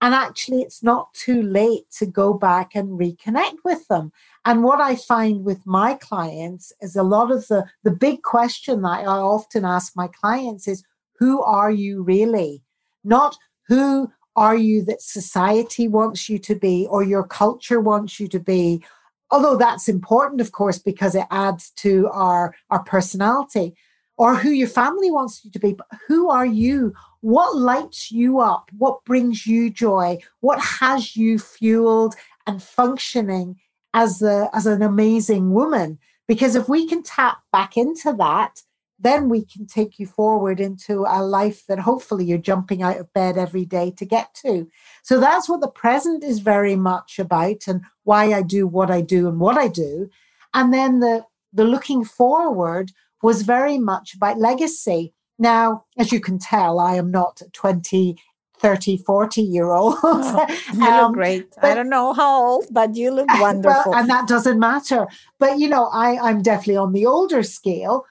And 0.03 0.15
actually, 0.15 0.63
it's 0.63 0.83
not 0.83 1.13
too 1.13 1.43
late 1.43 1.85
to 1.99 2.07
go 2.07 2.33
back 2.33 2.75
and 2.75 2.99
reconnect 2.99 3.59
with 3.65 3.87
them. 3.89 4.13
And 4.45 4.65
what 4.65 4.81
I 4.81 4.97
find 4.97 5.45
with 5.45 5.65
my 5.67 5.95
clients 5.95 6.73
is 6.81 6.97
a 6.97 7.03
lot 7.03 7.31
of 7.31 7.47
the, 7.49 7.67
the 7.85 7.91
big 7.91 8.23
question 8.23 8.81
that 8.83 9.01
I 9.01 9.05
often 9.05 9.65
ask 9.65 9.93
my 9.95 10.09
clients 10.09 10.67
is 10.67 10.83
who 11.19 11.43
are 11.43 11.71
you 11.71 12.03
really? 12.03 12.63
Not 13.05 13.37
who 13.69 14.11
are 14.37 14.57
you 14.57 14.85
that 14.85 15.03
society 15.03 15.89
wants 15.89 16.29
you 16.29 16.39
to 16.39 16.55
be 16.55 16.87
or 16.91 17.03
your 17.03 17.25
culture 17.25 17.81
wants 17.81 18.21
you 18.21 18.29
to 18.29 18.41
be. 18.41 18.83
Although 19.31 19.57
that's 19.57 19.89
important, 19.89 20.41
of 20.41 20.53
course, 20.53 20.79
because 20.79 21.15
it 21.15 21.27
adds 21.31 21.71
to 21.77 22.09
our, 22.13 22.55
our 22.71 22.83
personality 22.83 23.75
or 24.17 24.35
who 24.35 24.51
your 24.51 24.69
family 24.69 25.11
wants 25.11 25.45
you 25.45 25.51
to 25.51 25.59
be. 25.59 25.73
But 25.73 25.87
who 26.07 26.29
are 26.31 26.47
you? 26.47 26.93
What 27.21 27.57
lights 27.57 28.11
you 28.11 28.41
up? 28.41 28.71
What 28.77 29.05
brings 29.05 29.47
you 29.47 29.71
joy? 29.71 30.19
What 30.41 30.61
has 30.61 31.17
you 31.17 31.39
fueled 31.39 32.15
and 32.47 32.63
functioning 32.63 33.57
as 33.95 34.23
a 34.23 34.49
as 34.53 34.67
an 34.67 34.83
amazing 34.83 35.53
woman 35.53 35.99
Because 36.29 36.55
if 36.55 36.69
we 36.69 36.87
can 36.87 37.03
tap 37.03 37.39
back 37.53 37.77
into 37.77 38.13
that, 38.13 38.63
then 39.01 39.29
we 39.29 39.45
can 39.45 39.67
take 39.67 39.99
you 39.99 40.07
forward 40.07 40.61
into 40.61 41.05
a 41.09 41.23
life 41.23 41.67
that 41.67 41.81
hopefully 41.81 42.25
you're 42.25 42.39
jumping 42.39 42.83
out 42.83 42.99
of 42.99 43.13
bed 43.13 43.39
every 43.39 43.65
day 43.65 43.91
to 43.93 44.05
get 44.05 44.35
to. 44.35 44.69
So 45.03 45.19
that's 45.19 45.49
what 45.49 45.61
the 45.61 45.69
present 45.69 46.23
is 46.23 46.41
very 46.41 46.77
much 46.77 47.19
about 47.19 47.67
and 47.67 47.83
why 48.05 48.33
I 48.33 48.43
do 48.43 48.67
what 48.67 48.91
I 48.91 49.01
do 49.01 49.27
and 49.27 49.41
what 49.41 49.57
I 49.57 49.69
do. 49.69 50.11
And 50.53 50.73
then 50.73 51.01
the 51.01 51.25
the 51.53 51.65
looking 51.65 52.05
forward 52.05 52.93
was 53.23 53.43
very 53.43 53.79
much 53.79 54.15
about 54.15 54.39
legacy. 54.39 55.13
Now, 55.39 55.85
as 55.99 56.13
you 56.13 56.21
can 56.21 56.39
tell, 56.39 56.79
I 56.79 56.95
am 56.95 57.11
not 57.11 57.43
20, 57.53 58.17
30, 58.59 58.99
40 58.99 59.43
year 59.43 59.71
old. 59.71 59.97
Oh, 60.03 60.47
you 60.75 60.85
um, 60.85 61.07
look 61.07 61.15
great. 61.15 61.51
But, 61.57 61.65
I 61.65 61.75
don't 61.75 61.89
know 61.89 62.13
how 62.13 62.45
old, 62.45 62.67
but 62.71 62.95
you 62.95 63.11
look 63.11 63.29
wonderful. 63.41 63.93
Well, 63.93 64.01
and 64.01 64.09
that 64.09 64.29
doesn't 64.29 64.59
matter. 64.61 65.07
But, 65.39 65.59
you 65.59 65.69
know, 65.69 65.87
I, 65.87 66.19
I'm 66.19 66.43
definitely 66.43 66.77
on 66.77 66.93
the 66.93 67.07
older 67.07 67.43
scale. 67.43 68.05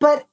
But 0.00 0.26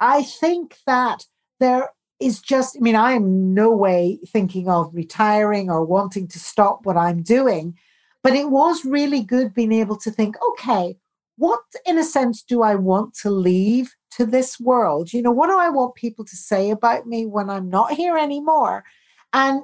I 0.00 0.22
think 0.22 0.78
that 0.86 1.26
there 1.60 1.90
is 2.18 2.40
just, 2.40 2.76
I 2.76 2.80
mean, 2.80 2.96
I 2.96 3.12
am 3.12 3.54
no 3.54 3.70
way 3.70 4.18
thinking 4.26 4.68
of 4.68 4.94
retiring 4.94 5.70
or 5.70 5.84
wanting 5.84 6.28
to 6.28 6.38
stop 6.38 6.84
what 6.84 6.96
I'm 6.96 7.22
doing. 7.22 7.76
But 8.22 8.34
it 8.34 8.50
was 8.50 8.84
really 8.84 9.22
good 9.22 9.54
being 9.54 9.72
able 9.72 9.96
to 9.98 10.10
think, 10.10 10.36
okay, 10.50 10.96
what, 11.36 11.60
in 11.86 11.96
a 11.98 12.04
sense, 12.04 12.42
do 12.42 12.62
I 12.62 12.74
want 12.74 13.14
to 13.22 13.30
leave 13.30 13.94
to 14.12 14.26
this 14.26 14.60
world? 14.60 15.12
You 15.12 15.22
know, 15.22 15.30
what 15.30 15.48
do 15.48 15.58
I 15.58 15.70
want 15.70 15.94
people 15.94 16.24
to 16.26 16.36
say 16.36 16.70
about 16.70 17.06
me 17.06 17.24
when 17.24 17.48
I'm 17.48 17.70
not 17.70 17.92
here 17.92 18.18
anymore? 18.18 18.84
And 19.32 19.62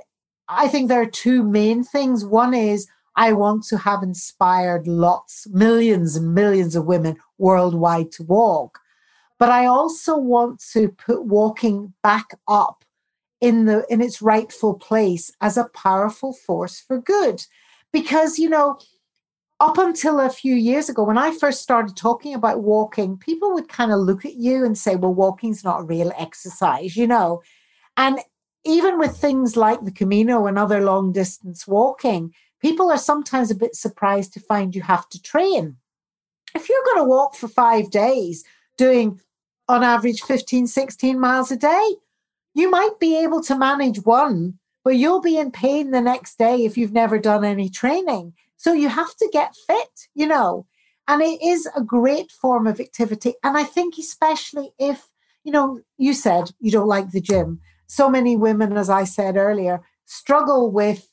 I 0.49 0.69
think 0.69 0.89
there 0.89 1.03
are 1.03 1.07
two 1.07 1.43
main 1.43 1.85
things. 1.85 2.25
One 2.25 2.55
is 2.55 2.87
I 3.17 3.33
want 3.33 3.65
to 3.65 3.79
have 3.79 4.03
inspired 4.03 4.87
lots, 4.87 5.47
millions 5.51 6.17
and 6.17 6.35
millions 6.35 6.77
of 6.77 6.87
women 6.87 7.17
worldwide 7.37 8.13
to 8.13 8.23
walk. 8.23 8.79
But 9.39 9.51
I 9.51 9.67
also 9.67 10.17
want 10.17 10.63
to 10.73 10.89
put 10.89 11.25
walking 11.25 11.93
back 12.03 12.31
up 12.49 12.85
in 13.41 13.67
the 13.67 13.85
in 13.91 14.01
its 14.01 14.23
rightful 14.23 14.75
place 14.75 15.31
as 15.41 15.57
a 15.57 15.69
powerful 15.75 16.33
force 16.33 16.81
for 16.81 17.01
good. 17.01 17.45
Because, 17.93 18.39
you 18.39 18.49
know, 18.49 18.79
up 19.61 19.79
until 19.79 20.21
a 20.21 20.29
few 20.29 20.55
years 20.55 20.89
ago, 20.89 21.03
when 21.03 21.19
I 21.19 21.33
first 21.33 21.63
started 21.63 21.97
talking 21.97 22.35
about 22.35 22.63
walking, 22.63 23.17
people 23.17 23.55
would 23.55 23.69
kind 23.69 23.93
of 23.93 24.01
look 24.01 24.25
at 24.25 24.35
you 24.35 24.65
and 24.65 24.77
say, 24.77 24.97
well, 24.97 25.15
walking's 25.15 25.65
not 25.65 25.81
a 25.81 25.85
real 25.85 26.13
exercise, 26.19 26.97
you 26.97 27.07
know. 27.07 27.43
And 27.97 28.19
even 28.65 28.99
with 28.99 29.17
things 29.17 29.57
like 29.57 29.83
the 29.83 29.93
Camino 29.93 30.47
and 30.47 30.59
other 30.59 30.81
long 30.81 31.13
distance 31.13 31.67
walking, 31.67 32.35
people 32.61 32.91
are 32.91 32.99
sometimes 32.99 33.51
a 33.51 33.55
bit 33.55 33.75
surprised 33.75 34.33
to 34.35 34.41
find 34.41 34.75
you 34.75 34.83
have 34.83 35.09
to 35.11 35.23
train. 35.23 35.77
If 36.55 36.69
you're 36.69 36.85
going 36.85 36.99
to 36.99 37.09
walk 37.09 37.35
for 37.35 37.49
five 37.49 37.91
days 37.91 38.45
doing 38.77 39.21
on 39.69 39.83
average 39.83 40.23
15, 40.23 40.67
16 40.67 41.19
miles 41.19 41.51
a 41.51 41.57
day. 41.57 41.97
You 42.55 42.71
might 42.71 42.99
be 43.01 43.17
able 43.23 43.43
to 43.43 43.59
manage 43.59 44.05
one, 44.05 44.59
but 44.85 44.97
you'll 44.97 45.21
be 45.21 45.39
in 45.39 45.51
pain 45.51 45.91
the 45.91 46.01
next 46.01 46.39
day 46.39 46.65
if 46.65 46.79
you've 46.79 46.93
never 46.93 47.19
done 47.19 47.45
any 47.45 47.69
training. 47.69 48.35
So 48.57 48.73
you 48.73 48.89
have 48.89 49.15
to 49.17 49.29
get 49.33 49.55
fit, 49.67 50.09
you 50.15 50.27
know. 50.27 50.67
And 51.09 51.23
it 51.23 51.41
is 51.43 51.69
a 51.77 51.83
great 51.83 52.31
form 52.31 52.67
of 52.67 52.81
activity. 52.81 53.35
And 53.43 53.57
I 53.57 53.65
think, 53.65 53.95
especially 53.99 54.73
if, 54.79 55.09
you 55.45 55.53
know, 55.53 55.81
you 55.99 56.15
said 56.15 56.51
you 56.59 56.71
don't 56.71 56.89
like 56.89 57.11
the 57.11 57.21
gym. 57.21 57.61
So 57.87 58.09
many 58.09 58.37
women, 58.37 58.77
as 58.77 58.91
I 58.91 59.05
said 59.05 59.37
earlier, 59.37 59.81
struggle 60.07 60.71
with 60.71 61.09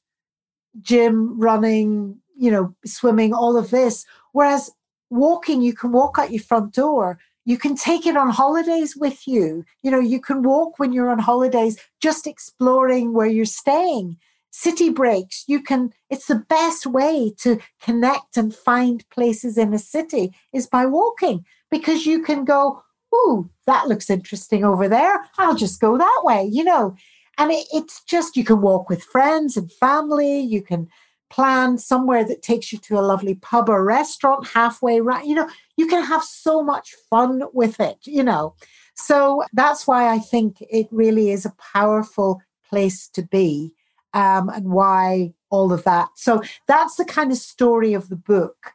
gym, 0.82 1.40
running, 1.40 2.18
you 2.36 2.50
know, 2.50 2.76
swimming, 2.86 3.34
all 3.34 3.58
of 3.58 3.70
this. 3.70 4.06
Whereas 4.32 4.72
walking, 5.10 5.62
you 5.62 5.74
can 5.74 5.92
walk 5.92 6.18
out 6.18 6.32
your 6.32 6.42
front 6.42 6.74
door 6.74 7.20
you 7.46 7.58
can 7.58 7.76
take 7.76 8.06
it 8.06 8.18
on 8.18 8.30
holidays 8.30 8.96
with 8.96 9.28
you. 9.28 9.66
You 9.82 9.92
know, 9.92 10.00
you 10.00 10.20
can 10.20 10.44
walk 10.44 10.80
when 10.80 10.94
you're 10.94 11.10
on 11.10 11.20
holidays, 11.20 11.78
just 12.02 12.28
exploring 12.28 13.14
where 13.14 13.28
you're 13.28 13.46
staying. 13.46 14.18
City 14.52 14.90
breaks, 14.90 15.44
you 15.48 15.62
can, 15.62 15.92
it's 16.10 16.28
the 16.28 16.36
best 16.36 16.86
way 16.86 17.34
to 17.40 17.60
connect 17.82 18.38
and 18.38 18.54
find 18.54 19.04
places 19.10 19.58
in 19.58 19.74
a 19.74 19.80
city 19.80 20.32
is 20.54 20.68
by 20.68 20.86
walking 20.86 21.44
because 21.72 22.06
you 22.06 22.22
can 22.22 22.46
go, 22.46 22.84
Ooh, 23.14 23.50
that 23.68 23.88
looks 23.88 24.10
interesting 24.10 24.64
over 24.64 24.88
there. 24.88 25.26
I'll 25.38 25.56
just 25.56 25.82
go 25.82 25.98
that 25.98 26.22
way, 26.24 26.48
you 26.52 26.64
know. 26.64 26.96
And 27.38 27.52
it, 27.52 27.66
it's 27.74 28.04
just, 28.04 28.38
you 28.38 28.44
can 28.44 28.62
walk 28.62 28.90
with 28.90 29.04
friends 29.04 29.58
and 29.58 29.72
family. 29.72 30.40
You 30.40 30.62
can 30.62 30.88
plan 31.34 31.80
somewhere 31.80 32.24
that 32.24 32.44
takes 32.44 32.72
you 32.72 32.78
to 32.78 33.00
a 33.00 33.02
lovely 33.02 33.34
pub 33.34 33.68
or 33.68 33.84
restaurant 33.84 34.48
halfway 34.48 35.02
right. 35.02 35.26
You 35.26 35.34
know, 35.34 35.50
you 35.78 35.88
can 35.88 36.04
have 36.04 36.24
so 36.24 36.62
much 36.62 36.94
fun 37.10 37.42
with 37.54 37.80
it, 37.80 37.98
you 38.06 38.22
know. 38.22 38.54
So 38.94 39.44
that's 39.52 39.88
why 39.88 40.14
I 40.14 40.20
think 40.20 40.58
it 40.70 40.88
really 40.92 41.32
is 41.32 41.44
a 41.44 41.56
powerful 41.74 42.40
place 42.70 43.08
to 43.10 43.24
be 43.24 43.74
um, 44.14 44.50
and 44.50 44.70
why 44.70 45.34
all 45.50 45.74
of 45.74 45.84
that. 45.86 46.10
So 46.16 46.44
that's 46.68 46.98
the 46.98 47.06
kind 47.06 47.32
of 47.32 47.38
story 47.40 47.96
of 47.96 48.10
the 48.10 48.16
book. 48.16 48.74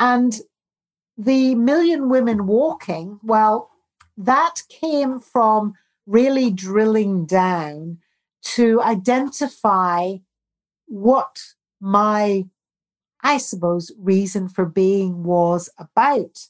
And 0.00 0.40
the 1.16 1.54
Million 1.54 2.08
Women 2.08 2.48
Walking, 2.48 3.20
well, 3.22 3.70
that 4.16 4.62
came 4.68 5.20
from 5.20 5.74
really 6.06 6.50
drilling 6.50 7.26
down 7.26 7.98
to 8.56 8.82
identify 8.82 10.16
what 10.86 11.38
my, 11.82 12.44
I 13.22 13.38
suppose, 13.38 13.92
reason 13.98 14.48
for 14.48 14.64
being 14.64 15.24
was 15.24 15.68
about. 15.76 16.46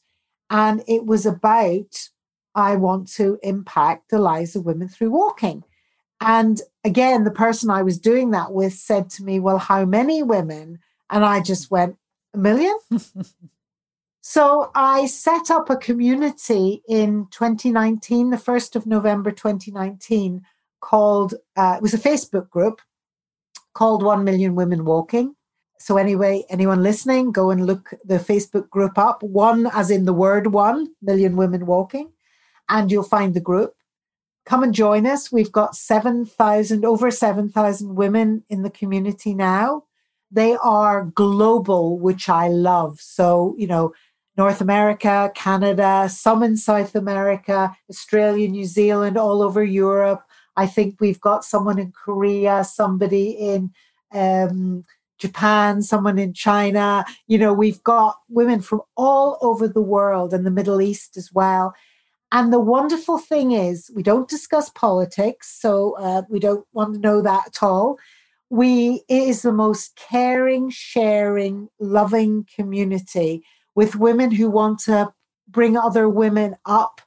And 0.51 0.85
it 0.87 1.07
was 1.07 1.25
about, 1.25 2.11
I 2.55 2.77
want 2.77 3.09
to 3.15 3.39
impact 3.43 4.11
the 4.11 4.19
lives 4.19 4.55
of 4.55 4.67
women 4.67 4.89
through 4.89 5.11
walking. 5.11 5.65
And 6.21 6.61
again, 6.85 7.25
the 7.25 7.31
person 7.31 7.71
I 7.71 7.83
was 7.83 7.99
doing 7.99 8.31
that 8.31 8.53
with 8.53 8.75
said 8.75 9.09
to 9.11 9.25
me, 9.25 9.41
Well, 9.41 9.59
how 9.59 9.87
many 9.87 10.23
women? 10.23 10.79
And 11.09 11.25
I 11.25 11.41
just 11.41 11.71
went, 11.71 11.97
A 12.35 12.39
million? 12.39 12.77
so 14.21 14.71
I 14.75 15.07
set 15.07 15.51
up 15.51 15.71
a 15.71 15.77
community 15.77 16.83
in 16.87 17.27
2019, 17.31 18.31
the 18.31 18.37
1st 18.37 18.77
of 18.77 18.87
November 18.87 19.31
2019, 19.31 20.43
called, 20.81 21.35
uh, 21.57 21.75
it 21.77 21.83
was 21.83 21.95
a 21.95 21.99
Facebook 21.99 22.51
group 22.51 22.83
called 23.75 24.03
1 24.03 24.25
Million 24.25 24.55
Women 24.55 24.85
Walking. 24.85 25.35
So, 25.79 25.97
anyway, 25.97 26.45
anyone 26.49 26.83
listening, 26.83 27.33
go 27.33 27.51
and 27.51 27.67
look 27.67 27.93
the 28.05 28.19
Facebook 28.19 28.71
group 28.71 28.97
up. 28.97 29.23
One, 29.23 29.69
as 29.73 29.91
in 29.91 30.05
the 30.05 30.13
word 30.13 30.53
one, 30.53 30.95
Million 31.03 31.37
Women 31.37 31.67
Walking, 31.67 32.13
and 32.69 32.91
you'll 32.91 33.03
find 33.03 33.35
the 33.35 33.41
group. 33.41 33.75
Come 34.45 34.63
and 34.63 34.75
join 34.75 35.07
us. 35.07 35.33
We've 35.33 35.53
got 35.53 35.75
7,000, 35.75 36.85
over 36.85 37.11
7,000 37.11 37.95
women 37.95 38.45
in 38.49 38.63
the 38.63 38.71
community 38.71 39.35
now. 39.35 39.85
They 40.31 40.57
are 40.63 41.05
global, 41.05 41.99
which 41.99 42.29
I 42.29 42.49
love. 42.49 43.01
So, 43.01 43.55
you 43.59 43.67
know, 43.67 43.93
North 44.37 44.61
America, 44.61 45.31
Canada, 45.35 46.09
some 46.09 46.43
in 46.43 46.57
South 46.57 46.95
America, 46.95 47.77
Australia, 47.91 48.49
New 48.49 48.65
Zealand, 48.65 49.19
all 49.19 49.43
over 49.43 49.63
Europe, 49.63 50.23
I 50.57 50.67
think 50.67 50.97
we've 51.01 51.21
got 51.21 51.45
someone 51.45 51.79
in 51.79 51.93
Korea, 51.93 52.65
somebody 52.65 53.31
in 53.31 53.73
um, 54.13 54.85
Japan, 55.19 55.83
someone 55.83 56.19
in 56.19 56.33
China. 56.35 57.05
You 57.27 57.39
know, 57.39 57.53
we've 57.53 57.83
got 57.83 58.17
women 58.29 58.61
from 58.61 58.83
all 58.97 59.39
over 59.41 59.69
the 59.69 59.83
world 59.83 60.35
and 60.35 60.45
the 60.45 60.51
Middle 60.51 60.81
East 60.81 61.17
as 61.17 61.33
well. 61.33 61.75
And 62.33 62.53
the 62.53 62.61
wonderful 62.61 63.19
thing 63.19 63.53
is, 63.53 63.91
we 63.95 64.03
don't 64.03 64.29
discuss 64.29 64.71
politics, 64.71 65.55
so 65.61 65.97
uh, 65.99 66.23
we 66.31 66.41
don't 66.41 66.67
want 66.73 66.95
to 66.95 67.01
know 67.01 67.21
that 67.21 67.49
at 67.49 67.63
all. 67.63 67.99
We 68.49 69.03
it 69.09 69.29
is 69.29 69.43
the 69.43 69.53
most 69.53 69.97
caring, 69.97 70.71
sharing, 70.71 71.69
loving 71.79 72.47
community 72.57 73.45
with 73.75 73.97
women 73.97 74.31
who 74.31 74.51
want 74.51 74.79
to 74.81 75.13
bring 75.49 75.77
other 75.77 76.09
women 76.09 76.57
up 76.65 77.01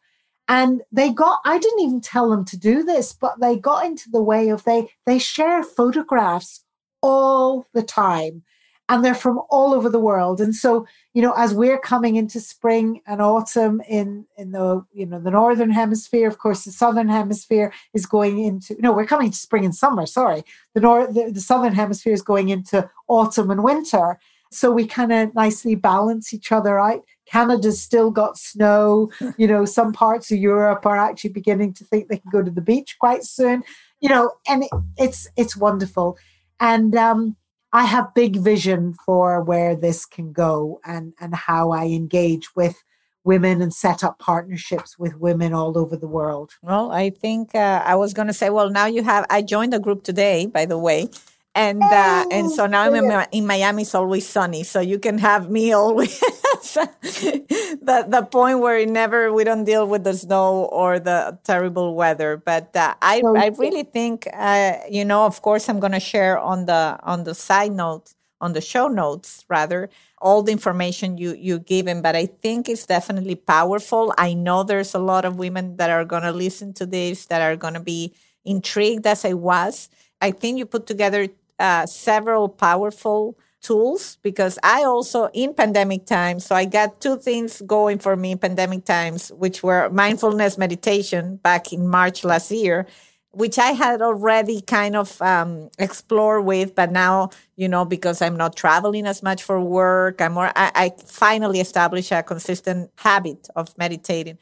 and 0.48 0.82
they 0.92 1.12
got 1.12 1.40
i 1.46 1.58
didn't 1.58 1.82
even 1.82 2.02
tell 2.02 2.30
them 2.30 2.46
to 2.46 2.58
do 2.58 2.84
this 2.84 3.14
but 3.14 3.40
they 3.40 3.58
got 3.58 3.86
into 3.86 4.10
the 4.12 4.22
way 4.22 4.50
of 4.50 4.64
they 4.64 4.88
they 5.06 5.18
share 5.18 5.64
photographs 5.64 6.66
all 7.06 7.68
the 7.74 7.84
time. 7.84 8.42
And 8.88 9.04
they're 9.04 9.16
from 9.16 9.42
all 9.50 9.74
over 9.74 9.90
the 9.90 10.00
world. 10.00 10.40
And 10.40 10.54
so 10.54 10.86
you 11.14 11.22
know 11.22 11.34
as 11.38 11.54
we're 11.54 11.80
coming 11.80 12.16
into 12.18 12.40
spring 12.40 13.02
and 13.08 13.22
autumn 13.22 13.82
in 13.88 14.26
in 14.38 14.52
the 14.52 14.86
you 14.94 15.06
know 15.08 15.20
the 15.20 15.32
northern 15.32 15.72
hemisphere 15.72 16.28
of 16.28 16.38
course 16.38 16.66
the 16.66 16.72
southern 16.72 17.10
hemisphere 17.10 17.74
is 17.94 18.06
going 18.06 18.44
into 18.44 18.76
no 18.80 18.92
we're 18.92 19.08
coming 19.08 19.32
to 19.32 19.38
spring 19.38 19.66
and 19.66 19.76
summer 19.76 20.06
sorry. 20.06 20.44
The 20.76 20.82
north 20.82 21.14
the, 21.16 21.32
the 21.32 21.42
southern 21.42 21.74
hemisphere 21.74 22.14
is 22.14 22.22
going 22.22 22.50
into 22.50 22.90
autumn 23.08 23.50
and 23.52 23.64
winter. 23.64 24.20
So 24.52 24.72
we 24.72 24.86
kind 24.86 25.12
of 25.12 25.34
nicely 25.34 25.76
balance 25.76 26.34
each 26.34 26.52
other 26.52 26.80
out 26.80 27.04
Canada's 27.26 27.82
still 27.82 28.12
got 28.12 28.38
snow. 28.38 29.12
You 29.38 29.48
know, 29.48 29.66
some 29.66 29.92
parts 29.92 30.32
of 30.32 30.38
Europe 30.38 30.86
are 30.86 30.98
actually 30.98 31.32
beginning 31.32 31.74
to 31.74 31.84
think 31.84 32.08
they 32.08 32.18
can 32.18 32.32
go 32.32 32.42
to 32.42 32.52
the 32.52 32.62
beach 32.62 32.96
quite 33.00 33.24
soon. 33.24 33.64
You 34.00 34.10
know, 34.10 34.32
and 34.48 34.64
it, 34.64 34.70
it's 34.98 35.28
it's 35.36 35.58
wonderful. 35.58 36.18
And 36.60 36.96
um, 36.96 37.36
I 37.74 37.86
have 37.86 38.14
big 38.14 38.38
vision 38.38 38.94
for 39.06 39.42
where 39.42 39.76
this 39.76 40.06
can 40.06 40.32
go 40.32 40.80
and 40.86 41.14
and 41.20 41.36
how 41.36 41.72
I 41.72 41.86
engage 41.86 42.56
with 42.56 42.82
women 43.26 43.62
and 43.62 43.74
set 43.74 44.04
up 44.04 44.20
partnerships 44.20 44.98
with 44.98 45.18
women 45.18 45.52
all 45.54 45.78
over 45.78 45.98
the 45.98 46.08
world. 46.08 46.52
Well, 46.62 46.92
I 46.92 47.10
think 47.10 47.56
uh, 47.56 47.82
I 47.84 47.96
was 47.96 48.14
going 48.14 48.28
to 48.28 48.34
say, 48.34 48.50
well, 48.52 48.70
now 48.70 48.86
you 48.86 49.04
have, 49.04 49.26
I 49.30 49.42
joined 49.42 49.74
the 49.74 49.80
group 49.80 50.04
today, 50.04 50.46
by 50.46 50.66
the 50.66 50.78
way. 50.78 51.10
And 51.56 51.82
uh, 51.82 52.26
and 52.32 52.52
so 52.52 52.66
now 52.66 52.84
I'm 52.84 52.96
in, 52.96 53.26
in 53.32 53.48
Miami. 53.48 53.84
It's 53.84 53.96
always 53.96 54.28
sunny, 54.28 54.64
so 54.64 54.82
you 54.82 55.00
can 55.00 55.18
have 55.20 55.50
me 55.50 55.72
always. 55.72 56.22
the 57.02 58.06
the 58.08 58.28
point 58.30 58.60
where 58.60 58.78
it 58.78 58.90
never 58.90 59.32
we 59.34 59.44
don't 59.44 59.64
deal 59.64 59.88
with 59.88 60.04
the 60.04 60.14
snow 60.14 60.66
or 60.72 61.00
the 61.00 61.38
terrible 61.44 61.96
weather. 61.96 62.38
But 62.38 62.76
uh, 62.76 62.96
I 63.02 63.22
I 63.36 63.48
really 63.58 63.84
think 63.84 64.28
uh, 64.34 64.78
you 64.90 65.06
know. 65.06 65.26
Of 65.26 65.42
course, 65.42 65.70
I'm 65.70 65.80
going 65.80 65.94
to 65.94 66.00
share 66.00 66.38
on 66.40 66.66
the 66.66 66.98
on 67.04 67.24
the 67.24 67.34
side 67.36 67.72
notes 67.72 68.16
on 68.42 68.54
the 68.54 68.62
show 68.62 68.88
notes 68.88 69.46
rather 69.50 69.90
all 70.20 70.44
the 70.44 70.52
information 70.52 71.18
you 71.18 71.34
you 71.36 71.58
given 71.58 72.02
but 72.02 72.16
i 72.16 72.26
think 72.26 72.68
it's 72.68 72.86
definitely 72.86 73.34
powerful 73.36 74.14
i 74.18 74.34
know 74.34 74.62
there's 74.62 74.94
a 74.94 75.00
lot 75.00 75.24
of 75.24 75.38
women 75.38 75.78
that 75.78 75.90
are 75.90 76.04
going 76.04 76.22
to 76.22 76.32
listen 76.32 76.74
to 76.74 76.86
this 76.86 77.26
that 77.28 77.42
are 77.42 77.56
going 77.56 77.74
to 77.74 77.80
be 77.80 78.14
intrigued 78.44 79.08
as 79.08 79.24
i 79.24 79.32
was 79.34 79.88
i 80.22 80.32
think 80.32 80.58
you 80.58 80.66
put 80.66 80.86
together 80.86 81.28
uh, 81.60 81.86
several 81.86 82.50
powerful 82.50 83.38
tools 83.66 84.18
because 84.22 84.60
I 84.62 84.84
also 84.84 85.30
in 85.34 85.54
pandemic 85.56 86.06
times, 86.06 86.46
so 86.46 86.56
I 86.56 86.66
got 86.66 87.02
two 87.02 87.18
things 87.18 87.62
going 87.66 87.98
for 87.98 88.16
me 88.16 88.34
in 88.34 88.38
pandemic 88.38 88.86
times, 88.86 89.30
which 89.30 89.64
were 89.64 89.90
mindfulness 89.90 90.58
meditation 90.58 91.38
back 91.38 91.74
in 91.74 91.88
March 91.88 92.24
last 92.24 92.52
year, 92.52 92.86
which 93.32 93.58
I 93.58 93.72
had 93.72 94.02
already 94.02 94.62
kind 94.62 94.96
of 94.96 95.20
um, 95.22 95.70
explored 95.80 96.46
with, 96.46 96.76
but 96.76 96.92
now 96.92 97.32
you 97.56 97.68
know 97.68 97.86
because 97.86 98.22
I'm 98.22 98.38
not 98.38 98.56
traveling 98.56 99.08
as 99.08 99.24
much 99.24 99.42
for 99.42 99.60
work, 99.60 100.22
I'm 100.22 100.34
more. 100.34 100.52
I, 100.56 100.72
I 100.76 100.92
finally 101.06 101.60
established 101.60 102.12
a 102.12 102.22
consistent 102.22 102.92
habit 102.98 103.48
of 103.56 103.76
meditating 103.78 104.38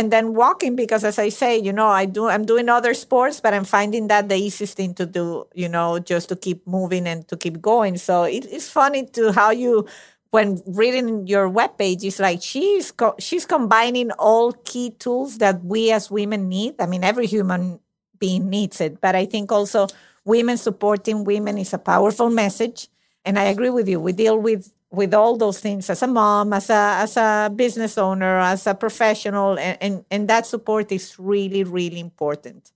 and 0.00 0.10
then 0.10 0.32
walking 0.34 0.74
because 0.74 1.04
as 1.04 1.18
i 1.18 1.28
say 1.28 1.58
you 1.58 1.72
know 1.72 1.88
i 1.88 2.06
do 2.06 2.26
i'm 2.28 2.44
doing 2.46 2.68
other 2.70 2.94
sports 2.94 3.38
but 3.40 3.52
i'm 3.52 3.64
finding 3.66 4.08
that 4.08 4.28
the 4.30 4.34
easiest 4.34 4.74
thing 4.76 4.94
to 4.94 5.04
do 5.04 5.44
you 5.54 5.68
know 5.68 5.98
just 5.98 6.30
to 6.30 6.36
keep 6.36 6.66
moving 6.66 7.06
and 7.06 7.28
to 7.28 7.36
keep 7.36 7.60
going. 7.60 7.96
So 7.98 8.24
it, 8.24 8.46
it's 8.50 8.70
funny 8.70 9.04
to 9.18 9.32
how 9.32 9.50
you 9.50 9.84
when 10.30 10.62
reading 10.66 11.26
your 11.26 11.50
webpage 11.50 12.02
it's 12.04 12.18
like 12.18 12.40
she's 12.42 12.90
co- 12.92 13.16
she's 13.18 13.44
combining 13.44 14.10
all 14.12 14.52
key 14.64 14.90
tools 14.98 15.38
that 15.38 15.62
we 15.64 15.92
as 15.92 16.10
women 16.10 16.48
need. 16.48 16.80
I 16.80 16.86
mean 16.86 17.04
every 17.04 17.26
human 17.26 17.80
being 18.18 18.48
needs 18.50 18.80
it 18.80 19.00
but 19.00 19.14
i 19.16 19.24
think 19.26 19.52
also 19.52 19.86
women 20.24 20.56
supporting 20.56 21.24
women 21.24 21.58
is 21.58 21.72
a 21.74 21.78
powerful 21.78 22.30
message. 22.30 22.88
And 23.24 23.38
i 23.38 23.44
agree 23.44 23.70
with 23.70 23.88
you. 23.88 24.00
We 24.00 24.12
deal 24.12 24.38
with 24.38 24.72
with 24.92 25.14
all 25.14 25.36
those 25.36 25.60
things 25.60 25.88
as 25.88 26.02
a 26.02 26.06
mom, 26.06 26.52
as 26.52 26.68
a 26.68 26.96
as 26.98 27.16
a 27.16 27.50
business 27.54 27.96
owner, 27.96 28.38
as 28.38 28.66
a 28.66 28.74
professional, 28.74 29.58
and, 29.58 29.78
and, 29.80 30.04
and 30.10 30.28
that 30.28 30.46
support 30.46 30.90
is 30.90 31.18
really, 31.18 31.64
really 31.64 32.00
important. 32.00 32.72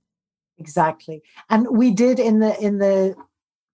Exactly. 0.58 1.22
And 1.50 1.66
we 1.70 1.90
did 1.90 2.20
in 2.20 2.38
the 2.38 2.58
in 2.60 2.78
the 2.78 3.16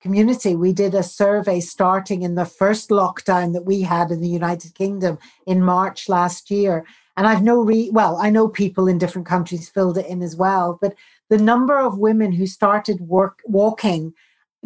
community, 0.00 0.54
we 0.56 0.72
did 0.72 0.94
a 0.94 1.02
survey 1.02 1.60
starting 1.60 2.22
in 2.22 2.34
the 2.34 2.46
first 2.46 2.88
lockdown 2.88 3.52
that 3.52 3.66
we 3.66 3.82
had 3.82 4.10
in 4.10 4.20
the 4.20 4.28
United 4.28 4.74
Kingdom 4.74 5.18
in 5.46 5.62
March 5.62 6.08
last 6.08 6.50
year. 6.50 6.86
And 7.16 7.26
I've 7.26 7.42
no 7.42 7.60
re 7.60 7.90
well, 7.92 8.16
I 8.16 8.30
know 8.30 8.48
people 8.48 8.88
in 8.88 8.96
different 8.96 9.28
countries 9.28 9.68
filled 9.68 9.98
it 9.98 10.06
in 10.06 10.22
as 10.22 10.36
well, 10.36 10.78
but 10.80 10.94
the 11.28 11.36
number 11.38 11.78
of 11.78 11.98
women 11.98 12.32
who 12.32 12.46
started 12.46 13.00
work 13.02 13.42
walking 13.44 14.14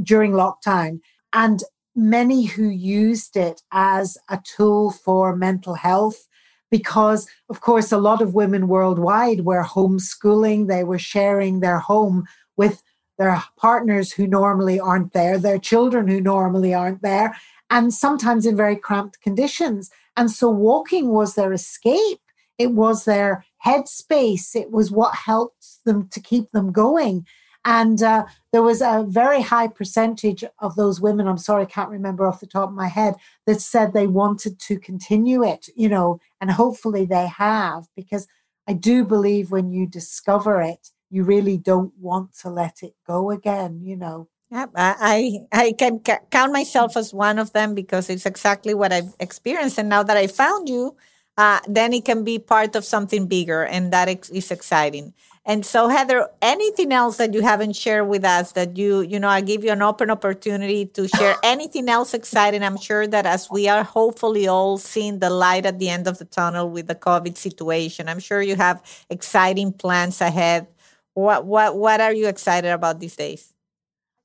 during 0.01 0.33
lockdown 0.33 1.01
and 1.33 1.65
many 1.95 2.45
who 2.45 2.69
used 2.69 3.37
it 3.37 3.63
as 3.73 4.19
a 4.29 4.41
tool 4.45 4.91
for 4.91 5.37
mental 5.37 5.75
health 5.75 6.27
because 6.71 7.29
of 7.51 7.61
course 7.61 7.93
a 7.93 7.99
lot 7.99 8.21
of 8.21 8.35
women 8.35 8.67
worldwide 8.67 9.45
were 9.45 9.63
homeschooling. 9.63 10.67
They 10.67 10.83
were 10.83 10.99
sharing 10.99 11.61
their 11.61 11.79
home 11.79 12.25
with 12.57 12.83
their 13.17 13.43
partners 13.57 14.13
who 14.13 14.27
normally 14.27 14.81
aren't 14.81 15.13
there 15.13 15.39
their 15.39 15.59
children 15.59 16.09
who 16.09 16.21
normally 16.21 16.75
aren't 16.75 17.03
there 17.03 17.37
and 17.71 17.95
sometimes 17.95 18.45
in 18.45 18.57
very 18.57 18.77
cramped 18.77 19.21
conditions. 19.21 19.91
And 20.17 20.31
so 20.31 20.51
walking 20.51 21.09
was 21.09 21.35
their 21.35 21.53
escape. 21.53 22.21
It 22.59 22.73
was 22.73 23.05
their 23.05 23.45
headspace. 23.65 24.55
It 24.55 24.71
was 24.71 24.91
what 24.91 25.15
helped 25.15 25.85
them 25.85 26.09
to 26.09 26.21
keep 26.21 26.51
them 26.51 26.73
going 26.73 27.27
and 27.65 28.03
uh, 28.03 28.25
there 28.53 28.63
was 28.63 28.81
a 28.81 29.05
very 29.09 29.43
high 29.43 29.69
percentage 29.69 30.45
of 30.59 30.77
those 30.77 31.01
women, 31.01 31.27
I'm 31.27 31.39
sorry, 31.39 31.63
I 31.63 31.67
can't 31.67 31.91
remember 31.91 32.27
off 32.27 32.41
the 32.41 32.47
top 32.47 32.69
of 32.69 32.75
my 32.75 32.89
head, 32.89 33.15
that 33.47 33.61
said 33.61 33.93
they 33.93 34.07
wanted 34.07 34.59
to 34.61 34.79
continue 34.79 35.43
it, 35.45 35.69
you 35.75 35.89
know, 35.89 36.21
and 36.41 36.51
hopefully 36.51 37.07
they 37.07 37.27
have, 37.27 37.87
because 37.97 38.27
I 38.67 38.73
do 38.73 39.05
believe 39.05 39.51
when 39.51 39.71
you 39.71 39.87
discover 39.87 40.61
it, 40.61 40.91
you 41.11 41.25
really 41.25 41.59
don't 41.59 41.93
want 41.99 42.35
to 42.41 42.51
let 42.51 42.83
it 42.83 42.95
go 43.07 43.31
again, 43.31 43.81
you 43.83 43.97
know. 43.97 44.29
Yeah, 44.51 44.67
I 44.75 45.41
I 45.53 45.73
can 45.73 46.01
count 46.01 46.53
myself 46.53 46.97
as 46.97 47.13
one 47.13 47.39
of 47.39 47.53
them 47.53 47.75
because 47.75 48.09
it's 48.09 48.27
exactly 48.27 48.75
what 48.75 48.93
I've 48.93 49.15
experienced. 49.19 49.79
And 49.79 49.89
now 49.89 50.03
that 50.03 50.17
I 50.17 50.27
found 50.29 50.69
you, 50.69 50.97
uh, 51.37 51.61
then 51.69 51.93
it 51.93 52.05
can 52.05 52.25
be 52.25 52.39
part 52.39 52.77
of 52.77 52.85
something 52.85 53.27
bigger, 53.27 53.65
and 53.65 53.93
that 53.93 54.09
is 54.09 54.51
exciting. 54.51 55.15
And 55.47 55.67
so, 55.67 55.89
Heather, 55.89 56.31
anything 56.41 56.91
else 56.91 57.19
that 57.19 57.35
you 57.35 57.43
haven't 57.43 57.77
shared 57.77 58.09
with 58.09 58.25
us 58.25 58.53
that 58.53 58.79
you, 58.79 59.03
you 59.03 59.21
know, 59.21 59.29
I 59.29 59.43
give 59.43 59.63
you 59.63 59.73
an 59.73 59.83
open 59.83 60.11
opportunity 60.11 60.87
to 60.87 61.07
share 61.07 61.37
anything 61.43 61.91
else 61.91 62.15
exciting. 62.15 62.63
I'm 62.63 62.79
sure 62.79 63.07
that 63.07 63.27
as 63.27 63.51
we 63.51 63.69
are 63.69 63.85
hopefully 63.85 64.49
all 64.49 64.79
seeing 64.79 65.19
the 65.19 65.29
light 65.29 65.67
at 65.67 65.79
the 65.79 65.91
end 65.91 66.09
of 66.09 66.17
the 66.17 66.25
tunnel 66.25 66.71
with 66.71 66.87
the 66.87 66.95
COVID 66.95 67.37
situation, 67.37 68.09
I'm 68.09 68.21
sure 68.21 68.41
you 68.41 68.57
have 68.57 68.83
exciting 69.11 69.73
plans 69.73 70.23
ahead. 70.23 70.67
What 71.13 71.45
what 71.45 71.77
what 71.77 72.01
are 72.01 72.15
you 72.15 72.27
excited 72.27 72.73
about 72.73 73.01
these 73.01 73.15
days? 73.15 73.53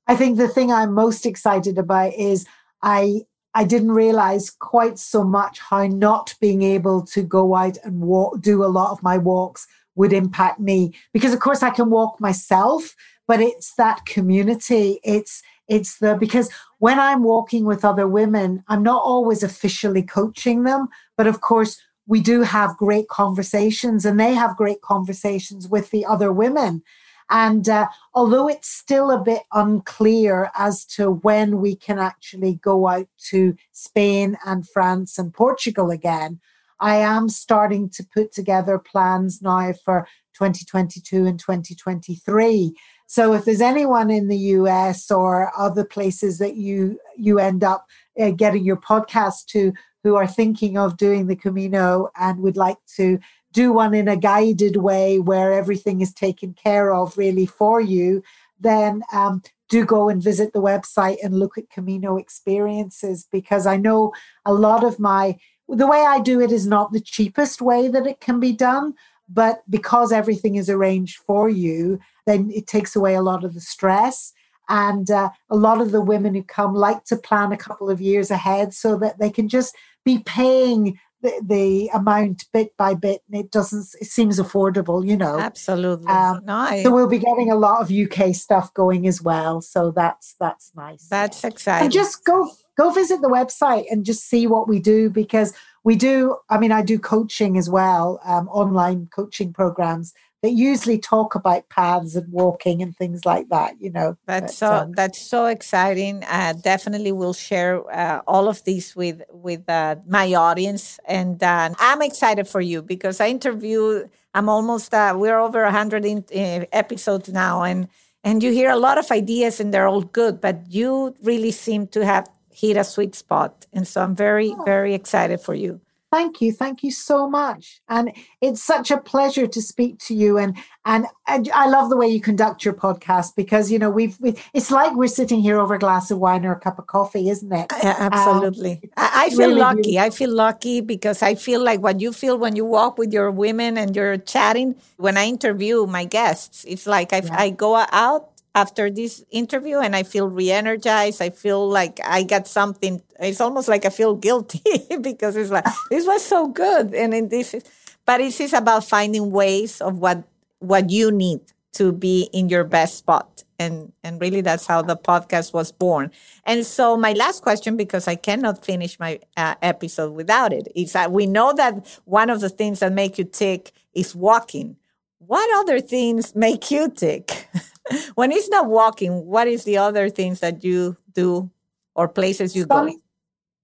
I 0.06 0.16
think 0.16 0.38
the 0.38 0.48
thing 0.48 0.72
I'm 0.72 0.94
most 0.94 1.26
excited 1.26 1.76
about 1.76 2.14
is 2.14 2.46
I 2.82 3.26
I 3.54 3.64
didn't 3.64 3.92
realize 3.92 4.48
quite 4.48 4.98
so 4.98 5.22
much 5.22 5.58
how 5.58 5.86
not 5.86 6.34
being 6.40 6.62
able 6.62 7.02
to 7.06 7.22
go 7.22 7.54
out 7.54 7.76
and 7.84 8.00
walk, 8.00 8.40
do 8.40 8.64
a 8.64 8.66
lot 8.66 8.92
of 8.92 9.02
my 9.02 9.18
walks 9.18 9.66
would 9.94 10.12
impact 10.12 10.60
me. 10.60 10.94
Because 11.12 11.32
of 11.32 11.40
course 11.40 11.62
I 11.62 11.70
can 11.70 11.90
walk 11.90 12.20
myself 12.20 12.94
but 13.28 13.40
it's 13.40 13.74
that 13.74 14.04
community. 14.06 14.98
It's 15.04 15.42
it's 15.68 15.98
the 15.98 16.16
because 16.18 16.50
when 16.78 16.98
I'm 16.98 17.22
walking 17.22 17.64
with 17.64 17.84
other 17.84 18.08
women 18.08 18.64
I'm 18.68 18.82
not 18.82 19.02
always 19.02 19.42
officially 19.42 20.02
coaching 20.02 20.64
them 20.64 20.88
but 21.16 21.26
of 21.26 21.40
course 21.40 21.80
we 22.10 22.20
do 22.20 22.42
have 22.42 22.76
great 22.76 23.06
conversations 23.06 24.04
and 24.04 24.18
they 24.18 24.34
have 24.34 24.56
great 24.56 24.82
conversations 24.82 25.68
with 25.68 25.90
the 25.90 26.04
other 26.04 26.32
women. 26.32 26.82
And 27.30 27.68
uh, 27.68 27.86
although 28.12 28.48
it's 28.48 28.68
still 28.68 29.12
a 29.12 29.22
bit 29.22 29.42
unclear 29.52 30.50
as 30.56 30.84
to 30.86 31.12
when 31.12 31.60
we 31.60 31.76
can 31.76 32.00
actually 32.00 32.54
go 32.54 32.88
out 32.88 33.06
to 33.28 33.54
Spain 33.70 34.36
and 34.44 34.68
France 34.68 35.18
and 35.18 35.32
Portugal 35.32 35.92
again, 35.92 36.40
I 36.80 36.96
am 36.96 37.28
starting 37.28 37.90
to 37.90 38.06
put 38.14 38.32
together 38.32 38.78
plans 38.78 39.42
now 39.42 39.72
for 39.84 40.06
2022 40.34 41.26
and 41.26 41.38
2023. 41.38 42.74
So 43.06 43.34
if 43.34 43.44
there's 43.44 43.60
anyone 43.60 44.10
in 44.10 44.28
the 44.28 44.38
US 44.38 45.10
or 45.10 45.52
other 45.58 45.84
places 45.84 46.38
that 46.38 46.56
you 46.56 46.98
you 47.16 47.38
end 47.38 47.62
up 47.62 47.86
uh, 48.20 48.30
getting 48.30 48.64
your 48.64 48.76
podcast 48.76 49.46
to 49.48 49.72
who 50.02 50.14
are 50.16 50.26
thinking 50.26 50.78
of 50.78 50.96
doing 50.96 51.26
the 51.26 51.36
Camino 51.36 52.08
and 52.18 52.40
would 52.40 52.56
like 52.56 52.78
to 52.96 53.18
do 53.52 53.72
one 53.72 53.94
in 53.94 54.08
a 54.08 54.16
guided 54.16 54.76
way 54.76 55.18
where 55.18 55.52
everything 55.52 56.00
is 56.00 56.14
taken 56.14 56.54
care 56.54 56.94
of 56.94 57.18
really 57.18 57.46
for 57.46 57.80
you, 57.80 58.22
then 58.58 59.02
um, 59.12 59.42
do 59.68 59.84
go 59.84 60.08
and 60.08 60.22
visit 60.22 60.52
the 60.52 60.62
website 60.62 61.16
and 61.22 61.38
look 61.38 61.58
at 61.58 61.70
Camino 61.70 62.16
experiences 62.16 63.26
because 63.30 63.66
I 63.66 63.76
know 63.76 64.12
a 64.44 64.54
lot 64.54 64.84
of 64.84 64.98
my 64.98 65.36
the 65.70 65.86
way 65.86 66.04
I 66.06 66.20
do 66.20 66.40
it 66.40 66.52
is 66.52 66.66
not 66.66 66.92
the 66.92 67.00
cheapest 67.00 67.60
way 67.62 67.88
that 67.88 68.06
it 68.06 68.20
can 68.20 68.40
be 68.40 68.52
done, 68.52 68.94
but 69.28 69.62
because 69.70 70.12
everything 70.12 70.56
is 70.56 70.68
arranged 70.68 71.18
for 71.18 71.48
you, 71.48 72.00
then 72.26 72.50
it 72.52 72.66
takes 72.66 72.96
away 72.96 73.14
a 73.14 73.22
lot 73.22 73.44
of 73.44 73.54
the 73.54 73.60
stress. 73.60 74.32
And 74.68 75.10
uh, 75.10 75.30
a 75.48 75.56
lot 75.56 75.80
of 75.80 75.90
the 75.90 76.00
women 76.00 76.34
who 76.34 76.42
come 76.42 76.74
like 76.74 77.04
to 77.06 77.16
plan 77.16 77.52
a 77.52 77.56
couple 77.56 77.90
of 77.90 78.00
years 78.00 78.30
ahead 78.30 78.72
so 78.72 78.96
that 78.98 79.18
they 79.18 79.30
can 79.30 79.48
just 79.48 79.74
be 80.04 80.20
paying 80.20 80.98
the, 81.22 81.42
the 81.44 81.90
amount 81.92 82.46
bit 82.52 82.76
by 82.76 82.94
bit 82.94 83.22
and 83.30 83.44
it 83.44 83.50
doesn't 83.50 83.86
it 84.00 84.06
seems 84.06 84.40
affordable 84.40 85.06
you 85.06 85.16
know? 85.16 85.38
Absolutely. 85.38 86.06
Um, 86.06 86.44
nice. 86.44 86.82
so 86.82 86.92
we'll 86.92 87.08
be 87.08 87.18
getting 87.18 87.50
a 87.50 87.56
lot 87.56 87.82
of 87.82 87.90
uk 87.90 88.34
stuff 88.34 88.72
going 88.74 89.06
as 89.06 89.20
well. 89.20 89.60
So 89.60 89.90
that's 89.90 90.34
that's 90.40 90.72
nice. 90.74 91.06
That's 91.08 91.44
exciting. 91.44 91.84
and 91.84 91.92
just 91.92 92.24
go 92.24 92.50
go 92.80 92.90
visit 92.90 93.20
the 93.20 93.28
website 93.28 93.84
and 93.90 94.04
just 94.04 94.28
see 94.28 94.46
what 94.46 94.68
we 94.68 94.78
do 94.78 95.10
because 95.10 95.52
we 95.84 95.94
do 95.96 96.36
i 96.48 96.56
mean 96.58 96.72
i 96.72 96.82
do 96.82 96.98
coaching 96.98 97.56
as 97.56 97.68
well 97.68 98.20
um, 98.24 98.48
online 98.48 99.08
coaching 99.14 99.52
programs 99.52 100.14
that 100.42 100.52
usually 100.52 100.98
talk 100.98 101.34
about 101.34 101.68
paths 101.68 102.14
and 102.16 102.30
walking 102.32 102.80
and 102.82 102.96
things 102.96 103.26
like 103.26 103.48
that. 103.50 103.74
You 103.80 103.90
know, 103.90 104.16
that's 104.26 104.44
but, 104.44 104.50
so 104.52 104.72
um, 104.72 104.92
that's 104.92 105.20
so 105.20 105.46
exciting. 105.46 106.24
Uh, 106.24 106.54
definitely, 106.54 107.12
will 107.12 107.34
share 107.34 107.88
uh, 107.92 108.22
all 108.26 108.48
of 108.48 108.64
these 108.64 108.96
with 108.96 109.22
with 109.30 109.68
uh, 109.68 109.96
my 110.06 110.32
audience, 110.34 110.98
and 111.06 111.42
uh, 111.42 111.70
I'm 111.78 112.02
excited 112.02 112.48
for 112.48 112.60
you 112.60 112.82
because 112.82 113.20
I 113.20 113.28
interview. 113.28 114.08
I'm 114.32 114.48
almost 114.48 114.94
uh, 114.94 115.14
we're 115.16 115.38
over 115.38 115.68
hundred 115.70 116.06
uh, 116.06 116.64
episodes 116.72 117.28
now, 117.28 117.62
and 117.62 117.88
and 118.24 118.42
you 118.42 118.52
hear 118.52 118.70
a 118.70 118.76
lot 118.76 118.96
of 118.96 119.10
ideas, 119.10 119.60
and 119.60 119.74
they're 119.74 119.88
all 119.88 120.02
good, 120.02 120.40
but 120.40 120.56
you 120.68 121.14
really 121.22 121.50
seem 121.50 121.86
to 121.88 122.04
have 122.04 122.28
hit 122.60 122.76
a 122.76 122.84
sweet 122.84 123.14
spot, 123.14 123.66
and 123.72 123.86
so 123.86 124.02
I'm 124.02 124.16
very 124.16 124.54
oh. 124.58 124.62
very 124.64 124.94
excited 124.94 125.40
for 125.40 125.54
you. 125.54 125.80
Thank 126.10 126.40
you, 126.40 126.50
thank 126.50 126.82
you 126.82 126.90
so 126.90 127.30
much, 127.30 127.80
and 127.88 128.10
it's 128.40 128.60
such 128.60 128.90
a 128.90 128.98
pleasure 128.98 129.46
to 129.46 129.62
speak 129.62 129.98
to 130.00 130.14
you. 130.14 130.38
And 130.38 130.56
and, 130.84 131.06
and 131.28 131.48
I 131.54 131.68
love 131.68 131.88
the 131.88 131.96
way 131.96 132.08
you 132.08 132.20
conduct 132.20 132.64
your 132.64 132.74
podcast 132.74 133.36
because 133.36 133.70
you 133.70 133.78
know 133.78 133.90
we've 133.90 134.18
we, 134.18 134.34
it's 134.52 134.72
like 134.72 134.96
we're 134.96 135.06
sitting 135.06 135.40
here 135.40 135.60
over 135.60 135.74
a 135.74 135.78
glass 135.78 136.10
of 136.10 136.18
wine 136.18 136.44
or 136.44 136.52
a 136.52 136.58
cup 136.58 136.80
of 136.80 136.88
coffee, 136.88 137.28
isn't 137.28 137.52
it? 137.52 137.66
Yeah, 137.82 137.96
absolutely. 137.98 138.80
Um, 138.82 138.90
I, 138.96 139.26
I, 139.26 139.30
feel 139.30 139.38
really 139.38 139.60
lucky. 139.60 139.82
Beautiful. 139.82 140.06
I 140.06 140.10
feel 140.10 140.30
lucky 140.34 140.80
because 140.80 141.22
I 141.22 141.36
feel 141.36 141.62
like 141.62 141.80
what 141.80 142.00
you 142.00 142.12
feel 142.12 142.36
when 142.38 142.56
you 142.56 142.64
walk 142.64 142.98
with 142.98 143.12
your 143.12 143.30
women 143.30 143.78
and 143.78 143.94
you're 143.94 144.16
chatting. 144.16 144.74
When 144.96 145.16
I 145.16 145.26
interview 145.26 145.86
my 145.86 146.06
guests, 146.06 146.64
it's 146.66 146.86
like 146.88 147.12
I, 147.12 147.18
yeah. 147.18 147.36
I 147.38 147.50
go 147.50 147.76
out 147.92 148.29
after 148.54 148.90
this 148.90 149.24
interview 149.30 149.78
and 149.78 149.94
I 149.94 150.02
feel 150.02 150.28
re-energized. 150.28 151.22
I 151.22 151.30
feel 151.30 151.68
like 151.68 152.00
I 152.04 152.22
got 152.22 152.46
something. 152.46 153.02
It's 153.18 153.40
almost 153.40 153.68
like 153.68 153.84
I 153.84 153.90
feel 153.90 154.14
guilty 154.14 154.62
because 155.00 155.36
it's 155.36 155.50
like 155.50 155.66
this 155.90 156.06
was 156.06 156.24
so 156.24 156.48
good. 156.48 156.94
And 156.94 157.14
in 157.14 157.28
this 157.28 157.54
is, 157.54 157.64
but 158.06 158.20
it 158.20 158.38
is 158.40 158.52
about 158.52 158.84
finding 158.84 159.30
ways 159.30 159.80
of 159.80 159.98
what 159.98 160.24
what 160.58 160.90
you 160.90 161.10
need 161.10 161.40
to 161.72 161.92
be 161.92 162.28
in 162.32 162.48
your 162.48 162.64
best 162.64 162.98
spot. 162.98 163.44
And 163.58 163.92
and 164.02 164.20
really 164.20 164.40
that's 164.40 164.66
how 164.66 164.82
the 164.82 164.96
podcast 164.96 165.52
was 165.52 165.70
born. 165.70 166.10
And 166.44 166.66
so 166.66 166.96
my 166.96 167.12
last 167.12 167.42
question, 167.42 167.76
because 167.76 168.08
I 168.08 168.16
cannot 168.16 168.64
finish 168.64 168.98
my 168.98 169.20
uh, 169.36 169.54
episode 169.62 170.12
without 170.14 170.52
it, 170.52 170.68
is 170.74 170.92
that 170.94 171.12
we 171.12 171.26
know 171.26 171.52
that 171.52 172.00
one 172.04 172.30
of 172.30 172.40
the 172.40 172.48
things 172.48 172.80
that 172.80 172.92
make 172.92 173.18
you 173.18 173.24
tick 173.24 173.72
is 173.94 174.14
walking. 174.14 174.76
What 175.18 175.60
other 175.60 175.80
things 175.80 176.34
make 176.34 176.70
you 176.70 176.90
tick? 176.90 177.48
when 178.14 178.32
it's 178.32 178.48
not 178.48 178.66
walking, 178.66 179.26
what 179.26 179.48
is 179.48 179.64
the 179.64 179.78
other 179.78 180.08
things 180.08 180.40
that 180.40 180.64
you 180.64 180.96
do 181.12 181.50
or 181.94 182.08
places 182.08 182.54
you 182.54 182.66
Sun, 182.70 182.86
go? 182.86 182.94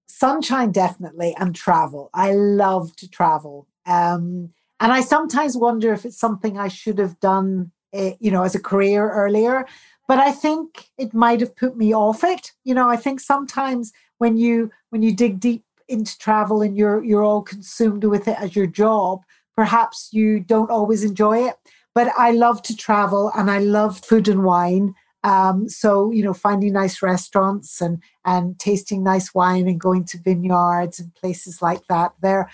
Sunshine, 0.07 0.71
definitely, 0.71 1.35
and 1.39 1.55
travel. 1.55 2.09
I 2.13 2.33
love 2.33 2.95
to 2.97 3.09
travel. 3.09 3.67
Um, 3.85 4.53
and 4.79 4.91
I 4.91 5.01
sometimes 5.01 5.57
wonder 5.57 5.93
if 5.93 6.05
it's 6.05 6.19
something 6.19 6.57
I 6.57 6.67
should 6.67 6.99
have 6.99 7.19
done, 7.19 7.71
uh, 7.93 8.11
you 8.19 8.31
know, 8.31 8.43
as 8.43 8.55
a 8.55 8.59
career 8.59 9.09
earlier. 9.09 9.65
But 10.07 10.19
I 10.19 10.31
think 10.31 10.89
it 10.97 11.13
might 11.13 11.41
have 11.41 11.55
put 11.55 11.75
me 11.75 11.93
off 11.93 12.23
it. 12.23 12.53
You 12.63 12.73
know, 12.73 12.89
I 12.89 12.95
think 12.95 13.19
sometimes 13.19 13.91
when 14.19 14.37
you 14.37 14.71
when 14.89 15.01
you 15.01 15.13
dig 15.13 15.39
deep 15.39 15.63
into 15.87 16.17
travel 16.17 16.61
and 16.61 16.77
you're 16.77 17.03
you're 17.03 17.23
all 17.23 17.41
consumed 17.41 18.03
with 18.03 18.27
it 18.27 18.39
as 18.39 18.55
your 18.55 18.67
job, 18.67 19.23
perhaps 19.55 20.09
you 20.11 20.39
don't 20.39 20.71
always 20.71 21.03
enjoy 21.03 21.47
it. 21.47 21.55
But 21.97 22.13
I 22.15 22.29
love 22.29 22.61
to 22.61 22.77
travel 22.77 23.31
and 23.35 23.49
I 23.49 23.57
love 23.57 24.05
food 24.05 24.27
and 24.27 24.43
wine. 24.43 24.93
Um, 25.23 25.67
so 25.67 26.11
you 26.11 26.23
know, 26.23 26.35
finding 26.35 26.73
nice 26.73 27.01
restaurants 27.01 27.81
and 27.81 28.03
and 28.23 28.59
tasting 28.59 29.03
nice 29.03 29.33
wine 29.33 29.67
and 29.67 29.79
going 29.79 30.05
to 30.09 30.19
vineyards 30.19 30.99
and 30.99 31.11
places 31.15 31.59
like 31.59 31.81
that. 31.87 32.13
There, 32.21 32.51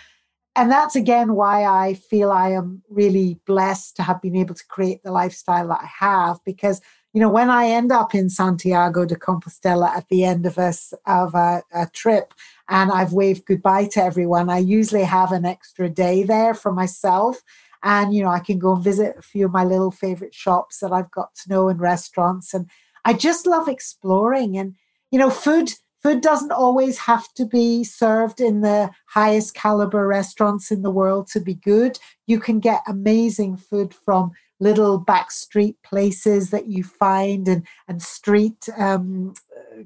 and 0.55 0.71
that's 0.71 0.95
again 0.95 1.33
why 1.35 1.65
I 1.65 1.95
feel 1.95 2.31
I 2.31 2.51
am 2.51 2.83
really 2.89 3.37
blessed 3.45 3.97
to 3.97 4.03
have 4.03 4.21
been 4.21 4.37
able 4.37 4.55
to 4.55 4.65
create 4.67 5.03
the 5.03 5.11
lifestyle 5.11 5.67
that 5.67 5.81
I 5.83 6.05
have 6.05 6.39
because 6.45 6.79
you 7.11 7.19
know 7.19 7.29
when 7.29 7.49
I 7.49 7.65
end 7.65 7.91
up 7.91 8.15
in 8.15 8.29
Santiago 8.29 9.03
de 9.03 9.17
Compostela 9.17 9.89
at 9.89 10.07
the 10.07 10.23
end 10.23 10.45
of 10.45 10.57
a, 10.57 10.73
of 11.05 11.35
a, 11.35 11.63
a 11.73 11.87
trip 11.87 12.33
and 12.69 12.93
I've 12.93 13.11
waved 13.11 13.45
goodbye 13.45 13.89
to 13.91 14.01
everyone, 14.01 14.49
I 14.49 14.59
usually 14.59 15.03
have 15.03 15.33
an 15.33 15.43
extra 15.43 15.89
day 15.89 16.23
there 16.23 16.53
for 16.53 16.71
myself 16.71 17.41
and 17.83 18.13
you 18.13 18.23
know 18.23 18.29
i 18.29 18.39
can 18.39 18.57
go 18.57 18.73
and 18.73 18.83
visit 18.83 19.15
a 19.17 19.21
few 19.21 19.45
of 19.45 19.51
my 19.51 19.63
little 19.63 19.91
favorite 19.91 20.33
shops 20.33 20.79
that 20.79 20.91
i've 20.91 21.11
got 21.11 21.33
to 21.35 21.49
know 21.49 21.69
and 21.69 21.79
restaurants 21.79 22.53
and 22.53 22.69
i 23.05 23.13
just 23.13 23.45
love 23.45 23.67
exploring 23.67 24.57
and 24.57 24.75
you 25.11 25.19
know 25.19 25.29
food 25.29 25.73
food 26.03 26.21
doesn't 26.21 26.51
always 26.51 26.97
have 26.99 27.33
to 27.33 27.45
be 27.45 27.83
served 27.83 28.41
in 28.41 28.61
the 28.61 28.91
highest 29.07 29.53
caliber 29.53 30.05
restaurants 30.05 30.69
in 30.69 30.81
the 30.81 30.91
world 30.91 31.27
to 31.27 31.39
be 31.39 31.53
good. 31.53 31.97
You 32.27 32.39
can 32.41 32.59
get 32.59 32.81
amazing 32.85 33.55
food 33.55 33.93
from 33.93 34.33
little 34.59 34.97
back 34.97 35.31
street 35.31 35.77
places 35.83 36.49
that 36.51 36.67
you 36.67 36.83
find 36.83 37.47
and 37.47 37.65
and 37.87 38.01
street 38.01 38.69
um, 38.77 39.33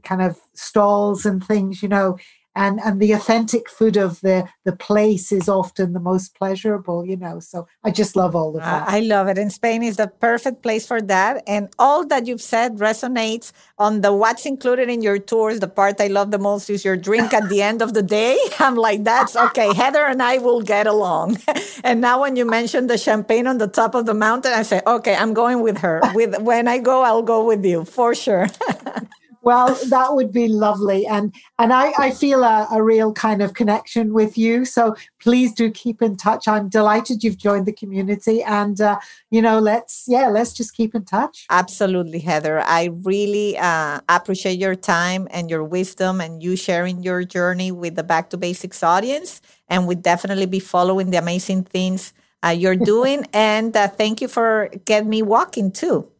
kind 0.04 0.22
of 0.22 0.40
stalls 0.54 1.26
and 1.26 1.44
things 1.44 1.82
you 1.82 1.90
know 1.90 2.18
and 2.58 2.80
and 2.84 3.00
the 3.00 3.12
authentic 3.12 3.70
food 3.70 3.96
of 3.96 4.20
the 4.22 4.38
the 4.66 4.76
place 4.76 5.32
is 5.32 5.48
often 5.48 5.94
the 5.94 6.00
most 6.00 6.36
pleasurable 6.36 7.06
you 7.06 7.16
know 7.16 7.40
so 7.40 7.68
i 7.84 7.92
just 7.92 8.16
love 8.16 8.36
all 8.36 8.58
of 8.58 8.64
that. 8.64 8.90
I 8.90 9.00
love 9.00 9.28
it 9.28 9.38
and 9.38 9.52
spain 9.52 9.84
is 9.84 9.98
the 9.98 10.08
perfect 10.08 10.64
place 10.64 10.86
for 10.86 11.00
that 11.14 11.44
and 11.48 11.70
all 11.78 12.06
that 12.08 12.26
you've 12.28 12.42
said 12.42 12.78
resonates 12.78 13.52
on 13.78 14.02
the 14.02 14.12
what's 14.12 14.46
included 14.46 14.90
in 14.90 15.02
your 15.02 15.20
tours. 15.20 15.60
The 15.60 15.68
part 15.68 16.02
i 16.02 16.08
love 16.08 16.32
the 16.32 16.40
most 16.40 16.70
is 16.70 16.84
your 16.84 16.98
drink 16.98 17.34
at 17.34 17.48
the 17.50 17.62
end 17.62 17.82
of 17.82 17.94
the 17.94 18.04
day. 18.04 18.38
I'm 18.60 18.76
like 18.76 19.04
that's 19.04 19.36
okay 19.36 19.74
heather 19.74 20.06
and 20.06 20.22
i 20.22 20.40
will 20.40 20.62
get 20.62 20.88
along. 20.88 21.38
And 21.84 22.02
now 22.02 22.22
when 22.22 22.36
you 22.36 22.46
mentioned 22.46 22.90
the 22.90 22.98
champagne 22.98 23.46
on 23.48 23.60
the 23.60 23.68
top 23.68 23.94
of 23.94 24.06
the 24.06 24.14
mountain 24.14 24.52
i 24.54 24.64
say 24.64 24.82
okay 24.88 25.16
i'm 25.16 25.34
going 25.34 25.62
with 25.62 25.78
her. 25.86 26.02
With 26.14 26.42
when 26.42 26.68
i 26.68 26.80
go 26.80 27.04
i'll 27.04 27.28
go 27.36 27.46
with 27.46 27.64
you 27.64 27.86
for 27.86 28.16
sure 28.16 28.48
well, 29.48 29.80
that 29.88 30.14
would 30.14 30.34
be 30.34 30.50
lovely. 30.50 31.08
And 31.08 31.34
and 31.58 31.72
I, 31.72 31.94
I 31.98 32.12
feel 32.12 32.44
a, 32.44 32.68
a, 32.70 32.84
real 32.84 33.14
kind 33.14 33.42
of 33.42 33.54
connection 33.54 34.14
with 34.14 34.38
you. 34.38 34.66
So 34.66 34.94
please 35.22 35.54
do 35.54 35.72
keep 35.72 36.02
in 36.02 36.18
touch. 36.18 36.50
I'm 36.50 36.68
delighted 36.68 37.24
you've 37.24 37.38
joined 37.38 37.66
the 37.66 37.72
community. 37.72 38.44
And, 38.44 38.82
uh, 38.82 39.00
you 39.32 39.42
know, 39.42 39.60
let's, 39.60 40.04
yeah, 40.06 40.28
let's 40.28 40.52
just 40.52 40.76
keep 40.76 40.94
in 40.94 41.06
touch. 41.06 41.46
Absolutely, 41.50 42.20
Heather. 42.20 42.60
I 42.60 42.90
really 43.12 43.58
uh, 43.58 44.02
appreciate 44.10 44.60
your 44.60 44.76
time 44.76 45.30
and 45.32 45.50
your 45.50 45.64
wisdom 45.64 46.20
and 46.20 46.44
you 46.44 46.58
sharing 46.58 47.02
your 47.02 47.24
journey 47.24 47.72
with 47.72 47.96
the 47.96 48.04
Back 48.04 48.30
to 48.32 48.38
Basics 48.38 48.84
audience. 48.84 49.42
And 49.70 49.88
we 49.88 49.96
definitely 49.96 50.48
be 50.48 50.60
following 50.60 51.12
the 51.12 51.20
amazing 51.20 51.64
things 51.64 52.14
uh, 52.46 52.50
you're 52.50 52.76
doing. 52.76 53.26
and 53.34 53.78
uh, 53.78 53.88
thank 53.88 54.20
you 54.20 54.28
for 54.28 54.70
getting 54.84 55.10
me 55.10 55.22
walking 55.22 55.72
too. 55.72 56.12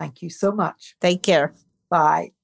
Thank 0.00 0.22
you 0.22 0.28
so 0.28 0.50
much. 0.50 0.96
Take 1.00 1.22
care. 1.22 1.54
Bye. 1.88 2.32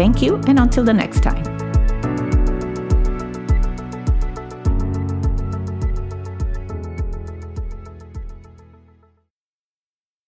Thank 0.00 0.22
you, 0.22 0.36
and 0.46 0.58
until 0.58 0.82
the 0.82 0.94
next 0.94 1.22
time. 1.22 1.59